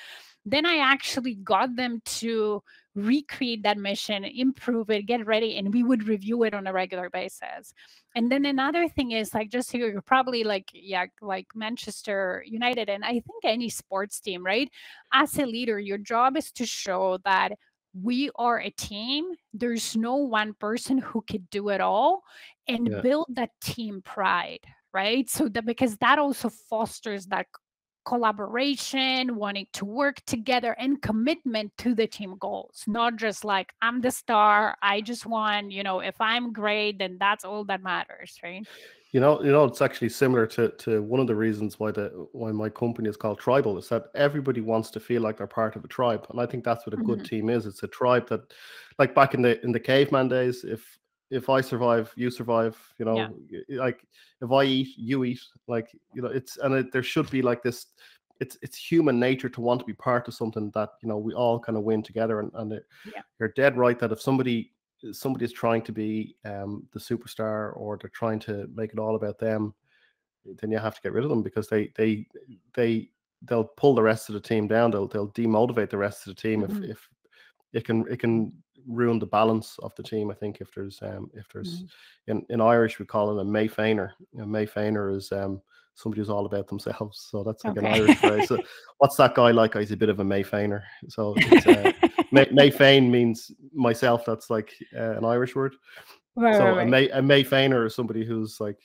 Then 0.45 0.67
i 0.67 0.79
actually 0.79 1.37
got 1.37 1.77
them 1.77 2.03
to 2.05 2.63
recreate 2.95 3.63
that 3.63 3.79
mission 3.79 4.25
improve 4.25 4.91
it 4.91 5.07
get 5.07 5.25
ready 5.25 5.57
and 5.57 5.73
we 5.73 5.83
would 5.83 6.07
review 6.07 6.43
it 6.43 6.53
on 6.53 6.67
a 6.67 6.73
regular 6.73 7.09
basis. 7.09 7.73
And 8.15 8.31
then 8.31 8.45
another 8.45 8.89
thing 8.89 9.13
is 9.13 9.33
like 9.33 9.51
just 9.51 9.73
here 9.73 9.89
you're 9.91 10.03
probably 10.03 10.45
like 10.45 10.69
yeah 10.75 11.07
like 11.21 11.47
manchester 11.55 12.45
united 12.47 12.91
and 12.91 13.05
i 13.05 13.13
think 13.13 13.45
any 13.45 13.69
sports 13.69 14.21
team 14.21 14.45
right? 14.45 14.69
As 15.13 15.39
a 15.39 15.47
leader 15.47 15.79
your 15.79 15.99
job 15.99 16.37
is 16.37 16.51
to 16.53 16.67
show 16.67 17.19
that 17.25 17.53
we 18.01 18.31
are 18.37 18.61
a 18.61 18.71
team 18.71 19.33
there's 19.53 19.97
no 19.97 20.17
one 20.17 20.55
person 20.55 20.99
who 20.99 21.23
could 21.23 21.49
do 21.51 21.69
it 21.69 21.81
all 21.81 22.23
and 22.69 22.89
yeah. 22.89 23.01
build 23.01 23.27
that 23.31 23.51
team 23.61 24.01
pride 24.03 24.65
right 24.93 25.29
so 25.29 25.49
that 25.49 25.67
because 25.67 25.97
that 25.99 26.19
also 26.19 26.49
fosters 26.49 27.27
that 27.27 27.47
collaboration 28.05 29.37
wanting 29.37 29.67
to 29.73 29.85
work 29.85 30.17
together 30.27 30.73
and 30.79 31.01
commitment 31.03 31.71
to 31.79 31.95
the 31.95 32.07
team 32.07 32.35
goals 32.41 32.83
not 32.87 33.17
just 33.17 33.45
like 33.45 33.73
i'm 33.81 34.01
the 34.01 34.11
star 34.11 34.77
i 34.83 35.01
just 35.01 35.25
want 35.25 35.71
you 35.71 35.83
know 35.83 36.01
if 36.01 36.21
i'm 36.21 36.53
great 36.53 36.99
then 36.99 37.17
that's 37.21 37.45
all 37.45 37.65
that 37.65 37.83
matters 37.83 38.39
right 38.43 38.67
You 39.13 39.21
know, 39.21 39.43
you 39.43 39.53
know, 39.53 39.65
it's 39.65 39.83
actually 39.83 40.09
similar 40.09 40.47
to 40.49 40.71
to 40.71 41.03
one 41.03 41.21
of 41.21 41.27
the 41.27 41.35
reasons 41.37 41.79
why 41.79 41.91
the 41.91 42.09
why 42.33 42.51
my 42.51 42.71
company 42.71 43.11
is 43.11 43.17
called 43.17 43.39
Tribel 43.39 43.79
is 43.79 43.89
that 43.91 44.07
everybody 44.15 44.63
wants 44.63 44.91
to 44.93 45.01
feel 45.01 45.21
like 45.21 45.37
they're 45.37 45.47
part 45.47 45.77
of 45.77 45.85
a 45.85 45.89
tribe, 45.89 46.27
and 46.31 46.41
I 46.41 46.47
think 46.47 46.65
that's 46.65 46.87
what 46.87 46.95
a 46.95 46.99
good 46.99 47.19
Mhm. 47.19 47.25
team 47.25 47.51
is. 47.51 47.67
It's 47.67 47.83
a 47.83 47.89
tribe 47.89 48.27
that, 48.31 48.55
like 48.99 49.15
back 49.15 49.35
in 49.35 49.43
the 49.43 49.63
in 49.63 49.71
the 49.73 49.81
caveman 49.81 50.29
days, 50.29 50.65
if 50.65 50.99
if 51.31 51.51
I 51.51 51.61
survive, 51.61 52.11
you 52.17 52.31
survive. 52.31 52.79
You 52.99 53.05
know, 53.05 53.19
yeah 53.19 53.29
like 53.69 54.07
if 54.41 54.51
I 54.51 54.65
eat, 54.65 54.97
you 54.97 55.25
eat. 55.25 55.41
Like 55.69 55.89
you 56.15 56.23
know, 56.23 56.29
it's 56.29 56.57
and 56.57 56.75
it, 56.75 56.91
there 56.93 57.03
should 57.03 57.29
be 57.31 57.43
like 57.43 57.63
this. 57.63 57.89
It's 58.41 58.57
it's 58.63 58.79
human 58.79 59.21
nature 59.21 59.51
to 59.51 59.61
want 59.61 59.81
to 59.81 59.87
be 59.87 59.93
part 59.95 60.27
of 60.27 60.33
something 60.35 60.71
that 60.75 60.89
you 61.03 61.09
know 61.09 61.19
we 61.19 61.35
all 61.35 61.61
kind 61.61 61.77
of 61.77 61.85
win 61.85 62.03
together, 62.03 62.41
and 62.41 62.51
and 62.55 62.73
it, 62.73 62.87
yeah 63.05 63.23
you're 63.39 63.51
dead 63.51 63.77
right 63.77 63.99
that 63.99 64.13
if 64.13 64.21
somebody 64.23 64.73
somebody 65.13 65.45
is 65.45 65.53
trying 65.53 65.83
to 65.83 65.93
be 65.93 66.37
um, 66.45 66.89
the 66.93 67.01
superstar 67.01 67.77
or 67.77 67.99
they're 67.99 68.11
trying 68.11 68.39
to 68.41 68.69
make 68.75 68.93
it 68.93 68.99
all 68.99 69.17
about 69.17 69.39
them, 69.39 69.75
then 70.45 70.71
you 70.71 70.79
have 70.79 70.95
to 70.97 71.01
get 71.03 71.13
rid 71.13 71.25
of 71.25 71.31
them 71.31 71.43
because 71.43 71.69
they 71.69 71.89
they 71.97 72.27
they 72.75 73.11
they'll 73.43 73.65
pull 73.65 73.95
the 73.95 74.03
rest 74.03 74.29
of 74.29 74.35
the 74.35 74.41
team 74.41 74.67
down. 74.69 74.91
They'll 74.91 75.09
they'll 75.09 75.31
demotivate 75.33 75.91
the 75.91 75.99
rest 75.99 76.27
of 76.27 76.35
the 76.35 76.41
team 76.41 76.65
if 76.65 76.81
Mhm. 76.81 76.85
if 76.85 77.09
it 77.73 77.85
can 77.85 78.07
it 78.11 78.21
can 78.21 78.63
ruin 78.87 79.19
the 79.19 79.27
balance 79.27 79.79
of 79.81 79.95
the 79.97 80.03
team. 80.03 80.31
I 80.31 80.35
think 80.35 80.61
if 80.61 80.73
there's 80.75 81.01
um 81.03 81.31
if 81.35 81.49
there's 81.49 81.85
Mhm. 81.85 81.91
in 82.27 82.45
in 82.51 82.61
Irish 82.61 82.99
we 82.99 83.07
call 83.07 83.39
it 83.39 83.43
a 83.43 83.45
Mayfainer. 83.45 84.13
A 84.39 84.43
Mayfainer 84.47 85.15
is 85.15 85.33
um 85.33 85.63
somebody 85.95 86.21
who's 86.21 86.31
all 86.31 86.47
about 86.47 86.69
themselves. 86.69 87.27
So 87.31 87.43
that's 87.43 87.65
like 87.65 87.77
an 87.77 87.87
Irish 87.87 88.19
phrase. 88.19 88.49
So 88.49 88.59
what's 88.99 89.17
that 89.17 89.35
guy 89.35 89.51
like? 89.51 89.77
Oh, 89.77 89.81
he's 89.81 89.93
a 89.93 89.97
bit 89.97 90.09
of 90.09 90.21
a 90.21 90.25
Mayfainer. 90.25 90.83
So 91.09 91.35
it's 91.37 91.67
uh, 91.67 91.93
May, 92.33 92.47
Mayfain 92.51 93.11
means 93.11 93.51
myself. 93.73 94.25
That's 94.25 94.51
like 94.51 94.73
uh, 94.97 95.17
an 95.17 95.25
Irish 95.25 95.55
word. 95.55 95.75
right 96.37 96.55
So 96.57 96.67
a 96.67 96.75
right 96.77 96.89
May 96.89 97.09
a 97.11 97.21
Mayfainer 97.21 97.87
is 97.87 97.95
somebody 97.95 98.25
who's 98.25 98.61
like 98.61 98.79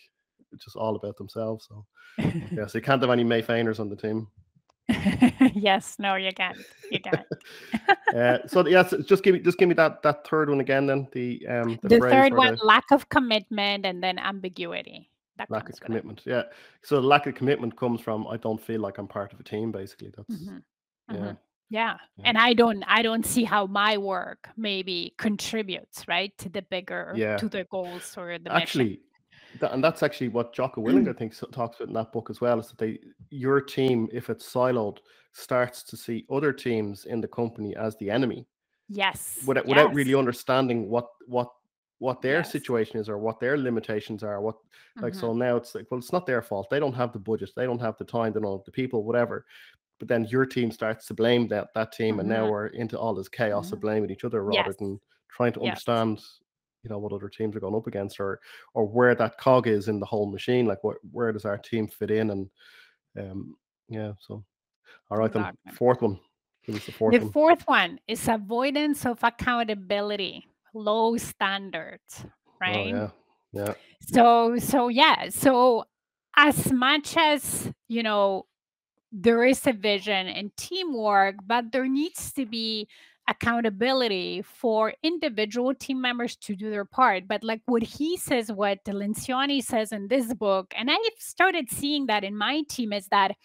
just 0.58 0.76
all 0.76 0.96
about 0.96 1.18
themselves. 1.18 1.68
So 1.68 1.86
right 2.20 2.44
yeah, 2.52 2.68
so 2.68 2.78
you 2.78 2.84
can't 2.84 3.02
have 3.02 3.12
any 3.12 3.24
Mayfainers 3.24 3.80
on 3.80 3.90
the 3.90 3.96
team. 3.96 4.28
yes 5.54 5.98
no 6.00 6.16
you 6.16 6.32
can't 6.32 6.58
you 6.90 7.00
can't 7.02 7.26
uh, 8.16 8.38
so 8.48 8.66
yes, 8.66 8.94
just 9.06 9.24
give 9.24 9.34
me 9.34 9.40
just 9.40 9.58
give 9.58 9.68
me 9.68 9.76
that 9.76 10.02
that 10.04 10.26
third 10.28 10.50
one 10.50 10.62
again. 10.62 10.88
Then 10.88 11.08
the 11.12 11.46
um 11.48 11.80
the 11.84 11.90
The 11.90 12.00
third 12.00 12.34
one, 12.34 12.56
the 12.56 12.66
lack 12.66 12.86
of 12.92 13.10
commitment 13.10 13.86
and 13.86 14.02
then 14.02 14.18
ambiguity. 14.18 15.10
That 15.38 15.50
lack 15.52 15.70
of 15.70 15.76
it. 15.76 15.82
commitment. 15.82 16.22
Yeah. 16.26 16.44
So 16.84 17.00
the 17.02 17.08
lack 17.08 17.28
of 17.28 17.36
commitment 17.36 17.76
comes 17.78 18.02
from 18.02 18.28
I 18.28 18.38
don't 18.38 18.62
feel 18.62 18.82
like 18.82 18.98
I'm 18.98 19.08
part 19.08 19.34
of 19.34 19.40
a 19.40 19.44
team. 19.44 19.72
Basically, 19.72 20.12
that's 20.16 20.30
Mhm, 20.30 20.64
yeah. 21.12 21.16
mhm. 21.16 21.38
Yeah. 21.70 21.98
Yeah. 22.18 22.26
And 22.26 22.38
I 22.38 22.54
don't 22.54 22.84
I 22.88 23.02
don't 23.02 23.26
see 23.26 23.44
how 23.44 23.68
my 23.68 23.98
work 23.98 24.50
maybe 24.58 25.14
contributes, 25.18 26.08
right, 26.08 26.36
to 26.40 26.50
the 26.50 26.62
bigger 26.64 27.14
Yeah. 27.16 27.38
to 27.38 27.50
the 27.50 27.66
goals 27.66 28.16
or 28.18 28.38
the 28.40 28.50
mission. 28.50 28.62
Actually, 28.62 29.02
that, 29.60 29.74
and 29.74 29.84
that's 29.84 30.02
actually 30.04 30.30
what 30.30 30.54
Jocko 30.54 30.82
Willink, 30.82 31.10
I 31.10 31.14
think, 31.14 31.34
so- 31.34 31.48
talks 31.48 31.78
about 31.78 31.90
in 31.90 31.94
that 31.96 32.12
book 32.12 32.30
as 32.30 32.40
well. 32.42 32.60
Is 32.60 32.68
that 32.70 32.78
they 32.78 33.00
your 33.30 33.60
team, 33.62 34.08
if 34.14 34.30
it's 34.30 34.52
siloed, 34.52 35.00
starts 35.34 35.84
to 35.84 35.98
see 35.98 36.26
other 36.30 36.52
teams 36.54 37.06
in 37.06 37.22
the 37.22 37.28
company 37.28 37.76
as 37.76 37.96
the 37.98 38.10
enemy 38.10 38.48
Yes. 38.90 39.40
without 39.46 39.66
without 39.68 39.94
really 39.94 40.16
understanding 40.16 40.90
what 40.90 41.08
what 41.28 41.50
what 42.00 42.22
their 42.22 42.44
Yes. 42.44 42.52
situation 42.52 43.00
is 43.00 43.10
or 43.10 43.18
what 43.18 43.40
their 43.40 43.58
limitations 43.58 44.24
are. 44.24 44.42
What 44.42 44.58
like 45.02 45.14
Mhm. 45.14 45.16
so 45.16 45.34
now 45.34 45.56
it's 45.58 45.76
like, 45.76 45.88
well, 45.92 46.00
it's 46.00 46.12
not 46.14 46.26
their 46.28 46.42
fault. 46.42 46.70
They 46.70 46.80
don't 46.80 46.94
have 46.94 47.14
the 47.14 47.20
budget. 47.20 47.52
They 47.56 47.66
don't 47.66 47.82
have 47.82 47.98
the 47.98 48.06
time. 48.06 48.34
They 48.34 48.40
don't 48.42 48.58
have 48.60 48.66
the 48.66 48.72
people. 48.72 49.04
Whatever. 49.04 49.46
But 50.00 50.10
then 50.10 50.26
your 50.26 50.46
team 50.46 50.72
starts 50.72 51.08
to 51.08 51.14
blame 51.16 51.48
that 51.50 51.70
that 51.76 51.92
team, 51.94 52.20
and 52.20 52.30
now 52.30 52.46
Mhm. 52.46 52.52
we're 52.52 52.68
into 52.68 53.00
all 53.00 53.16
this 53.16 53.30
chaos 53.30 53.72
of 53.74 53.80
Mhm. 53.80 53.82
blaming 53.82 54.12
each 54.12 54.26
other 54.26 54.44
rather 54.44 54.74
Yes. 54.74 54.78
than 54.80 55.00
trying 55.30 55.54
to 55.54 55.62
Yes. 55.62 55.88
understand, 55.88 56.22
you 56.84 56.90
know, 56.92 57.00
what 57.00 57.14
other 57.14 57.30
teams 57.30 57.56
are 57.56 57.62
going 57.62 57.76
up 57.76 57.88
against, 57.88 58.20
or 58.20 58.40
or 58.76 58.86
where 58.88 59.16
that 59.16 59.38
cog 59.40 59.68
is 59.68 59.88
in 59.90 60.00
the 60.00 60.06
whole 60.08 60.32
machine. 60.32 60.66
Like, 60.68 60.84
what 60.84 60.98
where 61.12 61.32
does 61.34 61.46
our 61.46 61.58
team 61.60 61.88
fit 61.88 62.12
in? 62.12 62.32
And 62.32 62.52
um, 63.20 63.58
yeah. 63.90 64.14
So, 64.22 64.46
all 65.12 65.18
right, 65.20 65.34
then 65.34 65.52
fourth 65.74 66.02
one. 66.04 66.20
The 66.68 66.80
fourth 66.94 67.16
The 67.16 67.22
one. 67.22 67.34
fourth 67.34 67.64
one 67.68 68.00
is 68.08 68.28
avoidance 68.28 69.06
of 69.06 69.24
accountability, 69.24 70.46
low 70.74 71.18
standards, 71.18 72.26
Oh 72.66 72.86
right? 72.86 72.86
yeah, 72.86 73.10
yeah, 73.52 73.74
So 74.02 74.58
so 74.60 74.88
yeah, 74.88 75.30
so 75.30 75.86
as 76.36 76.72
much 76.72 77.16
as, 77.18 77.72
you 77.88 78.04
know, 78.04 78.46
there 79.12 79.44
is 79.44 79.66
a 79.68 79.74
vision 79.74 80.28
and 80.28 80.56
teamwork, 80.58 81.36
but 81.46 81.72
there 81.72 81.88
needs 81.88 82.32
to 82.34 82.46
be 82.46 82.88
accountability 83.30 84.42
for 84.42 84.94
individual 85.04 85.74
team 85.76 86.00
members 86.02 86.36
to 86.38 86.56
do 86.56 86.70
their 86.70 86.86
part. 86.86 87.28
But 87.28 87.44
like 87.44 87.62
what 87.66 87.84
he 87.84 88.18
says, 88.18 88.52
what 88.52 88.84
Lencioni 88.86 89.62
says 89.64 89.92
in 89.92 90.08
this 90.08 90.34
book, 90.34 90.74
and 90.78 90.90
I've 90.92 90.98
started 91.20 91.70
seeing 91.70 92.08
that 92.08 92.24
in 92.24 92.38
my 92.38 92.64
team 92.70 92.94
is 92.94 93.08
that 93.10 93.36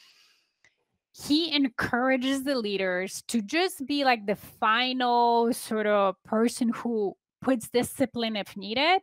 he 1.13 1.55
encourages 1.55 2.45
the 2.45 2.55
leaders 2.55 3.23
to 3.29 3.43
just 3.43 3.87
be 3.87 4.05
like 4.05 4.27
the 4.27 4.37
final 4.37 5.53
sort 5.53 5.87
of 5.87 6.17
person 6.25 6.71
who 6.71 7.15
puts 7.43 7.69
discipline 7.69 8.37
if 8.37 8.57
needed 8.57 9.03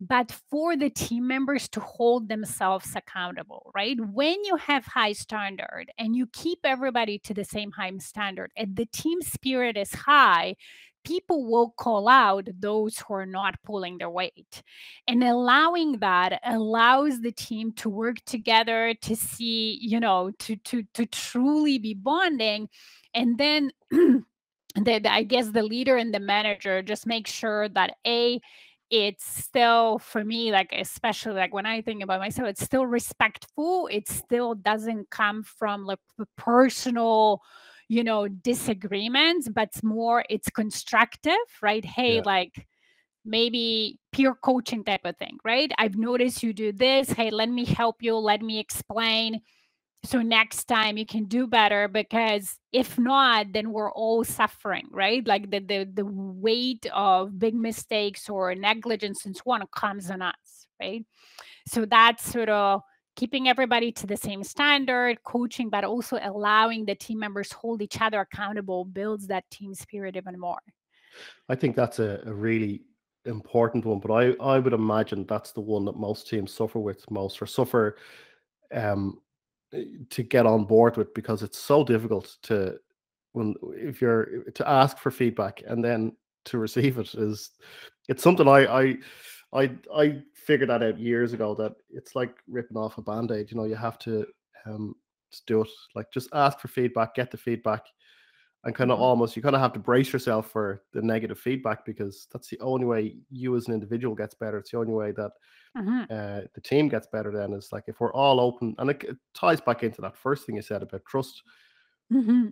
but 0.00 0.36
for 0.50 0.76
the 0.76 0.90
team 0.90 1.28
members 1.28 1.68
to 1.68 1.78
hold 1.78 2.28
themselves 2.28 2.90
accountable 2.96 3.70
right? 3.74 3.98
When 4.00 4.44
you 4.44 4.56
have 4.56 4.84
high 4.84 5.12
standard 5.12 5.86
and 5.96 6.16
you 6.16 6.26
keep 6.32 6.58
everybody 6.64 7.18
to 7.20 7.34
the 7.34 7.44
same 7.44 7.70
high 7.70 7.92
standard 7.98 8.50
and 8.56 8.74
the 8.74 8.86
team 8.86 9.22
spirit 9.22 9.76
is 9.76 9.92
high 9.92 10.56
people 11.04 11.50
will 11.50 11.70
call 11.70 12.08
out 12.08 12.48
those 12.58 12.98
who 12.98 13.14
are 13.14 13.26
not 13.26 13.60
pulling 13.64 13.98
their 13.98 14.10
weight. 14.10 14.62
And 15.06 15.22
allowing 15.22 15.98
that 15.98 16.40
allows 16.44 17.20
the 17.20 17.32
team 17.32 17.72
to 17.74 17.88
work 17.88 18.16
together 18.24 18.94
to 19.02 19.16
see, 19.16 19.78
you 19.80 20.00
know, 20.00 20.30
to 20.40 20.56
to 20.56 20.82
to 20.94 21.06
truly 21.06 21.78
be 21.78 21.94
bonding. 21.94 22.68
And 23.14 23.38
then 23.38 23.72
the, 23.90 25.02
I 25.08 25.22
guess 25.22 25.48
the 25.48 25.62
leader 25.62 25.96
and 25.96 26.14
the 26.14 26.20
manager 26.20 26.82
just 26.82 27.06
make 27.06 27.26
sure 27.26 27.68
that 27.70 27.96
a 28.06 28.40
it's 28.90 29.24
still 29.24 29.98
for 29.98 30.22
me 30.22 30.52
like 30.52 30.70
especially 30.78 31.32
like 31.32 31.54
when 31.54 31.64
i 31.64 31.80
think 31.80 32.02
about 32.02 32.20
myself 32.20 32.46
it's 32.46 32.62
still 32.62 32.84
respectful 32.84 33.88
it 33.90 34.06
still 34.06 34.54
doesn't 34.54 35.08
come 35.08 35.42
from 35.42 35.86
like 35.86 35.98
the 36.18 36.28
personal 36.36 37.40
you 37.92 38.02
know 38.02 38.26
disagreements 38.26 39.50
but 39.50 39.68
it's 39.68 39.82
more 39.82 40.24
it's 40.30 40.48
constructive 40.48 41.46
right? 41.60 41.84
Hey 41.84 42.16
yeah. 42.16 42.22
like 42.24 42.66
maybe 43.24 43.98
peer 44.12 44.34
coaching 44.34 44.82
type 44.82 45.04
of 45.04 45.16
thing 45.18 45.36
right? 45.44 45.70
I've 45.76 45.96
noticed 45.96 46.42
you 46.42 46.54
do 46.54 46.72
this. 46.72 47.10
Hey 47.10 47.30
let 47.30 47.50
me 47.50 47.66
help 47.66 47.96
you. 48.00 48.16
Let 48.16 48.40
me 48.40 48.58
explain. 48.58 49.42
So 50.04 50.22
next 50.22 50.64
time 50.64 50.96
you 50.96 51.04
can 51.04 51.26
do 51.26 51.46
better 51.46 51.86
because 51.86 52.56
if 52.72 52.98
not 52.98 53.52
then 53.52 53.72
we're 53.72 53.92
all 53.92 54.24
suffering 54.24 54.88
right? 54.90 55.26
Like 55.26 55.50
the 55.50 55.60
the, 55.60 55.84
the 55.92 56.06
weight 56.06 56.86
of 56.94 57.38
big 57.38 57.54
mistakes 57.54 58.30
or 58.30 58.54
negligence 58.54 59.26
and 59.26 59.36
so 59.36 59.42
on 59.48 59.62
comes 59.70 60.10
on 60.10 60.22
us 60.22 60.66
right? 60.80 61.04
So 61.68 61.84
that's 61.84 62.24
sort 62.24 62.48
of 62.48 62.80
keeping 63.16 63.48
everybody 63.48 63.92
to 63.92 64.06
the 64.06 64.16
same 64.16 64.42
standard, 64.42 65.22
coaching, 65.24 65.68
but 65.68 65.84
also 65.84 66.18
allowing 66.22 66.84
the 66.84 66.94
team 66.94 67.18
members 67.18 67.52
hold 67.52 67.82
each 67.82 68.00
other 68.00 68.20
accountable 68.20 68.84
builds 68.84 69.26
that 69.26 69.48
team 69.50 69.74
spirit 69.74 70.16
even 70.16 70.38
more. 70.38 70.60
I 71.48 71.54
think 71.54 71.76
that's 71.76 71.98
a, 71.98 72.22
a 72.24 72.32
really 72.32 72.82
important 73.24 73.84
one, 73.84 74.00
but 74.00 74.12
I, 74.12 74.32
I 74.42 74.58
would 74.58 74.72
imagine 74.72 75.26
that's 75.26 75.52
the 75.52 75.60
one 75.60 75.84
that 75.84 75.96
most 75.96 76.28
teams 76.28 76.52
suffer 76.52 76.78
with 76.78 77.08
most 77.10 77.40
or 77.40 77.46
suffer 77.46 77.96
um, 78.72 79.20
eh, 79.72 79.84
to 80.10 80.22
get 80.22 80.46
on 80.46 80.64
board 80.64 80.96
with 80.96 81.12
because 81.14 81.42
it's 81.42 81.58
so 81.58 81.84
difficult 81.84 82.36
to 82.44 82.76
when 83.32 83.54
if 83.74 84.00
you're 84.00 84.44
to 84.54 84.68
ask 84.68 84.98
for 84.98 85.10
feedback 85.10 85.62
and 85.66 85.84
then 85.84 86.12
to 86.44 86.58
receive 86.66 86.98
it 86.98 87.14
is 87.14 87.50
it's 88.08 88.22
something 88.22 88.48
I 88.48 88.66
I 88.66 88.96
I 89.52 89.70
I 89.94 90.22
figured 90.42 90.68
that 90.68 90.82
out 90.82 90.98
years 90.98 91.32
ago 91.32 91.54
that 91.54 91.72
it's 91.90 92.14
like 92.14 92.36
ripping 92.48 92.76
off 92.76 92.98
a 92.98 93.02
band-aid 93.02 93.50
you 93.50 93.56
know 93.56 93.64
you 93.64 93.74
have 93.74 93.98
to 93.98 94.26
um 94.66 94.94
do 95.46 95.62
it 95.62 95.68
like 95.94 96.10
just 96.12 96.28
ask 96.34 96.58
for 96.58 96.68
feedback 96.68 97.14
get 97.14 97.30
the 97.30 97.36
feedback 97.36 97.86
and 98.64 98.74
kind 98.74 98.90
of 98.90 98.96
mm-hmm. 98.96 99.04
almost 99.04 99.36
you 99.36 99.42
kind 99.42 99.54
of 99.54 99.60
have 99.60 99.72
to 99.72 99.80
brace 99.80 100.12
yourself 100.12 100.50
for 100.50 100.82
the 100.92 101.02
negative 101.02 101.38
feedback 101.38 101.84
because 101.84 102.28
that's 102.32 102.48
the 102.48 102.60
only 102.60 102.84
way 102.84 103.16
you 103.30 103.56
as 103.56 103.66
an 103.66 103.74
individual 103.74 104.14
gets 104.14 104.34
better 104.34 104.58
it's 104.58 104.70
the 104.70 104.78
only 104.78 104.92
way 104.92 105.12
that 105.12 105.32
mm-hmm. 105.76 106.02
uh, 106.10 106.40
the 106.54 106.60
team 106.62 106.88
gets 106.88 107.06
better 107.06 107.32
then 107.32 107.52
is 107.52 107.70
like 107.72 107.84
if 107.86 108.00
we're 108.00 108.12
all 108.12 108.40
open 108.40 108.74
and 108.78 108.90
it, 108.90 109.04
it, 109.04 109.16
ties 109.34 109.60
back 109.60 109.82
into 109.82 110.00
that 110.00 110.16
first 110.16 110.46
thing 110.46 110.56
you 110.56 110.62
said 110.62 110.82
about 110.82 111.04
trust 111.06 111.42
mm-hmm. 112.12 112.48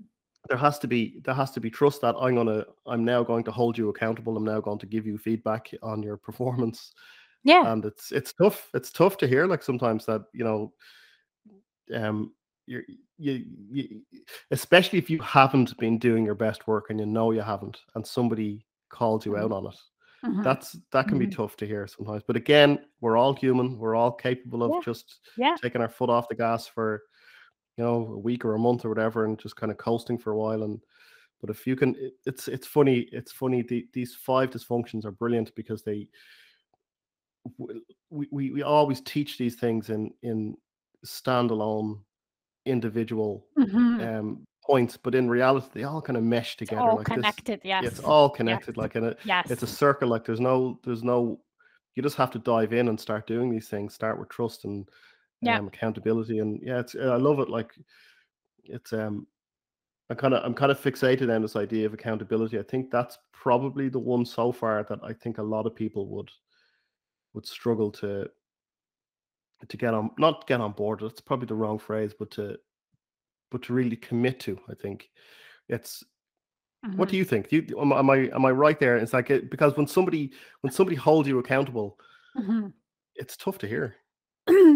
there 0.49 0.59
has 0.59 0.79
to 0.79 0.89
be 0.89 1.21
there 1.25 1.35
has 1.35 1.51
to 1.51 1.61
be 1.61 1.71
trust 1.71 2.01
that 2.01 2.17
i'm 2.21 2.35
gonna 2.35 2.65
i'm 2.87 3.05
now 3.05 3.23
going 3.23 3.45
to 3.45 3.53
hold 3.53 3.77
you 3.77 3.89
accountable 3.89 4.37
i'm 4.37 4.45
now 4.45 4.61
going 4.61 4.79
to 4.79 4.87
give 4.87 5.07
you 5.07 5.19
feedback 5.19 5.71
on 5.83 6.03
your 6.03 6.17
performance 6.29 6.93
yeah. 7.45 7.73
And 7.73 7.85
it's 7.85 8.13
it's 8.13 8.33
tough. 8.33 8.69
It's 8.75 8.93
tough 8.93 9.17
to 9.19 9.27
hear 9.27 9.47
like 9.47 9.63
sometimes 9.63 10.07
that, 10.07 10.23
you 10.33 10.45
know, 10.45 10.73
um 11.95 12.33
you're 12.67 12.83
you, 13.19 13.45
you 13.71 14.03
especially 14.51 14.99
if 14.99 15.11
you 15.11 15.19
haven't 15.21 15.77
been 15.79 15.99
doing 15.99 16.25
your 16.25 16.35
best 16.35 16.67
work 16.67 16.91
and 16.91 17.01
you 17.01 17.07
know 17.07 17.33
you 17.33 17.43
haven't 17.43 17.79
and 17.95 18.07
somebody 18.07 18.65
calls 18.89 19.27
you 19.27 19.33
mm-hmm. 19.33 19.45
out 19.45 19.53
on 19.53 19.67
it. 19.67 19.77
Mm-hmm. 20.25 20.43
That's 20.43 20.77
that 20.93 21.09
can 21.09 21.19
mm-hmm. 21.19 21.31
be 21.31 21.35
tough 21.35 21.57
to 21.57 21.67
hear 21.67 21.87
sometimes. 21.87 22.23
But 22.27 22.37
again, 22.37 22.81
we're 23.01 23.17
all 23.17 23.35
human. 23.35 23.79
We're 23.79 23.97
all 23.97 24.13
capable 24.13 24.63
of 24.63 24.73
yeah. 24.75 24.81
just 24.85 25.21
yeah. 25.37 25.57
taking 25.61 25.81
our 25.81 25.89
foot 25.89 26.11
off 26.11 26.29
the 26.29 26.35
gas 26.35 26.67
for 26.67 27.03
you 27.77 27.85
know 27.85 28.13
a 28.13 28.19
week 28.19 28.45
or 28.45 28.55
a 28.55 28.59
month 28.59 28.85
or 28.85 28.91
whatever 28.91 29.25
and 29.25 29.39
just 29.39 29.57
kind 29.57 29.73
of 29.73 29.79
coasting 29.79 30.19
for 30.19 30.33
a 30.33 30.37
while 30.37 30.65
and 30.65 30.81
but 31.41 31.49
if 31.49 31.67
you 31.67 31.75
can 31.75 31.95
it's 32.27 32.47
it's 32.49 32.67
funny 32.67 33.09
it's 33.13 33.33
funny 33.33 33.63
the, 33.63 33.87
these 33.95 34.15
five 34.15 34.51
dysfunctions 34.51 35.07
are 35.07 35.13
brilliant 35.13 35.55
because 35.55 35.83
they 35.83 36.07
we, 37.59 38.29
we, 38.31 38.51
we 38.51 38.63
always 38.63 39.01
teach 39.01 39.39
these 39.39 39.57
things 39.57 39.91
in 39.91 40.11
in 40.23 40.57
standalone 41.07 42.01
individual 42.67 43.47
mm-hmm. 43.59 44.01
um, 44.01 44.47
points, 44.65 44.97
but 44.97 45.15
in 45.15 45.29
reality, 45.29 45.67
they 45.73 45.85
all 45.85 46.03
kind 46.03 46.17
of 46.17 46.23
mesh 46.23 46.57
together. 46.57 46.83
It's 46.83 46.91
all 46.91 46.97
like 46.97 47.07
connected, 47.07 47.61
this. 47.61 47.69
yes. 47.69 47.85
It's 47.85 48.01
all 48.01 48.29
connected, 48.29 48.77
yes. 48.77 48.77
like 48.77 48.97
in 48.97 49.05
a, 49.05 49.17
yes. 49.25 49.51
it's 49.51 49.63
a 49.63 49.67
circle. 49.67 50.09
Like 50.09 50.25
there's 50.25 50.41
no, 50.41 50.79
there's 50.85 51.03
no. 51.03 51.41
You 51.97 52.03
just 52.03 52.17
have 52.17 52.31
to 52.33 52.39
dive 52.39 52.73
in 52.73 52.89
and 52.89 52.99
start 53.01 53.27
doing 53.27 53.51
these 53.51 53.69
things. 53.69 53.95
Start 53.95 54.19
with 54.19 54.29
trust 54.29 54.65
and 54.65 54.89
yeah. 55.41 55.59
um, 55.59 55.67
accountability, 55.67 56.39
and 56.39 56.61
yeah, 56.63 56.81
it's 56.81 56.95
I 56.95 57.17
love 57.17 57.41
it. 57.41 57.49
Like 57.49 57.73
it's 58.65 58.93
um, 58.93 59.27
I 60.09 60.15
kind 60.15 60.35
of 60.35 60.45
I'm 60.45 60.55
kind 60.55 60.71
of 60.71 60.81
fixated 60.81 61.35
on 61.35 61.43
this 61.43 61.57
idea 61.57 61.87
of 61.87 61.95
accountability. 61.95 62.59
I 62.59 62.63
think 62.63 62.91
that's 62.91 63.19
probably 63.33 63.89
the 63.89 63.99
one 63.99 64.25
so 64.25 64.53
far 64.53 64.85
that 64.89 65.01
I 65.03 65.13
think 65.13 65.39
a 65.39 65.43
lot 65.43 65.67
of 65.67 65.75
people 65.75 66.07
would 66.11 66.31
would 67.35 67.47
struggle 67.47 67.91
to 67.91 68.29
to 69.69 69.77
get 69.77 69.95
on 69.95 70.11
not 70.19 70.47
get 70.47 70.61
on 70.61 70.73
board 70.73 71.01
that's 71.01 71.21
probably 71.21 71.47
the 71.47 71.55
wrong 71.55 71.79
phrase 71.79 72.13
but 72.19 72.31
to 72.31 72.57
but 73.51 73.63
to 73.63 73.73
really 73.73 73.97
commit 73.97 74.41
to 74.41 74.59
i 74.71 74.75
think 74.75 75.11
it's 75.69 76.03
mm-hmm. 76.85 76.97
what 76.97 77.09
do 77.09 77.17
you 77.17 77.25
think 77.25 77.49
do 77.49 77.57
you 77.57 77.81
am, 77.81 77.93
am, 77.93 78.11
i 78.11 78.31
am 78.35 78.45
i 78.47 78.51
right 78.51 78.81
there 78.81 78.97
it's 78.97 79.13
like 79.13 79.31
it, 79.31 79.51
because 79.51 79.77
when 79.77 79.87
somebody 79.87 80.33
when 80.63 80.73
somebody 80.73 80.97
holds 80.97 81.29
you 81.29 81.39
accountable 81.39 81.99
mm-hmm. 82.39 82.69
it's 83.17 83.37
tough 83.37 83.59
to 83.59 83.69
hear 83.69 83.97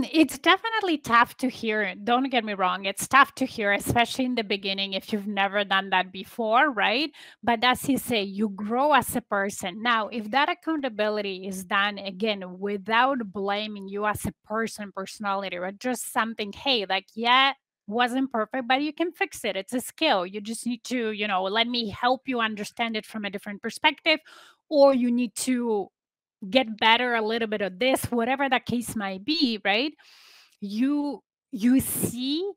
it's 0.13 0.39
definitely 0.39 0.99
tough 0.99 1.37
to 1.39 1.49
hear. 1.49 1.95
Don't 1.95 2.31
get 2.31 2.45
me 2.45 2.55
wrong. 2.55 2.85
It's 2.85 3.07
tough 3.07 3.35
to 3.37 3.47
hear, 3.47 3.73
especially 3.73 4.25
in 4.25 4.35
the 4.35 4.45
beginning 4.45 4.93
if 4.95 5.13
you've 5.13 5.27
never 5.27 5.65
done 5.65 5.91
that 5.91 6.13
before, 6.13 6.71
right? 6.71 7.11
But 7.43 7.63
as 7.63 7.89
you 7.89 7.99
say, 7.99 8.23
you 8.23 8.49
grow 8.51 8.93
as 8.93 9.15
a 9.17 9.21
person. 9.21 9.83
Now, 9.83 10.09
if 10.09 10.31
that 10.31 10.49
accountability 10.49 11.47
is 11.47 11.65
done 11.65 11.99
again 11.99 12.59
without 12.59 13.19
blaming 13.33 13.89
you 13.89 14.07
as 14.07 14.25
a 14.27 14.33
person, 14.47 14.93
personality, 14.95 15.57
or 15.57 15.71
just 15.73 16.13
something, 16.13 16.53
hey, 16.53 16.87
like, 16.89 17.07
yeah, 17.15 17.53
wasn't 17.87 18.33
perfect, 18.33 18.67
but 18.67 18.81
you 18.81 18.93
can 18.93 19.13
fix 19.13 19.45
it. 19.45 19.57
It's 19.57 19.75
a 19.75 19.81
skill. 19.81 20.27
You 20.27 20.41
just 20.41 20.67
need 20.67 20.83
to, 20.85 21.13
you 21.13 21.29
know, 21.29 21.43
let 21.45 21.69
me 21.69 21.91
help 21.91 22.23
you 22.27 22.41
understand 22.41 22.97
it 22.97 23.05
from 23.07 23.25
a 23.25 23.31
different 23.31 23.61
perspective, 23.63 24.21
or 24.71 24.95
you 24.95 25.11
need 25.11 25.35
to 25.37 25.89
get 26.51 26.79
better 26.79 27.15
a 27.15 27.23
little 27.23 27.49
bit 27.49 27.61
of 27.61 27.79
this 27.79 28.05
whatever 28.07 28.49
that 28.49 28.67
case 28.67 28.97
might 28.97 29.25
be 29.25 29.61
right? 29.65 29.93
You 30.61 31.23
you 31.51 31.81
see 31.81 32.51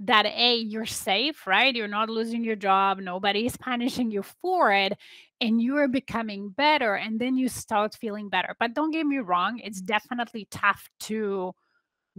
that 0.00 0.26
a 0.26 0.56
you're 0.56 0.86
safe 0.86 1.46
right? 1.46 1.74
You're 1.74 1.88
not 1.88 2.10
losing 2.10 2.44
your 2.44 2.56
job 2.56 2.98
nobody 2.98 3.46
is 3.46 3.56
punishing 3.56 4.10
you 4.10 4.22
for 4.22 4.72
it 4.72 4.96
and 5.40 5.60
you're 5.60 5.88
becoming 5.88 6.50
better 6.50 6.94
and 6.94 7.20
then 7.20 7.36
you 7.36 7.48
start 7.48 7.94
feeling 7.94 8.28
better. 8.28 8.54
But 8.58 8.74
don't 8.74 8.90
get 8.90 9.06
me 9.06 9.18
wrong 9.18 9.60
it's 9.62 9.80
definitely 9.80 10.48
tough 10.50 10.88
to 11.00 11.54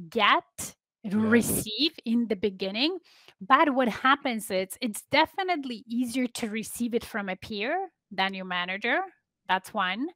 get 0.10 0.76
yeah. 1.04 1.12
receive 1.14 1.92
in 2.06 2.28
the 2.28 2.36
beginning 2.36 2.98
but 3.42 3.74
what 3.74 3.90
happens 3.90 4.50
is 4.50 4.70
it's 4.82 5.04
definitely 5.12 5.84
easier 5.88 6.28
to 6.28 6.50
receive 6.50 6.94
it 6.94 7.04
from 7.04 7.30
a 7.30 7.36
peer 7.36 7.90
than 8.12 8.34
your 8.34 8.46
manager 8.46 9.02
that's 9.48 9.74
one 9.74 10.08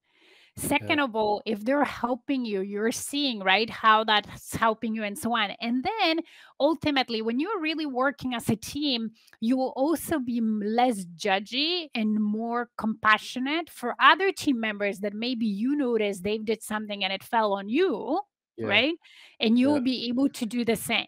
Second 0.57 0.97
yeah. 0.97 1.03
of 1.03 1.15
all, 1.15 1.43
if 1.45 1.63
they're 1.63 1.83
helping 1.83 2.43
you, 2.43 2.61
you're 2.61 2.91
seeing, 2.91 3.41
right, 3.41 3.69
how 3.69 4.03
that's 4.03 4.55
helping 4.55 4.95
you 4.95 5.03
and 5.03 5.17
so 5.17 5.35
on. 5.35 5.51
And 5.61 5.83
then 5.83 6.21
ultimately, 6.59 7.21
when 7.21 7.39
you're 7.39 7.61
really 7.61 7.85
working 7.85 8.33
as 8.33 8.49
a 8.49 8.55
team, 8.55 9.11
you 9.39 9.55
will 9.55 9.73
also 9.75 10.17
be 10.19 10.41
less 10.41 11.05
judgy 11.15 11.89
and 11.93 12.19
more 12.19 12.69
compassionate 12.75 13.69
for 13.69 13.93
other 13.99 14.31
team 14.31 14.59
members 14.59 14.99
that 14.99 15.13
maybe 15.13 15.45
you 15.45 15.75
notice 15.75 16.21
they 16.21 16.39
did 16.39 16.63
something 16.63 17.03
and 17.03 17.13
it 17.13 17.23
fell 17.23 17.53
on 17.53 17.69
you, 17.69 18.19
yeah. 18.57 18.67
right? 18.67 18.95
And 19.39 19.59
you'll 19.59 19.75
yeah. 19.75 19.83
be 19.83 20.07
able 20.09 20.29
to 20.29 20.45
do 20.47 20.65
the 20.65 20.75
same 20.75 21.05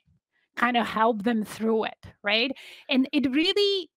kind 0.55 0.75
of 0.75 0.85
help 0.85 1.23
them 1.23 1.45
through 1.45 1.85
it 1.85 2.05
right 2.21 2.51
and 2.89 3.07
it 3.13 3.31
really 3.31 3.89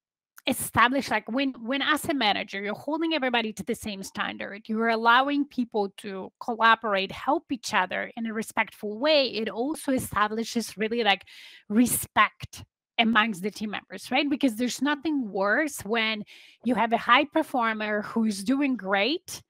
establish 0.47 1.09
like 1.09 1.30
when 1.30 1.53
when 1.62 1.82
as 1.82 2.05
a 2.07 2.14
manager 2.14 2.61
you're 2.61 2.74
holding 2.74 3.14
everybody 3.14 3.53
to 3.53 3.62
the 3.62 3.74
same 3.74 4.03
standard. 4.03 4.62
You're 4.68 4.88
allowing 4.88 5.45
people 5.45 5.93
to 5.99 6.32
collaborate 6.40 7.12
help 7.12 7.53
each 7.53 7.72
other 7.72 8.11
in 8.16 8.26
a 8.26 8.32
respectful 8.32 8.99
way. 8.99 9.26
It 9.28 9.49
also 9.49 9.93
establishes 9.93 10.76
really 10.76 11.05
like 11.05 11.24
respect 11.68 12.64
amongst 12.99 13.43
the 13.43 13.51
team 13.51 13.70
members, 13.70 14.11
right? 14.11 14.28
Because 14.28 14.57
there's 14.57 14.82
nothing 14.82 15.30
worse 15.30 15.80
when 15.80 16.24
you 16.64 16.74
have 16.74 16.93
a 16.93 16.99
high 16.99 17.24
performer 17.24 18.03
who's 18.03 18.43
doing 18.43 18.76
great 18.76 19.43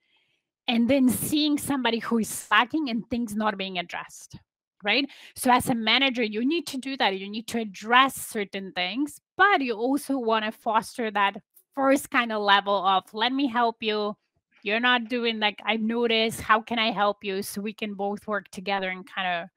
and 0.68 0.88
then 0.88 1.09
seeing 1.09 1.59
somebody 1.59 1.99
who 1.99 2.18
is 2.18 2.28
slacking 2.28 2.88
and 2.88 3.09
things 3.09 3.34
not 3.34 3.57
being 3.57 3.78
addressed, 3.78 4.38
right? 4.83 5.09
So, 5.37 5.51
as 5.51 5.68
a 5.68 5.74
manager, 5.74 6.22
you 6.22 6.45
need 6.47 6.66
to 6.68 6.78
do 6.78 6.97
that. 6.99 7.18
You 7.18 7.28
need 7.30 7.47
to 7.49 7.61
address 7.61 8.16
certain 8.16 8.72
things, 8.72 9.20
but 9.37 9.61
you 9.61 9.74
also 9.74 10.18
want 10.18 10.45
to 10.45 10.53
foster 10.53 11.11
that 11.11 11.37
first 11.74 12.11
kind 12.11 12.33
of 12.33 12.43
level 12.43 12.74
of 12.87 13.05
let 13.14 13.33
me 13.33 13.47
help 13.49 13.76
you. 13.83 14.14
You're 14.62 14.80
not 14.80 15.09
doing 15.09 15.41
like 15.41 15.61
I've 15.64 15.80
noticed. 15.80 16.41
How 16.41 16.61
can 16.62 16.78
I 16.78 16.93
help 16.93 17.24
you 17.24 17.43
so 17.43 17.61
we 17.61 17.72
can 17.74 17.95
both 17.95 18.26
work 18.26 18.49
together 18.51 18.89
and 18.91 19.07
kind 19.07 19.43
of, 19.45 19.49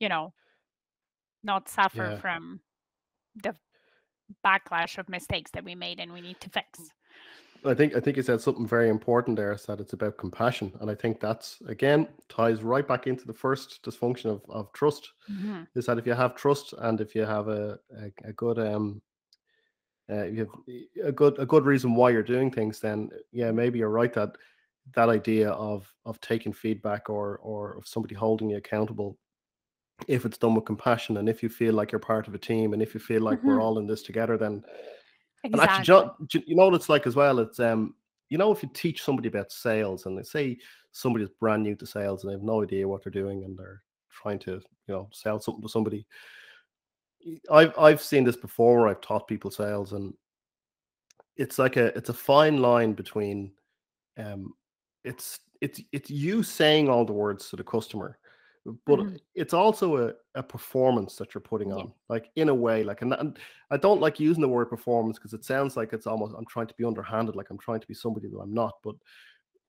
you 0.00 0.08
know, 0.08 0.34
not 1.42 1.68
suffer 1.68 2.10
Yeah. 2.10 2.20
from 2.20 2.60
the 3.36 3.56
backlash 4.44 4.98
of 4.98 5.08
mistakes 5.08 5.50
that 5.52 5.64
we 5.64 5.74
made 5.74 6.00
and 6.00 6.12
we 6.12 6.20
need 6.20 6.40
to 6.40 6.50
fix. 6.50 6.92
I 7.64 7.74
think 7.74 7.94
I 7.94 8.00
think 8.00 8.16
you 8.16 8.22
said 8.22 8.40
something 8.40 8.66
very 8.66 8.88
important 8.88 9.36
there. 9.36 9.52
Is 9.52 9.66
that 9.66 9.80
it's 9.80 9.92
about 9.92 10.16
compassion, 10.18 10.76
and 10.80 10.90
I 10.90 10.94
think 10.94 11.20
that's 11.20 11.60
again 11.62 12.08
ties 12.28 12.62
right 12.62 12.86
back 12.86 13.06
into 13.06 13.26
the 13.26 13.34
first 13.34 13.82
dysfunction 13.82 14.26
of, 14.26 14.42
of 14.48 14.72
trust. 14.72 15.12
Mhm. 15.28 15.68
Is 15.74 15.86
that 15.86 15.98
if 15.98 16.06
you 16.06 16.14
have 16.14 16.34
trust 16.36 16.72
and 16.78 17.00
if 17.00 17.14
you 17.14 17.22
have 17.24 17.48
a 17.48 17.78
a, 17.92 18.12
a 18.24 18.32
good 18.32 18.58
um 18.58 19.02
uh, 20.10 20.24
you 20.24 20.38
have 20.40 21.06
a 21.06 21.12
good 21.12 21.38
a 21.38 21.46
good 21.46 21.64
reason 21.64 21.94
why 21.94 22.10
you're 22.10 22.22
doing 22.22 22.50
things, 22.50 22.80
then 22.80 23.10
yeah, 23.32 23.50
maybe 23.52 23.78
you're 23.78 23.88
right 23.90 24.12
that 24.14 24.36
that 24.94 25.08
idea 25.08 25.50
of 25.50 25.94
of 26.04 26.20
taking 26.20 26.52
feedback 26.52 27.08
or 27.08 27.38
or 27.38 27.76
of 27.76 27.86
somebody 27.86 28.14
holding 28.14 28.50
you 28.50 28.56
accountable, 28.56 29.18
if 30.08 30.26
it's 30.26 30.38
done 30.38 30.54
with 30.54 30.66
compassion 30.66 31.16
and 31.18 31.28
if 31.28 31.42
you 31.42 31.48
feel 31.50 31.74
like 31.74 31.92
you're 31.92 32.00
part 32.00 32.28
of 32.28 32.34
a 32.34 32.38
team 32.38 32.72
and 32.74 32.82
if 32.82 32.94
you 32.94 33.00
feel 33.00 33.22
like 33.22 33.46
we're 33.46 33.60
Mhm. 33.60 33.62
all 33.62 33.78
in 33.78 33.86
this 33.86 34.02
together, 34.02 34.38
then 34.38 34.64
and 35.44 35.60
actually, 35.60 35.80
Exactly. 35.80 36.26
John, 36.28 36.44
you 36.46 36.56
know 36.56 36.66
what 36.66 36.74
it's 36.74 36.88
like 36.88 37.06
as 37.06 37.16
well? 37.16 37.38
It's 37.38 37.60
um, 37.60 37.94
you 38.28 38.38
know, 38.38 38.52
if 38.52 38.62
you 38.62 38.70
teach 38.72 39.02
somebody 39.02 39.28
about 39.28 39.52
sales 39.52 40.06
and 40.06 40.16
they 40.16 40.22
say 40.22 40.58
somebody's 40.92 41.28
brand 41.28 41.62
new 41.62 41.74
to 41.76 41.86
sales 41.86 42.22
and 42.22 42.30
they 42.30 42.34
have 42.34 42.42
no 42.42 42.62
idea 42.62 42.86
what 42.86 43.02
they're 43.02 43.10
doing 43.10 43.44
and 43.44 43.58
they're 43.58 43.82
trying 44.10 44.38
to, 44.40 44.52
you 44.52 44.94
know, 44.94 45.08
sell 45.12 45.40
something 45.40 45.62
to 45.62 45.68
somebody. 45.68 46.06
I've 47.50 47.76
I've 47.78 48.02
seen 48.02 48.24
this 48.24 48.36
before 48.36 48.80
where 48.80 48.88
I've 48.88 49.00
taught 49.00 49.28
people 49.28 49.50
sales 49.50 49.92
and 49.92 50.14
it's 51.36 51.58
like 51.58 51.76
a 51.76 51.86
it's 51.96 52.08
a 52.08 52.14
fine 52.14 52.58
line 52.58 52.92
between 52.92 53.52
um 54.18 54.52
it's 55.04 55.40
it's 55.60 55.80
it's 55.92 56.10
you 56.10 56.42
saying 56.42 56.88
all 56.88 57.04
the 57.04 57.12
words 57.12 57.50
to 57.50 57.56
the 57.56 57.64
customer 57.64 58.18
but 58.86 59.00
Mhm. 59.00 59.20
it's 59.34 59.54
also 59.54 60.08
a, 60.08 60.14
a 60.34 60.42
performance 60.42 61.16
that 61.16 61.34
you're 61.34 61.40
putting 61.40 61.72
on 61.72 61.92
like 62.08 62.30
in 62.36 62.48
a 62.50 62.54
way 62.54 62.84
like 62.84 63.02
and, 63.02 63.14
and 63.14 63.38
i 63.70 63.76
don't 63.76 64.00
like 64.00 64.20
using 64.20 64.42
the 64.42 64.48
word 64.48 64.66
performance 64.68 65.18
because 65.18 65.32
it 65.32 65.44
sounds 65.44 65.76
like 65.76 65.92
it's 65.92 66.06
almost 66.06 66.34
i'm 66.36 66.46
trying 66.46 66.66
to 66.66 66.74
be 66.74 66.84
underhanded 66.84 67.36
like 67.36 67.50
i'm 67.50 67.58
trying 67.58 67.80
to 67.80 67.86
be 67.86 67.94
somebody 67.94 68.28
that 68.28 68.38
i'm 68.38 68.52
not 68.54 68.74
but 68.82 68.94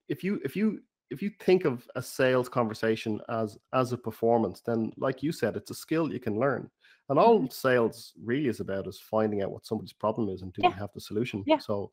if 0.09 0.23
you 0.23 0.39
if 0.43 0.55
you 0.55 0.81
if 1.09 1.21
you 1.21 1.29
think 1.39 1.65
of 1.65 1.87
a 1.95 2.01
sales 2.01 2.49
conversation 2.49 3.19
as 3.29 3.57
as 3.73 3.91
a 3.93 3.97
performance 3.97 4.61
then 4.61 4.91
like 4.97 5.23
you 5.23 5.31
said 5.31 5.55
it's 5.55 5.71
a 5.71 5.75
skill 5.75 6.11
you 6.11 6.19
can 6.19 6.39
learn 6.39 6.69
and 7.09 7.19
all 7.19 7.39
Mhm. 7.39 7.51
sales 7.51 8.13
really 8.23 8.47
is 8.47 8.59
about 8.59 8.87
is 8.87 8.99
finding 8.99 9.41
out 9.41 9.51
what 9.51 9.65
somebody's 9.65 9.93
problem 9.93 10.29
is 10.29 10.41
and 10.41 10.53
do 10.53 10.63
Yeah. 10.63 10.69
we 10.69 10.73
have 10.73 10.89
the 10.93 11.01
solution 11.01 11.45
Yeah. 11.45 11.57
so 11.57 11.91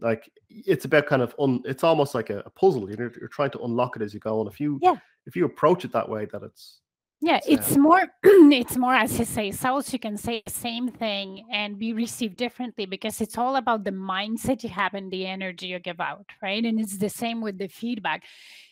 like 0.00 0.30
it's 0.48 0.84
about 0.84 1.06
kind 1.06 1.22
of 1.22 1.34
un, 1.38 1.62
it's 1.64 1.84
almost 1.84 2.14
like 2.14 2.30
a, 2.30 2.40
a 2.40 2.50
puzzle 2.50 2.88
you're, 2.90 3.12
you're 3.18 3.28
trying 3.28 3.50
to 3.50 3.60
unlock 3.60 3.96
it 3.96 4.02
as 4.02 4.12
you 4.12 4.20
go 4.20 4.40
and 4.40 4.50
if 4.50 4.60
you 4.60 4.78
Yeah. 4.82 4.96
if 5.26 5.36
you 5.36 5.44
approach 5.44 5.84
it 5.84 5.92
that 5.92 6.08
way 6.08 6.26
that 6.26 6.42
it's 6.42 6.80
Yeah, 7.20 7.40
it's 7.46 7.70
it's 7.70 7.76
um 7.76 7.82
more 7.82 8.02
it's 8.22 8.76
more 8.76 8.94
as 8.94 9.18
you 9.18 9.24
say, 9.24 9.50
sales 9.50 9.90
you 9.92 9.98
can 9.98 10.16
say 10.18 10.42
the 10.44 10.52
same 10.52 10.88
thing 10.88 11.46
and 11.50 11.78
be 11.78 11.92
received 11.94 12.36
differently 12.36 12.84
because 12.84 13.20
it's 13.22 13.38
all 13.38 13.56
about 13.56 13.84
the 13.84 13.90
mindset 13.90 14.62
you 14.62 14.68
have 14.68 14.92
and 14.92 15.10
the 15.10 15.26
energy 15.26 15.68
you 15.68 15.78
give 15.78 16.00
out, 16.00 16.26
right? 16.42 16.62
And 16.62 16.78
it's 16.78 16.98
the 16.98 17.08
same 17.08 17.40
with 17.40 17.56
the 17.58 17.68
feedback. 17.68 18.24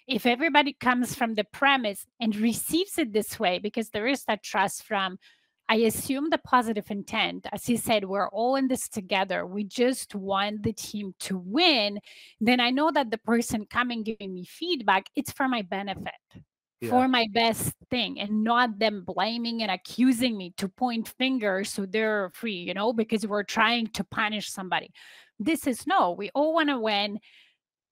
If 0.06 0.26
everybody 0.26 0.74
comes 0.74 1.14
from 1.14 1.34
the 1.34 1.44
premise 1.44 2.04
and 2.20 2.36
receives 2.36 2.98
it 2.98 3.12
this 3.14 3.40
way, 3.40 3.58
because 3.58 3.88
there 3.88 4.06
is 4.06 4.24
that 4.24 4.42
trust 4.42 4.82
from 4.82 5.16
I 5.68 5.76
assume 5.76 6.30
the 6.30 6.38
positive 6.38 6.90
intent. 6.90 7.46
As 7.52 7.68
you 7.68 7.78
said, 7.78 8.04
we're 8.04 8.28
all 8.28 8.56
in 8.56 8.68
this 8.68 8.88
together. 8.88 9.46
We 9.46 9.64
just 9.64 10.14
want 10.14 10.62
the 10.62 10.72
team 10.72 11.14
to 11.20 11.38
win. 11.38 12.00
Then 12.40 12.60
I 12.60 12.70
know 12.70 12.90
that 12.90 13.10
the 13.10 13.18
person 13.18 13.66
coming 13.66 14.02
giving 14.02 14.34
me 14.34 14.44
feedback, 14.44 15.06
it's 15.16 15.32
for 15.32 15.48
my 15.48 15.62
benefit 15.62 16.12
yeah 16.80 16.90
for 16.90 17.08
my 17.08 17.26
best 17.32 17.72
thing 17.90 18.20
and 18.20 18.44
not 18.44 18.78
them 18.78 19.04
blaming 19.04 19.62
and 19.62 19.70
accusing 19.70 20.36
me 20.36 20.52
to 20.56 20.68
point 20.68 21.12
fingers 21.18 21.70
so 21.70 21.86
they're 21.86 22.30
free, 22.34 22.54
you 22.54 22.74
know, 22.74 22.92
because 22.92 23.26
we're 23.26 23.42
trying 23.42 23.86
to 23.88 24.04
punish 24.04 24.50
somebody. 24.50 24.90
This 25.38 25.66
is 25.66 25.86
no, 25.86 26.12
we 26.12 26.30
all 26.34 26.54
want 26.54 26.68
to 26.68 26.78
win. 26.78 27.18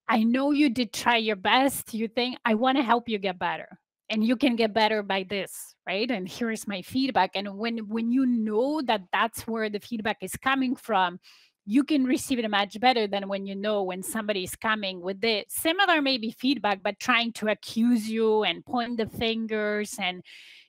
I 0.09 0.25
know 0.25 0.51
you 0.51 0.69
did 0.69 0.93
try 0.93 1.17
your 1.17 1.37
best. 1.37 1.95
You 1.95 2.09
think 2.09 2.39
I 2.45 2.55
want 2.55 2.77
to 2.77 2.83
help 2.83 3.09
you 3.09 3.19
get 3.19 3.39
better. 3.39 3.79
And 4.13 4.23
you 4.23 4.37
can 4.37 4.57
get 4.57 4.75
better 4.75 5.03
by 5.03 5.25
this, 5.29 5.75
right? 5.87 6.09
And 6.11 6.29
here's 6.29 6.69
my 6.69 6.83
feedback. 6.83 7.31
And 7.35 7.57
when 7.57 7.79
when 7.89 8.13
you 8.13 8.27
know 8.27 8.83
that 8.83 9.09
that's 9.11 9.47
where 9.49 9.71
the 9.71 9.81
feedback 9.81 10.19
is 10.21 10.37
coming 10.37 10.77
from, 10.77 11.19
you 11.65 11.83
can 11.83 12.05
receive 12.05 12.39
it 12.39 12.51
much 12.51 12.79
better 12.79 13.07
than 13.07 13.27
when 13.27 13.47
you 13.47 13.57
know 13.57 13.83
when 13.83 14.03
somebody 14.03 14.45
is 14.45 14.55
coming 14.55 15.01
with 15.01 15.21
the 15.23 15.47
similar 15.49 16.03
maybe 16.03 16.31
feedback, 16.31 16.83
but 16.83 17.01
trying 17.01 17.33
to 17.41 17.49
accuse 17.49 18.09
you 18.09 18.45
and 18.45 18.65
point 18.67 18.99
the 18.99 19.07
fingers 19.07 19.97
and 19.99 20.23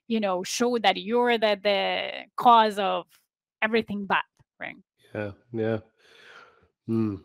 you 0.07 0.21
know 0.21 0.43
show 0.43 0.77
that 0.79 0.97
you're 0.97 1.37
the 1.37 1.59
the 1.61 2.09
cause 2.37 2.79
of 2.79 3.05
everything 3.61 4.05
bad, 4.05 4.23
right? 4.59 4.77
yeah 5.13 5.31
yeah 5.51 5.77
Hmm. 6.87 7.15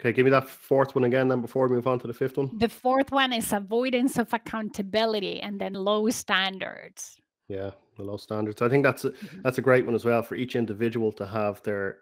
Okay 0.00 0.12
give 0.12 0.24
me 0.24 0.30
that 0.30 0.48
fourth 0.48 0.94
one 0.94 1.04
again 1.04 1.28
then 1.28 1.40
before 1.40 1.68
we 1.68 1.74
move 1.76 1.86
on 1.86 1.98
to 2.00 2.06
the 2.06 2.14
fifth 2.14 2.36
one 2.38 2.50
The 2.58 2.68
fourth 2.68 3.12
one 3.12 3.32
is 3.32 3.52
avoidance 3.52 4.18
of 4.18 4.32
accountability 4.32 5.40
and 5.40 5.60
then 5.60 5.74
low 5.74 6.08
standards. 6.10 7.20
yeah 7.48 7.70
the 7.96 8.02
low 8.04 8.16
standards 8.16 8.62
i 8.62 8.68
think 8.68 8.82
that's 8.84 9.04
a, 9.04 9.10
Mhm. 9.10 9.42
that's 9.42 9.58
a 9.58 9.62
great 9.62 9.84
one 9.86 9.94
as 9.94 10.04
well 10.04 10.22
for 10.22 10.34
each 10.36 10.56
individual 10.56 11.12
to 11.12 11.26
have 11.26 11.62
their 11.62 11.98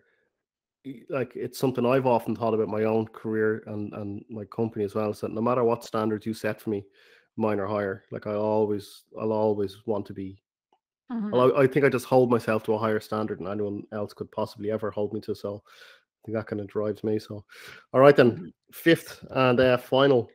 like 1.10 1.32
it's 1.36 1.58
something 1.58 1.84
I've 1.84 2.06
often 2.06 2.34
thought 2.36 2.54
about 2.54 2.68
my 2.68 2.84
own 2.84 3.06
career 3.08 3.62
and 3.66 3.92
and 3.92 4.24
my 4.30 4.44
company 4.44 4.84
as 4.84 4.94
well. 4.94 5.10
Is 5.10 5.20
that 5.20 5.32
no 5.32 5.40
matter 5.42 5.64
what 5.64 5.84
standards 5.84 6.24
you 6.24 6.32
set 6.32 6.60
for 6.60 6.70
me, 6.70 6.86
mine 7.36 7.60
are 7.60 7.66
higher. 7.66 8.04
Like 8.10 8.26
I 8.26 8.34
always, 8.34 9.04
I'll 9.20 9.32
always 9.32 9.76
want 9.86 10.06
to 10.06 10.14
be. 10.14 10.40
Mhm. 11.12 11.34
I, 11.58 11.62
I 11.62 11.66
think 11.66 11.84
I 11.84 11.88
just 11.90 12.06
hold 12.06 12.30
myself 12.30 12.62
to 12.64 12.74
a 12.74 12.78
higher 12.78 13.00
standard 13.00 13.38
than 13.40 13.48
anyone 13.48 13.82
else 13.92 14.14
could 14.14 14.30
possibly 14.30 14.70
ever 14.70 14.90
hold 14.90 15.12
me 15.12 15.20
to. 15.22 15.34
So 15.34 15.62
that 16.26 16.46
kind 16.46 16.60
of 16.60 16.66
drives 16.66 17.02
me. 17.04 17.18
So, 17.18 17.44
all 17.92 18.00
right 18.00 18.16
then, 18.16 18.36
Mhm. 18.36 18.52
fifth 18.72 19.24
and 19.30 19.58
uh, 19.60 19.76
final 19.76 20.28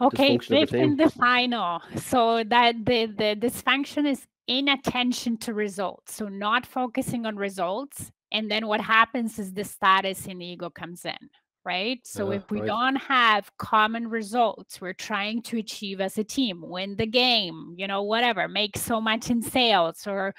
Okay, 0.00 0.36
dysfunction 0.36 0.48
the 0.48 0.66
fifth 0.66 0.74
and 0.74 0.98
the 0.98 1.10
final. 1.10 1.80
So 1.96 2.42
that 2.44 2.74
the 2.84 3.06
the 3.06 3.36
dysfunction 3.36 4.06
is 4.08 4.26
inattention 4.48 5.36
to 5.38 5.54
results. 5.54 6.14
So 6.14 6.28
not 6.28 6.66
focusing 6.66 7.26
on 7.26 7.36
results. 7.36 8.10
And 8.32 8.50
then 8.50 8.66
what 8.66 8.80
happens 8.80 9.38
is 9.38 9.52
the 9.52 9.64
status 9.64 10.26
and 10.26 10.42
ego 10.42 10.68
comes 10.68 11.04
in, 11.04 11.16
right? 11.64 12.00
So 12.04 12.30
Yeah, 12.30 12.38
if 12.38 12.50
we 12.50 12.58
right. 12.60 12.66
don't 12.66 12.96
have 12.96 13.50
common 13.58 14.08
results 14.08 14.80
we're 14.80 14.92
trying 14.92 15.42
to 15.42 15.58
achieve 15.58 16.00
as 16.00 16.18
a 16.18 16.24
team, 16.24 16.60
win 16.60 16.96
the 16.96 17.06
game, 17.06 17.74
you 17.76 17.86
know, 17.86 18.02
whatever, 18.02 18.48
make 18.48 18.76
so 18.76 19.00
much 19.00 19.30
in 19.30 19.40
sales 19.40 20.06
or 20.06 20.34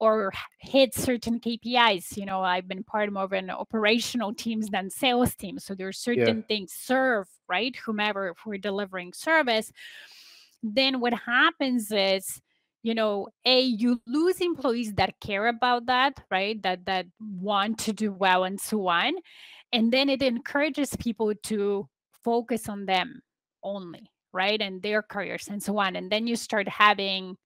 or 0.00 0.32
hit 0.60 0.94
certain 0.94 1.40
KPIs. 1.40 2.16
You 2.16 2.26
know, 2.26 2.42
I've 2.42 2.68
been 2.68 2.84
part 2.84 3.08
of 3.08 3.14
more 3.14 3.24
of 3.24 3.32
an 3.32 3.50
operational 3.50 4.34
teams 4.34 4.68
than 4.68 4.90
sales 4.90 5.34
teams. 5.34 5.64
So 5.64 5.74
there 5.74 5.88
are 5.88 5.92
Yeah, 6.12 6.32
certain 6.32 6.44
things 6.44 6.72
serve, 6.72 7.28
right? 7.48 7.74
Whomever 7.76 8.28
if 8.28 8.46
we're 8.46 8.58
delivering 8.58 9.12
service, 9.12 9.72
then 10.62 11.00
what 11.00 11.12
happens 11.14 11.90
is 11.92 12.40
you 12.82 12.94
know 12.94 13.28
a 13.44 13.60
you 13.60 14.00
lose 14.06 14.40
employees 14.40 14.94
that 14.94 15.18
care 15.20 15.48
about 15.48 15.86
that 15.86 16.20
right 16.30 16.62
that 16.62 16.84
that 16.86 17.06
want 17.20 17.78
to 17.78 17.92
do 17.92 18.12
well 18.12 18.44
and 18.44 18.60
so 18.60 18.86
on 18.88 19.12
and 19.72 19.92
then 19.92 20.08
it 20.08 20.22
encourages 20.22 20.94
people 20.96 21.32
to 21.42 21.88
focus 22.24 22.68
on 22.68 22.86
them 22.86 23.20
only 23.62 24.10
right 24.32 24.60
and 24.60 24.82
their 24.82 25.02
careers 25.02 25.48
and 25.48 25.62
so 25.62 25.78
on 25.78 25.96
and 25.96 26.10
then 26.12 26.26
you 26.26 26.36
start 26.36 26.68
having 26.68 27.36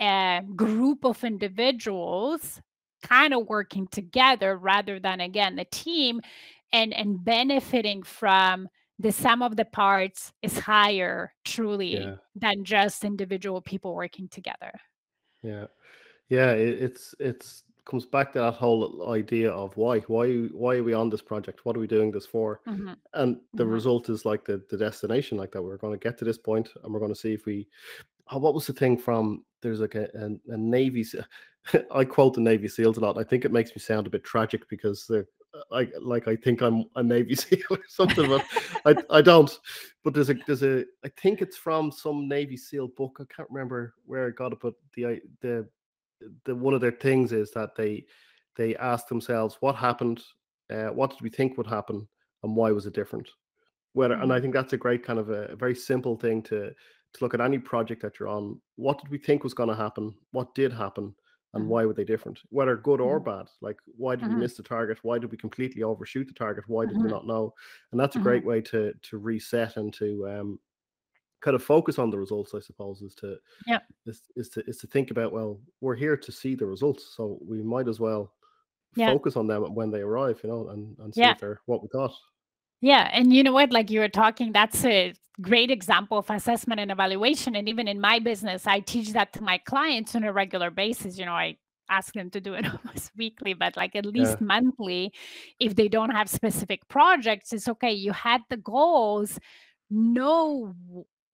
a 0.00 0.42
group 0.56 1.04
of 1.04 1.22
individuals 1.24 2.60
kind 3.02 3.32
of 3.32 3.46
working 3.48 3.86
together 3.88 4.56
rather 4.56 4.98
than 4.98 5.20
again 5.20 5.58
a 5.58 5.64
team 5.64 6.20
and 6.72 6.92
and 6.94 7.24
benefiting 7.24 8.02
from 8.02 8.68
the 8.98 9.12
sum 9.12 9.42
of 9.42 9.56
the 9.56 9.64
parts 9.64 10.32
is 10.42 10.58
higher 10.58 11.32
truly 11.44 11.96
yeah, 11.96 12.16
than 12.34 12.64
just 12.64 13.04
individual 13.04 13.60
people 13.62 13.94
working 13.94 14.28
together 14.28 14.72
yeah, 15.42 15.66
yeah. 16.28 16.52
It, 16.52 16.82
it's 16.82 17.14
it's 17.18 17.64
comes 17.84 18.04
back 18.04 18.32
to 18.32 18.38
that 18.40 18.54
whole 18.54 19.10
idea 19.10 19.50
of 19.50 19.76
why 19.76 20.00
why 20.00 20.30
why 20.48 20.76
are 20.76 20.82
we 20.82 20.92
on 20.94 21.10
this 21.10 21.22
project? 21.22 21.64
What 21.64 21.76
are 21.76 21.80
we 21.80 21.86
doing 21.86 22.10
this 22.10 22.26
for? 22.26 22.60
hmm 22.66 22.92
and 23.14 23.40
the 23.54 23.64
hmm 23.64 23.72
result 23.72 24.10
is 24.10 24.26
like 24.26 24.44
the 24.44 24.62
the 24.68 24.76
destination 24.76 25.38
like 25.38 25.50
that 25.52 25.62
we're 25.62 25.78
going 25.78 25.98
to 25.98 26.02
get 26.08 26.18
to 26.18 26.26
this 26.26 26.36
point 26.36 26.68
and 26.84 26.92
we're 26.92 27.00
going 27.00 27.14
to 27.14 27.18
see 27.18 27.32
if 27.32 27.46
we 27.46 27.66
oh, 28.30 28.38
what 28.38 28.54
was 28.54 28.66
the 28.66 28.72
thing 28.72 28.96
from? 28.96 29.44
There's 29.62 29.80
like 29.80 29.94
a, 29.94 30.08
a, 30.14 30.52
a 30.52 30.56
Navy. 30.56 31.04
I 31.94 32.04
quote 32.04 32.34
the 32.34 32.40
Navy 32.40 32.68
SEALs 32.68 32.96
a 32.96 33.00
lot. 33.00 33.18
I 33.18 33.24
think 33.24 33.44
it 33.44 33.52
makes 33.52 33.70
me 33.70 33.80
sound 33.80 34.06
a 34.06 34.10
bit 34.10 34.24
tragic 34.24 34.68
because 34.68 35.06
they're 35.06 35.26
like 35.70 35.92
like 36.00 36.28
I 36.28 36.36
think 36.36 36.60
I'm 36.60 36.84
a 36.96 37.02
Navy 37.02 37.34
SEAL 37.34 37.62
or 37.70 37.78
something, 37.88 38.28
but 38.28 38.44
I 38.84 38.94
I 39.18 39.22
don't. 39.22 39.58
But 40.04 40.14
there's 40.14 40.30
a 40.30 40.34
there's 40.46 40.62
a 40.62 40.84
I 41.04 41.10
think 41.20 41.40
it's 41.42 41.56
from 41.56 41.90
some 41.90 42.28
Navy 42.28 42.56
SEAL 42.56 42.88
book. 42.96 43.18
I 43.20 43.24
can't 43.34 43.50
remember 43.50 43.94
where 44.06 44.26
I 44.26 44.30
got 44.30 44.52
it, 44.52 44.58
but 44.60 44.74
the 44.94 45.20
the 45.40 45.68
the 46.44 46.54
one 46.54 46.74
of 46.74 46.80
their 46.80 46.92
things 46.92 47.32
is 47.32 47.50
that 47.52 47.74
they 47.76 48.04
they 48.56 48.76
ask 48.76 49.08
themselves 49.08 49.56
what 49.60 49.76
happened, 49.76 50.22
uh, 50.70 50.88
what 50.88 51.10
did 51.10 51.20
we 51.22 51.30
think 51.30 51.56
would 51.56 51.66
happen, 51.66 52.06
and 52.42 52.56
why 52.56 52.70
was 52.72 52.86
it 52.86 52.94
different? 52.94 53.28
Whether 53.92 54.14
mm-hmm. 54.14 54.24
and 54.24 54.32
I 54.32 54.40
think 54.40 54.54
that's 54.54 54.72
a 54.72 54.78
great 54.78 55.04
kind 55.04 55.18
of 55.18 55.30
a, 55.30 55.46
a 55.46 55.56
very 55.56 55.74
simple 55.74 56.16
thing 56.16 56.42
to 56.44 56.72
to 57.14 57.24
look 57.24 57.34
at 57.34 57.40
any 57.40 57.58
project 57.58 58.02
that 58.02 58.18
you're 58.18 58.28
on. 58.28 58.60
What 58.76 59.00
did 59.00 59.10
we 59.10 59.18
think 59.18 59.44
was 59.44 59.54
going 59.54 59.68
to 59.68 59.74
happen? 59.74 60.14
What 60.32 60.54
did 60.54 60.72
happen? 60.72 61.14
and 61.54 61.62
mm-hmm. 61.62 61.70
why 61.70 61.84
were 61.84 61.94
they 61.94 62.04
different 62.04 62.40
whether 62.50 62.76
good 62.76 63.00
or 63.00 63.20
mm-hmm. 63.20 63.30
bad 63.30 63.46
like 63.60 63.76
why 63.96 64.14
did 64.14 64.24
mm-hmm. 64.24 64.34
we 64.34 64.40
miss 64.40 64.56
the 64.56 64.62
target 64.62 64.98
why 65.02 65.18
did 65.18 65.30
we 65.30 65.36
completely 65.36 65.82
overshoot 65.82 66.26
the 66.26 66.32
target 66.32 66.64
why 66.66 66.84
did 66.84 66.96
we 66.96 67.02
mm-hmm. 67.02 67.12
not 67.12 67.26
know 67.26 67.52
and 67.92 68.00
that's 68.00 68.16
a 68.16 68.20
great 68.20 68.40
mm-hmm. 68.40 68.50
way 68.50 68.60
to 68.60 68.92
to 69.02 69.18
reset 69.18 69.76
and 69.76 69.92
to 69.92 70.28
um 70.28 70.58
kind 71.40 71.54
of 71.54 71.62
focus 71.62 71.98
on 71.98 72.10
the 72.10 72.18
results 72.18 72.54
i 72.54 72.60
suppose 72.60 73.00
is 73.00 73.14
to 73.14 73.36
yeah 73.66 73.78
is, 74.06 74.22
is 74.36 74.48
to 74.48 74.62
is 74.68 74.78
to 74.78 74.86
think 74.86 75.10
about 75.10 75.32
well 75.32 75.60
we're 75.80 75.94
here 75.94 76.16
to 76.16 76.32
see 76.32 76.54
the 76.54 76.66
results 76.66 77.14
so 77.16 77.38
we 77.46 77.62
might 77.62 77.88
as 77.88 78.00
well 78.00 78.32
yeah. 78.96 79.10
focus 79.12 79.36
on 79.36 79.46
them 79.46 79.62
when 79.74 79.90
they 79.90 80.00
arrive 80.00 80.40
you 80.42 80.50
know 80.50 80.68
and, 80.70 80.98
and 80.98 81.14
see 81.14 81.20
yeah. 81.20 81.32
if 81.32 81.38
they're 81.38 81.60
what 81.66 81.82
we 81.82 81.88
thought 81.88 82.12
yeah. 82.80 83.10
And 83.12 83.32
you 83.32 83.42
know 83.42 83.52
what? 83.52 83.72
Like 83.72 83.90
you 83.90 84.00
were 84.00 84.08
talking, 84.08 84.52
that's 84.52 84.84
a 84.84 85.14
great 85.40 85.70
example 85.70 86.18
of 86.18 86.30
assessment 86.30 86.80
and 86.80 86.90
evaluation. 86.90 87.56
And 87.56 87.68
even 87.68 87.88
in 87.88 88.00
my 88.00 88.18
business, 88.18 88.66
I 88.66 88.80
teach 88.80 89.12
that 89.12 89.32
to 89.34 89.42
my 89.42 89.58
clients 89.58 90.14
on 90.14 90.24
a 90.24 90.32
regular 90.32 90.70
basis. 90.70 91.18
You 91.18 91.26
know, 91.26 91.32
I 91.32 91.56
ask 91.90 92.12
them 92.14 92.30
to 92.30 92.40
do 92.40 92.54
it 92.54 92.66
almost 92.86 93.12
weekly, 93.16 93.54
but 93.54 93.76
like 93.76 93.96
at 93.96 94.06
least 94.06 94.36
yeah. 94.40 94.46
monthly. 94.46 95.12
If 95.60 95.74
they 95.74 95.88
don't 95.88 96.10
have 96.10 96.28
specific 96.28 96.86
projects, 96.88 97.52
it's 97.52 97.68
okay. 97.68 97.92
You 97.92 98.12
had 98.12 98.42
the 98.50 98.56
goals. 98.56 99.38
Know 99.90 100.74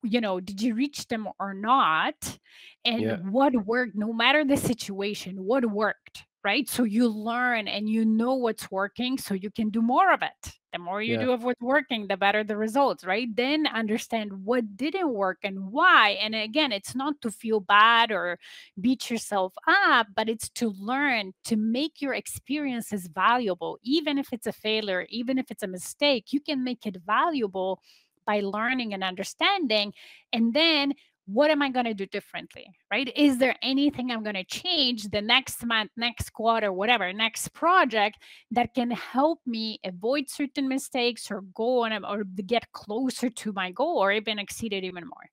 you 0.04 0.20
know 0.20 0.38
did 0.38 0.60
you 0.60 0.74
reach 0.74 1.08
them 1.08 1.26
or 1.40 1.54
not 1.54 2.38
and 2.84 3.00
yeah. 3.00 3.16
what 3.16 3.54
worked 3.66 3.96
no 3.96 4.12
matter 4.12 4.44
the 4.44 4.56
situation 4.56 5.42
what 5.42 5.64
worked 5.64 6.24
right 6.44 6.68
so 6.68 6.84
you 6.84 7.08
learn 7.08 7.66
and 7.66 7.88
you 7.88 8.04
know 8.04 8.34
what's 8.34 8.70
working 8.70 9.16
so 9.16 9.34
you 9.34 9.50
can 9.50 9.70
do 9.70 9.80
more 9.80 10.12
of 10.12 10.20
it 10.22 10.52
the 10.74 10.78
more 10.80 11.00
you 11.00 11.14
yeah. 11.14 11.24
do 11.24 11.32
of 11.32 11.44
what's 11.44 11.60
working 11.62 12.08
the 12.08 12.16
better 12.16 12.42
the 12.42 12.56
results 12.56 13.04
right 13.04 13.28
then 13.36 13.64
understand 13.68 14.32
what 14.44 14.76
didn't 14.76 15.14
work 15.14 15.38
and 15.44 15.70
why 15.70 16.18
and 16.20 16.34
again 16.34 16.72
it's 16.72 16.96
not 16.96 17.14
to 17.20 17.30
feel 17.30 17.60
bad 17.60 18.10
or 18.10 18.38
beat 18.80 19.08
yourself 19.08 19.54
up 19.68 20.08
but 20.16 20.28
it's 20.28 20.48
to 20.50 20.70
learn 20.70 21.32
to 21.44 21.56
make 21.56 22.02
your 22.02 22.12
experiences 22.12 23.06
valuable 23.06 23.78
even 23.84 24.18
if 24.18 24.32
it's 24.32 24.48
a 24.48 24.52
failure 24.52 25.06
even 25.08 25.38
if 25.38 25.48
it's 25.50 25.62
a 25.62 25.68
mistake 25.68 26.32
you 26.32 26.40
can 26.40 26.64
make 26.64 26.84
it 26.84 26.96
valuable 27.06 27.80
by 28.26 28.40
learning 28.40 28.92
and 28.92 29.04
understanding 29.04 29.92
and 30.32 30.54
then 30.54 30.92
what 31.26 31.50
am 31.50 31.62
I 31.62 31.70
going 31.70 31.86
to 31.86 31.94
do 31.94 32.06
differently? 32.06 32.66
Right? 32.90 33.10
Is 33.16 33.38
there 33.38 33.56
anything 33.62 34.10
I'm 34.10 34.22
going 34.22 34.34
to 34.34 34.44
change 34.44 35.04
the 35.04 35.22
next 35.22 35.64
month, 35.64 35.90
next 35.96 36.30
quarter, 36.32 36.72
whatever, 36.72 37.12
next 37.12 37.52
project 37.52 38.18
that 38.50 38.74
can 38.74 38.90
help 38.90 39.40
me 39.46 39.78
avoid 39.84 40.28
certain 40.28 40.68
mistakes 40.68 41.30
or 41.30 41.42
go 41.54 41.84
on 41.84 42.04
or 42.04 42.24
get 42.24 42.70
closer 42.72 43.30
to 43.30 43.52
my 43.52 43.70
goal 43.70 43.98
or 43.98 44.12
even 44.12 44.38
exceed 44.38 44.72
it 44.72 44.84
even 44.84 45.04
more? 45.04 45.30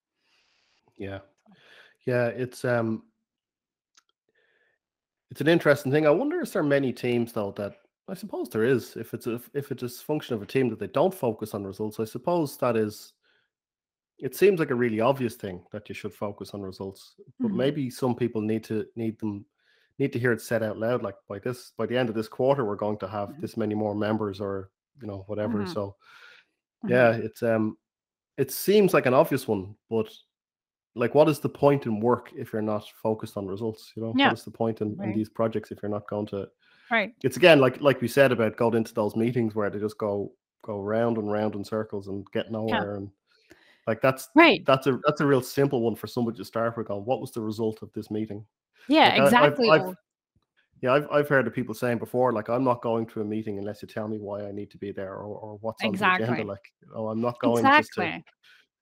Yeah. 0.97 1.19
Yeah. 2.05 2.27
It's, 2.27 2.63
um, 2.63 3.03
it's 5.29 5.41
an 5.41 5.47
interesting 5.47 5.91
thing. 5.91 6.05
I 6.05 6.11
wonder 6.11 6.41
is 6.41 6.51
there 6.51 6.61
are 6.61 6.65
many 6.65 6.91
teams 6.91 7.31
though 7.33 7.51
that 7.57 7.75
I 8.07 8.13
suppose 8.13 8.49
there 8.49 8.65
is. 8.65 8.97
If 8.97 9.13
it's 9.13 9.27
a 9.27 9.39
if 9.53 9.71
it's 9.71 9.83
a 9.83 9.89
function 9.89 10.35
of 10.35 10.41
a 10.41 10.45
team 10.45 10.69
that 10.69 10.79
they 10.79 10.87
don't 10.87 11.13
focus 11.13 11.53
on 11.53 11.63
results, 11.63 11.99
I 11.99 12.03
suppose 12.03 12.57
that 12.57 12.75
is 12.75 13.13
it 14.21 14.35
seems 14.35 14.59
like 14.59 14.69
a 14.69 14.75
really 14.75 15.01
obvious 15.01 15.35
thing 15.35 15.63
that 15.71 15.89
you 15.89 15.95
should 15.95 16.13
focus 16.13 16.51
on 16.51 16.61
results 16.61 17.15
but 17.39 17.47
mm-hmm. 17.47 17.57
maybe 17.57 17.89
some 17.89 18.15
people 18.15 18.41
need 18.41 18.63
to 18.63 18.85
need 18.95 19.19
them 19.19 19.43
need 19.99 20.13
to 20.13 20.19
hear 20.19 20.31
it 20.31 20.41
said 20.41 20.63
out 20.63 20.77
loud 20.77 21.01
like 21.01 21.15
by 21.27 21.39
this 21.39 21.73
by 21.77 21.85
the 21.85 21.97
end 21.97 22.07
of 22.07 22.15
this 22.15 22.27
quarter 22.27 22.63
we're 22.63 22.75
going 22.75 22.97
to 22.97 23.07
have 23.07 23.29
mm-hmm. 23.29 23.41
this 23.41 23.57
many 23.57 23.75
more 23.75 23.95
members 23.95 24.39
or 24.39 24.69
you 25.01 25.07
know 25.07 25.23
whatever 25.27 25.59
mm-hmm. 25.59 25.73
so 25.73 25.95
mm-hmm. 26.85 26.93
yeah 26.93 27.11
it's 27.11 27.43
um 27.43 27.77
it 28.37 28.51
seems 28.51 28.93
like 28.93 29.05
an 29.05 29.13
obvious 29.13 29.47
one 29.47 29.75
but 29.89 30.09
like 30.95 31.15
what 31.15 31.29
is 31.29 31.39
the 31.39 31.49
point 31.49 31.85
in 31.85 31.99
work 31.99 32.31
if 32.35 32.51
you're 32.51 32.61
not 32.61 32.85
focused 33.01 33.37
on 33.37 33.47
results 33.47 33.91
you 33.95 34.03
know 34.03 34.13
yeah. 34.15 34.27
what 34.27 34.37
is 34.37 34.43
the 34.45 34.51
point 34.51 34.81
in, 34.81 34.95
right. 34.97 35.09
in 35.09 35.15
these 35.15 35.29
projects 35.29 35.71
if 35.71 35.79
you're 35.81 35.91
not 35.91 36.07
going 36.09 36.25
to 36.25 36.47
right 36.91 37.13
it's 37.23 37.37
again 37.37 37.59
like 37.59 37.79
like 37.81 38.01
we 38.01 38.07
said 38.07 38.31
about 38.31 38.57
going 38.57 38.75
into 38.75 38.93
those 38.93 39.15
meetings 39.15 39.55
where 39.55 39.69
they 39.69 39.79
just 39.79 39.97
go 39.97 40.31
go 40.63 40.79
round 40.79 41.17
and 41.17 41.31
round 41.31 41.55
in 41.55 41.63
circles 41.63 42.07
and 42.07 42.25
get 42.31 42.51
nowhere 42.51 42.91
yeah. 42.91 42.97
and 42.97 43.09
like 43.91 44.01
that's 44.01 44.29
right. 44.35 44.65
That's 44.65 44.87
a 44.87 45.01
that's 45.05 45.19
a 45.19 45.25
real 45.25 45.41
simple 45.41 45.81
one 45.81 45.95
for 45.95 46.07
somebody 46.07 46.37
to 46.37 46.45
start 46.45 46.77
with. 46.77 46.89
On 46.89 47.03
what 47.03 47.19
was 47.19 47.31
the 47.31 47.41
result 47.41 47.81
of 47.81 47.91
this 47.91 48.09
meeting? 48.09 48.45
Yeah, 48.87 49.09
like 49.09 49.21
exactly. 49.23 49.69
I, 49.69 49.73
I've, 49.73 49.81
I've, 49.81 49.95
yeah, 50.81 50.93
I've 50.93 51.07
I've 51.11 51.27
heard 51.27 51.45
of 51.45 51.53
people 51.53 51.75
saying 51.75 51.97
before, 51.97 52.31
like 52.31 52.47
I'm 52.47 52.63
not 52.63 52.81
going 52.81 53.05
to 53.07 53.19
a 53.19 53.25
meeting 53.25 53.59
unless 53.59 53.81
you 53.81 53.89
tell 53.89 54.07
me 54.07 54.17
why 54.17 54.45
I 54.47 54.53
need 54.53 54.71
to 54.71 54.77
be 54.77 54.93
there 54.93 55.15
or, 55.15 55.25
or 55.25 55.57
what's 55.59 55.83
on 55.83 55.89
exactly. 55.89 56.25
the 56.25 56.31
agenda. 56.31 56.51
Like, 56.53 56.71
oh, 56.95 57.09
I'm 57.09 57.19
not 57.19 57.37
going 57.41 57.65
exactly. 57.65 58.23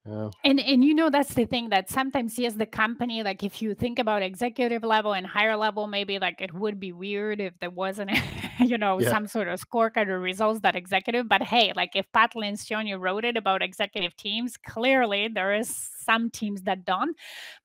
yeah. 0.06 0.30
And 0.46 0.60
and 0.60 0.86
you 0.86 0.94
know 0.94 1.10
that's 1.10 1.34
the 1.34 1.46
thing 1.46 1.70
that 1.70 1.90
sometimes 1.90 2.38
yes 2.38 2.54
the 2.54 2.68
company 2.68 3.24
like 3.24 3.44
if 3.44 3.64
you 3.64 3.74
think 3.74 3.98
about 3.98 4.22
executive 4.22 4.84
level 4.84 5.14
and 5.14 5.26
higher 5.26 5.58
level 5.58 5.88
maybe 5.88 6.20
like 6.20 6.40
it 6.40 6.54
would 6.54 6.80
be 6.80 6.94
weird 6.94 7.42
if 7.42 7.54
there 7.60 7.70
wasn't 7.70 8.12
you 8.72 8.78
know 8.78 9.00
yeah. 9.00 9.10
some 9.10 9.28
sort 9.28 9.48
of 9.48 9.60
scorecard 9.60 10.08
or 10.08 10.20
results 10.20 10.60
that 10.62 10.76
executive 10.76 11.28
but 11.28 11.42
hey 11.42 11.72
like 11.76 11.92
if 11.96 12.06
Pat 12.12 12.34
Lencioni 12.36 13.00
wrote 13.00 13.26
it 13.26 13.38
about 13.38 13.62
executive 13.62 14.16
teams 14.16 14.58
clearly 14.58 15.28
there 15.28 15.54
is 15.54 15.90
some 16.10 16.30
teams 16.32 16.64
that 16.64 16.86
don't. 16.86 17.16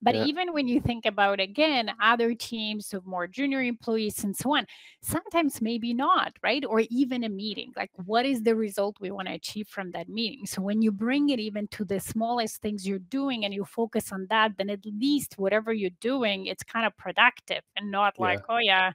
But 0.02 0.14
yeah. 0.14 0.24
even 0.26 0.52
when 0.52 0.68
you 0.68 0.80
think 0.80 1.06
about 1.06 1.40
again 1.40 1.90
other 2.02 2.34
teams 2.34 2.92
of 2.92 3.06
more 3.06 3.26
junior 3.26 3.62
employees 3.62 4.22
and 4.22 4.36
so 4.36 4.56
on, 4.56 4.66
sometimes 5.00 5.62
maybe 5.62 5.94
not, 5.94 6.36
right? 6.42 6.62
Or 6.64 6.82
even 6.90 7.24
a 7.24 7.30
meeting. 7.30 7.72
Like 7.74 7.90
what 8.04 8.26
is 8.26 8.42
the 8.42 8.54
result 8.54 8.98
we 9.00 9.10
want 9.10 9.28
to 9.28 9.34
achieve 9.34 9.68
from 9.68 9.92
that 9.92 10.08
meeting? 10.08 10.44
So 10.44 10.60
when 10.60 10.82
you 10.82 10.92
bring 10.92 11.30
it 11.30 11.40
even 11.40 11.68
to 11.68 11.84
the 11.84 12.00
smallest 12.00 12.60
things 12.60 12.86
you're 12.86 13.08
doing 13.20 13.44
and 13.44 13.54
you 13.54 13.64
focus 13.64 14.12
on 14.12 14.26
that, 14.28 14.52
then 14.58 14.68
at 14.68 14.84
least 14.84 15.38
whatever 15.38 15.72
you're 15.72 15.98
doing, 16.00 16.46
it's 16.46 16.62
kind 16.62 16.86
of 16.86 16.94
productive 16.98 17.62
and 17.76 17.90
not 17.90 18.20
like, 18.20 18.40
yeah. 18.40 18.54
oh 18.54 18.58
yeah 18.58 18.92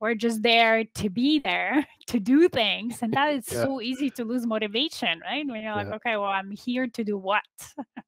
we're 0.00 0.14
just 0.14 0.42
there 0.42 0.84
to 0.94 1.10
be 1.10 1.38
there 1.38 1.86
to 2.06 2.18
do 2.18 2.48
things 2.48 2.98
and 3.02 3.12
that 3.12 3.32
is 3.32 3.44
yeah. 3.50 3.62
so 3.62 3.80
easy 3.80 4.10
to 4.10 4.24
lose 4.24 4.46
motivation 4.46 5.20
right? 5.20 5.46
When 5.46 5.62
you're 5.62 5.74
like 5.74 5.88
yeah. 5.88 5.94
okay 5.94 6.16
well 6.16 6.24
i'm 6.30 6.50
here 6.50 6.86
to 6.86 7.04
do 7.04 7.16
what? 7.16 7.42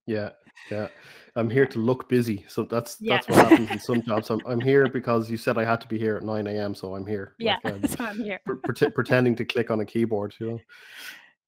Yeah 0.07 0.31
yeah. 0.71 0.89
I'm 1.35 1.49
here 1.49 1.67
to 1.67 1.79
look 1.79 2.09
busy 2.09 2.45
so 2.49 2.65
that's 2.65 2.97
yeah. 3.01 3.17
that's 3.17 3.29
what 3.29 3.49
happens 3.49 3.71
in 3.71 3.79
some 3.79 4.03
jobs. 4.03 4.31
I'm, 4.31 4.41
I'm 4.47 4.61
here 4.61 4.89
because 4.93 5.31
you 5.31 5.37
said 5.37 5.57
i 5.59 5.65
had 5.65 5.81
to 5.81 5.89
be 5.89 5.99
here 5.99 6.17
at 6.17 6.23
9 6.23 6.47
a.m 6.47 6.75
so 6.75 6.95
i'm 6.95 7.07
here 7.07 7.35
yeah 7.39 7.57
like, 7.65 7.75
um, 7.75 7.87
so 7.87 8.05
i'm 8.05 8.23
here. 8.23 8.41
pre- 8.45 8.91
pretending 8.91 9.37
to 9.37 9.45
click 9.45 9.71
on 9.71 9.81
a 9.81 9.85
keyboard 9.85 10.35
you 10.39 10.61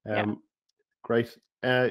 know? 0.07 0.17
Um 0.17 0.43
great. 1.03 1.37
Uh 1.63 1.89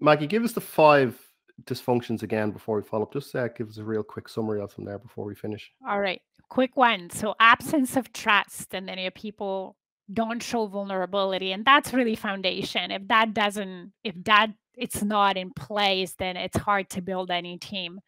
maggie 0.00 0.26
give 0.26 0.44
us 0.44 0.52
the 0.52 0.60
five 0.60 1.18
dysfunctions 1.64 2.22
again 2.22 2.50
before 2.50 2.76
we 2.76 2.82
follow 2.82 3.02
up 3.02 3.12
just 3.12 3.34
uh, 3.34 3.48
give 3.48 3.68
us 3.68 3.78
a 3.78 3.84
real 3.84 4.02
quick 4.02 4.28
summary 4.28 4.60
of 4.60 4.74
them 4.76 4.84
there 4.84 4.98
before 4.98 5.24
we 5.24 5.34
finish 5.34 5.72
all 5.88 6.00
right 6.00 6.22
quick 6.48 6.76
one. 6.76 7.10
So 7.10 7.34
absence 7.40 7.96
of 7.96 8.12
trust, 8.12 8.74
and 8.74 8.88
then 8.88 8.98
if 8.98 9.14
people 9.14 9.76
don't 10.12 10.42
show 10.42 10.66
vulnerability, 10.66 11.52
and 11.52 11.64
that's 11.64 11.92
really 11.92 12.16
foundation. 12.16 12.90
If 12.90 13.06
that 13.08 13.34
doesn't, 13.34 13.92
if 14.02 14.14
that 14.24 14.50
it's 14.74 15.02
not 15.02 15.36
in 15.36 15.50
place, 15.52 16.14
then 16.18 16.36
it's 16.36 16.56
hard 16.56 16.88
to 16.90 17.02
build 17.02 17.30
any 17.30 17.58
team. 17.58 18.00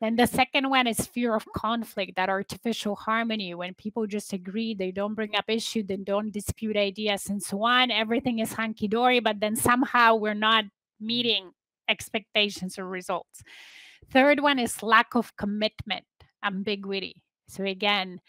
Then 0.00 0.14
the 0.16 0.26
second 0.26 0.70
one 0.70 0.86
is 0.86 1.06
fear 1.06 1.34
of 1.34 1.44
conflict, 1.56 2.14
that 2.16 2.28
artificial 2.28 2.94
harmony. 2.94 3.54
When 3.54 3.74
people 3.74 4.06
just 4.06 4.32
agree, 4.32 4.74
they 4.74 4.92
don't 4.92 5.14
bring 5.14 5.34
up 5.34 5.46
issue, 5.48 5.82
they 5.82 5.96
don't 5.96 6.32
dispute 6.32 6.76
ideas, 6.76 7.26
and 7.28 7.42
so 7.42 7.64
on. 7.64 7.90
Everything 7.90 8.38
is 8.38 8.52
hunky 8.52 8.88
dory, 8.88 9.20
but 9.20 9.40
then 9.40 9.56
somehow 9.56 10.14
we're 10.14 10.34
not 10.34 10.64
meeting 11.00 11.50
expectations 11.88 12.78
or 12.78 12.86
results. 12.86 13.42
Third 14.10 14.40
one 14.40 14.58
is 14.58 14.82
lack 14.82 15.14
of 15.14 15.36
commitment, 15.36 16.04
ambiguity. 16.44 17.22
So 17.48 17.64
again, 17.64 18.20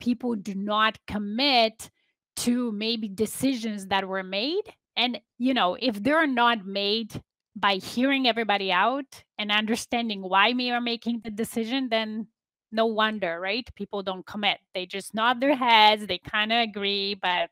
people 0.00 0.34
do 0.34 0.54
not 0.54 0.98
commit 1.06 1.90
to 2.36 2.72
maybe 2.72 3.08
decisions 3.08 3.86
that 3.86 4.06
were 4.08 4.22
made. 4.22 4.62
And, 4.96 5.20
you 5.38 5.54
know, 5.54 5.76
if 5.80 6.02
they're 6.02 6.26
not 6.26 6.66
made 6.66 7.20
by 7.56 7.76
hearing 7.76 8.26
everybody 8.26 8.72
out 8.72 9.22
and 9.38 9.50
understanding 9.50 10.22
why 10.22 10.52
we 10.52 10.70
are 10.70 10.80
making 10.80 11.20
the 11.24 11.30
decision, 11.30 11.88
then 11.88 12.26
no 12.72 12.86
wonder, 12.86 13.38
right? 13.40 13.68
People 13.76 14.02
don't 14.02 14.26
commit. 14.26 14.58
They 14.74 14.86
just 14.86 15.14
nod 15.14 15.40
their 15.40 15.54
heads, 15.54 16.06
they 16.06 16.18
kind 16.18 16.52
of 16.52 16.58
agree, 16.58 17.14
but 17.14 17.50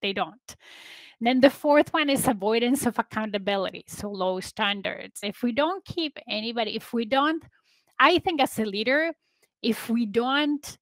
they 0.00 0.12
don't. 0.12 0.56
Then 1.20 1.40
the 1.40 1.50
fourth 1.50 1.92
one 1.92 2.10
is 2.10 2.28
avoidance 2.28 2.84
of 2.84 2.98
accountability. 2.98 3.84
So 3.88 4.10
low 4.10 4.40
standards. 4.40 5.20
If 5.22 5.42
we 5.42 5.52
don't 5.52 5.84
keep 5.84 6.18
anybody, 6.28 6.76
if 6.76 6.92
we 6.92 7.04
don't 7.04 7.42
I 7.98 8.18
think 8.18 8.42
as 8.42 8.58
a 8.58 8.64
leader, 8.64 9.12
if 9.62 9.88
we 9.88 10.06
don't 10.06 10.78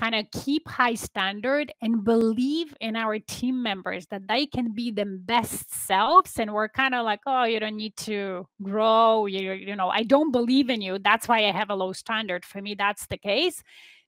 kind 0.00 0.14
of 0.14 0.30
keep 0.30 0.66
high 0.66 0.94
standard 0.94 1.72
and 1.82 2.04
believe 2.04 2.74
in 2.80 2.96
our 2.96 3.18
team 3.18 3.62
members 3.62 4.06
that 4.06 4.26
they 4.26 4.46
can 4.46 4.72
be 4.72 4.90
the 4.90 5.04
best 5.04 5.74
selves 5.74 6.38
and 6.38 6.54
we're 6.54 6.68
kind 6.68 6.94
of 6.94 7.04
like 7.04 7.20
oh 7.26 7.44
you 7.44 7.60
don't 7.60 7.76
need 7.76 7.94
to 7.96 8.46
grow 8.62 9.26
you, 9.26 9.52
you 9.52 9.76
know 9.76 9.90
i 9.90 10.02
don't 10.02 10.32
believe 10.32 10.70
in 10.70 10.80
you 10.80 10.98
that's 11.00 11.28
why 11.28 11.46
i 11.46 11.52
have 11.52 11.68
a 11.68 11.74
low 11.74 11.92
standard 11.92 12.46
for 12.46 12.62
me 12.62 12.74
that's 12.74 13.06
the 13.08 13.18
case 13.18 13.62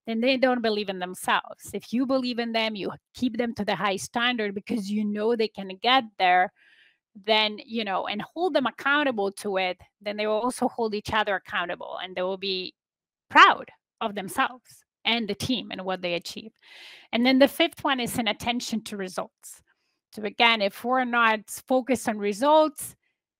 then 0.07 0.20
they 0.20 0.36
don't 0.36 0.62
believe 0.62 0.88
in 0.88 0.98
themselves 0.98 1.70
if 1.72 1.92
you 1.92 2.07
believe 2.07 2.38
in 2.38 2.53
them 2.53 2.74
you 2.74 2.90
keep 3.14 3.36
them 3.36 3.55
to 3.55 3.64
the 3.64 3.74
high 3.74 3.96
standard 3.96 4.55
because 4.55 4.90
you 4.90 5.05
know 5.05 5.36
they 5.36 5.48
can 5.48 5.70
get 5.82 6.05
there 6.18 6.53
then 7.26 7.59
you 7.64 7.84
know 7.84 8.07
and 8.07 8.22
hold 8.22 8.55
them 8.55 8.66
accountable 8.66 9.30
to 9.30 9.59
it 9.59 9.78
then 10.00 10.16
they 10.16 10.26
will 10.26 10.40
also 10.40 10.68
hold 10.68 10.94
each 10.94 11.12
other 11.12 11.36
accountable 11.36 11.98
and 12.03 12.16
they 12.16 12.22
will 12.22 12.38
be 12.38 12.74
proud 13.28 13.70
of 14.00 14.14
themselves 14.14 14.84
and 15.05 15.28
the 15.28 15.34
team 15.34 15.70
and 15.70 15.82
what 15.84 16.03
they 16.03 16.14
achieve. 16.14 16.53
And 17.12 17.24
then 17.26 17.38
the 17.38 17.48
fifth 17.48 17.82
one 17.82 18.00
is 18.00 18.18
an 18.18 18.28
attention 18.28 18.82
to 18.84 18.96
results. 18.96 19.62
So 20.14 20.22
again, 20.22 20.61
if 20.61 20.84
we're 20.84 21.05
not 21.05 21.40
focused 21.66 22.09
on 22.09 22.18
results, 22.18 22.94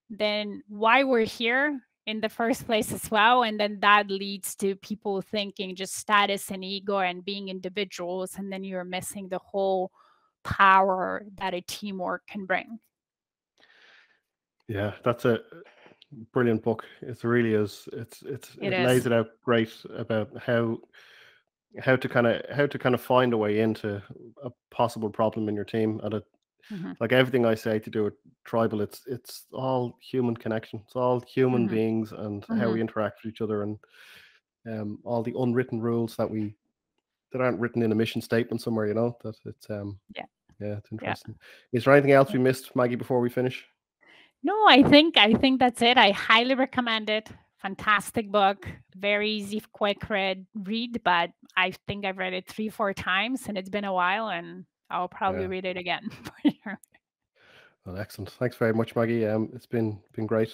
then 0.09 0.63
why 0.69 1.05
we're 1.05 1.25
here 1.25 1.81
in 2.07 2.21
the 2.21 2.29
first 2.29 2.67
place 2.67 2.93
as 2.93 3.11
well. 3.11 3.43
And 3.43 3.59
then 3.59 3.79
that 3.81 4.11
leads 4.11 4.55
to 4.57 4.75
people 4.77 5.23
thinking 5.23 5.77
just 5.77 5.97
status 5.97 6.51
and 6.51 6.65
ego 6.65 6.99
and 6.99 7.25
being 7.25 7.49
individuals. 7.49 8.35
And 8.37 8.53
then 8.53 8.65
you're 8.65 8.85
missing 8.85 9.29
the 9.29 9.39
whole 9.39 9.93
power 10.43 11.25
that 11.37 11.55
a 11.55 11.61
teamwork 11.61 12.27
can 12.27 12.47
bring. 12.47 12.79
Yeah, 14.69 14.93
that's 15.05 15.25
a 15.25 15.41
brilliant 16.33 16.63
book. 16.63 16.85
It 17.01 17.23
really 17.25 17.55
is. 17.55 17.89
It's 17.93 18.23
it's 18.23 18.55
it, 18.61 18.69
it 18.69 18.73
is. 18.73 18.87
lays 18.87 19.07
it 19.07 19.13
out 19.13 19.29
great 19.45 19.73
about 19.97 20.31
how 20.45 20.79
how 21.81 21.97
to 21.97 22.09
kind 22.09 22.27
of 22.27 22.43
how 22.55 22.67
to 22.67 22.79
kind 22.79 22.95
of 22.95 23.01
find 23.01 23.33
a 23.33 23.37
way 23.37 23.61
into 23.61 24.03
a 24.43 24.51
possible 24.71 25.11
problem 25.11 25.49
in 25.49 25.55
your 25.55 25.65
team 25.65 26.01
and 26.03 26.15
it 26.15 26.25
mm-hmm. 26.71 26.93
like 27.01 27.13
everything 27.13 27.45
i 27.47 27.55
say 27.55 27.79
to 27.79 27.91
do 27.91 28.05
with 28.05 28.15
Tribel 28.45 28.81
it's 28.81 29.03
it's 29.07 29.47
all 29.53 29.97
human 30.01 30.37
connection 30.37 30.81
it's 30.85 30.97
all 30.97 31.21
human 31.21 31.67
mm-hmm. 31.67 31.75
beings 31.75 32.13
and 32.13 32.43
mm-hmm. 32.43 32.59
how 32.59 32.67
we 32.67 32.73
mm-hmm. 32.73 32.83
interact 32.83 33.23
with 33.23 33.33
each 33.33 33.41
other 33.41 33.63
and 33.63 33.79
um, 34.71 34.99
all 35.05 35.23
the 35.23 35.35
unwritten 35.39 35.81
rules 35.81 36.17
that 36.17 36.31
we 36.31 36.55
that 37.33 37.41
aren't 37.41 37.59
written 37.59 37.83
in 37.83 37.93
a 37.93 37.95
mission 37.95 38.21
statement 38.21 38.61
somewhere 38.61 38.87
you 38.87 38.95
know 38.95 39.17
that 39.23 39.35
it's 39.47 39.69
um 39.71 39.99
yeah 40.17 40.25
yeah 40.61 40.77
it's 40.77 40.93
interesting 40.93 41.35
yeah. 41.39 41.79
is 41.79 41.85
there 41.85 41.95
anything 41.95 42.13
else 42.13 42.33
we 42.33 42.39
missed 42.39 42.75
maggie 42.77 42.95
before 42.95 43.21
we 43.21 43.31
finish 43.31 43.65
no 44.43 44.55
i 44.69 44.83
think 44.83 45.17
i 45.17 45.33
think 45.33 45.59
that's 45.59 45.83
it 45.83 45.97
i 45.97 46.11
highly 46.11 46.55
recommend 46.55 47.11
it 47.11 47.29
fantastic 47.61 48.31
book 48.31 48.69
very 48.97 49.31
easy 49.31 49.63
quick 49.73 50.09
read 50.11 50.45
read 50.65 51.01
but 51.05 51.31
i 51.57 51.73
think 51.87 52.05
i've 52.05 52.19
read 52.19 52.33
it 52.33 52.47
three 52.49 52.69
four 52.69 52.93
times 52.93 53.47
and 53.47 53.57
it's 53.57 53.71
been 53.71 53.85
a 53.85 53.93
while 53.93 54.29
and 54.29 54.65
i'll 54.93 55.09
probably 55.09 55.43
yeah. 55.43 55.49
read 55.49 55.65
it 55.65 55.77
again 55.77 56.09
well 57.85 57.97
excellent 57.97 58.31
thanks 58.31 58.57
very 58.57 58.73
much 58.73 58.95
maggie 58.95 59.27
um, 59.27 59.51
it's 59.55 59.67
been 59.67 59.99
been 60.15 60.27
great 60.27 60.53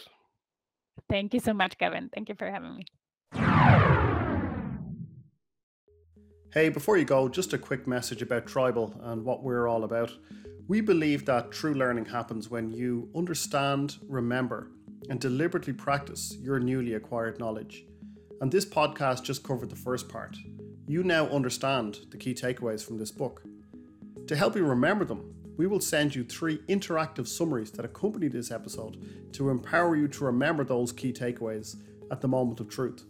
thank 1.09 1.35
you 1.35 1.41
so 1.41 1.53
much 1.53 1.77
kevin 1.79 2.11
thank 2.15 2.29
you 2.29 2.35
for 2.35 2.51
having 2.51 2.77
me 2.77 2.85
hey 6.55 6.69
before 6.69 6.97
you 6.97 7.05
go 7.05 7.29
just 7.29 7.53
a 7.53 7.59
quick 7.59 7.87
message 7.87 8.23
about 8.23 8.47
Tribel 8.47 8.99
and 9.11 9.25
what 9.25 9.43
we're 9.43 9.69
all 9.69 9.85
about 9.85 10.13
we 10.69 10.81
believe 10.83 11.25
that 11.25 11.51
true 11.51 11.75
learning 11.75 12.05
happens 12.05 12.51
when 12.51 12.71
you 12.71 13.11
understand 13.15 13.97
remember 14.07 14.71
and 15.09 15.21
deliberately 15.21 15.73
practice 15.73 16.37
your 16.41 16.61
newly 16.61 16.95
acquired 16.95 17.39
knowledge. 17.39 17.85
And 18.41 18.53
this 18.53 18.67
podcast 18.67 19.23
just 19.23 19.43
covered 19.43 19.71
the 19.71 19.77
first 19.77 20.09
part. 20.09 20.37
You 20.87 21.03
now 21.03 21.27
understand 21.29 22.01
the 22.11 22.17
key 22.17 22.35
takeaways 22.35 22.85
from 22.85 22.99
this 22.99 23.11
book. 23.11 23.43
To 24.29 24.37
help 24.37 24.55
you 24.57 24.65
remember 24.65 25.07
them, 25.07 25.35
we 25.57 25.67
will 25.67 25.81
send 25.81 26.15
you 26.15 26.23
three 26.23 26.59
interactive 26.69 27.27
summaries 27.27 27.71
that 27.73 27.85
accompany 27.85 28.29
this 28.29 28.51
episode 28.51 29.33
to 29.33 29.49
empower 29.49 29.97
you 29.97 30.07
to 30.07 30.25
remember 30.25 30.65
those 30.65 30.93
key 30.93 31.15
takeaways 31.15 31.77
at 32.11 32.21
the 32.21 32.29
moment 32.29 32.61
of 32.61 32.69
truth. 32.69 33.05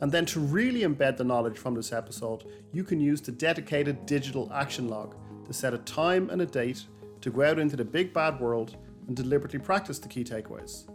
And 0.00 0.12
then 0.12 0.24
to 0.26 0.38
really 0.38 0.82
embed 0.82 1.16
the 1.16 1.24
knowledge 1.24 1.58
from 1.58 1.74
this 1.74 1.92
episode, 1.92 2.44
you 2.72 2.84
can 2.84 3.00
use 3.00 3.20
the 3.20 3.32
dedicated 3.32 4.06
digital 4.06 4.52
action 4.52 4.88
log 4.88 5.16
to 5.46 5.52
set 5.52 5.74
a 5.74 5.78
time 5.78 6.30
and 6.30 6.40
a 6.40 6.46
date 6.46 6.84
to 7.20 7.30
go 7.30 7.42
out 7.42 7.58
into 7.58 7.74
the 7.74 7.84
big 7.84 8.12
bad 8.12 8.38
world 8.38 8.76
and 9.08 9.16
deliberately 9.16 9.58
practice 9.58 9.98
the 9.98 10.08
key 10.08 10.22
takeaways. 10.22 10.88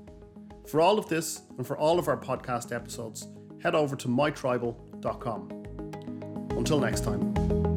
For 0.65 0.79
all 0.79 0.97
of 0.97 1.09
this 1.09 1.41
and 1.57 1.67
for 1.67 1.77
all 1.77 1.99
of 1.99 2.07
our 2.07 2.17
podcast 2.17 2.73
episodes, 2.73 3.27
head 3.61 3.75
over 3.75 3.97
to 3.97 4.07
mytribel.com. 4.07 5.49
Until 6.57 6.79
next 6.79 7.03
time. 7.03 7.68